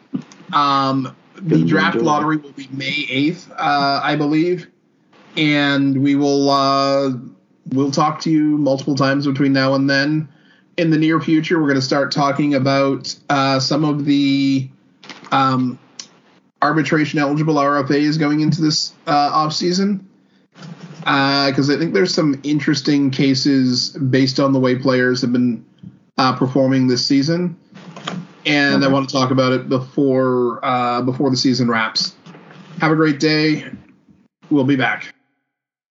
[0.52, 4.68] Um, the draft lottery will be May eighth, uh, I believe,
[5.36, 7.10] and we will uh,
[7.68, 10.28] we'll talk to you multiple times between now and then.
[10.76, 14.70] In the near future, we're going to start talking about uh, some of the
[15.30, 15.78] um,
[16.62, 20.08] arbitration eligible RFAs going into this uh, off season
[21.00, 25.64] because I think there's some interesting cases based on the way players have been
[26.18, 27.58] uh, performing this season,
[28.46, 32.14] and I want to talk about it before uh, before the season wraps.
[32.80, 33.64] Have a great day.
[34.50, 35.14] We'll be back.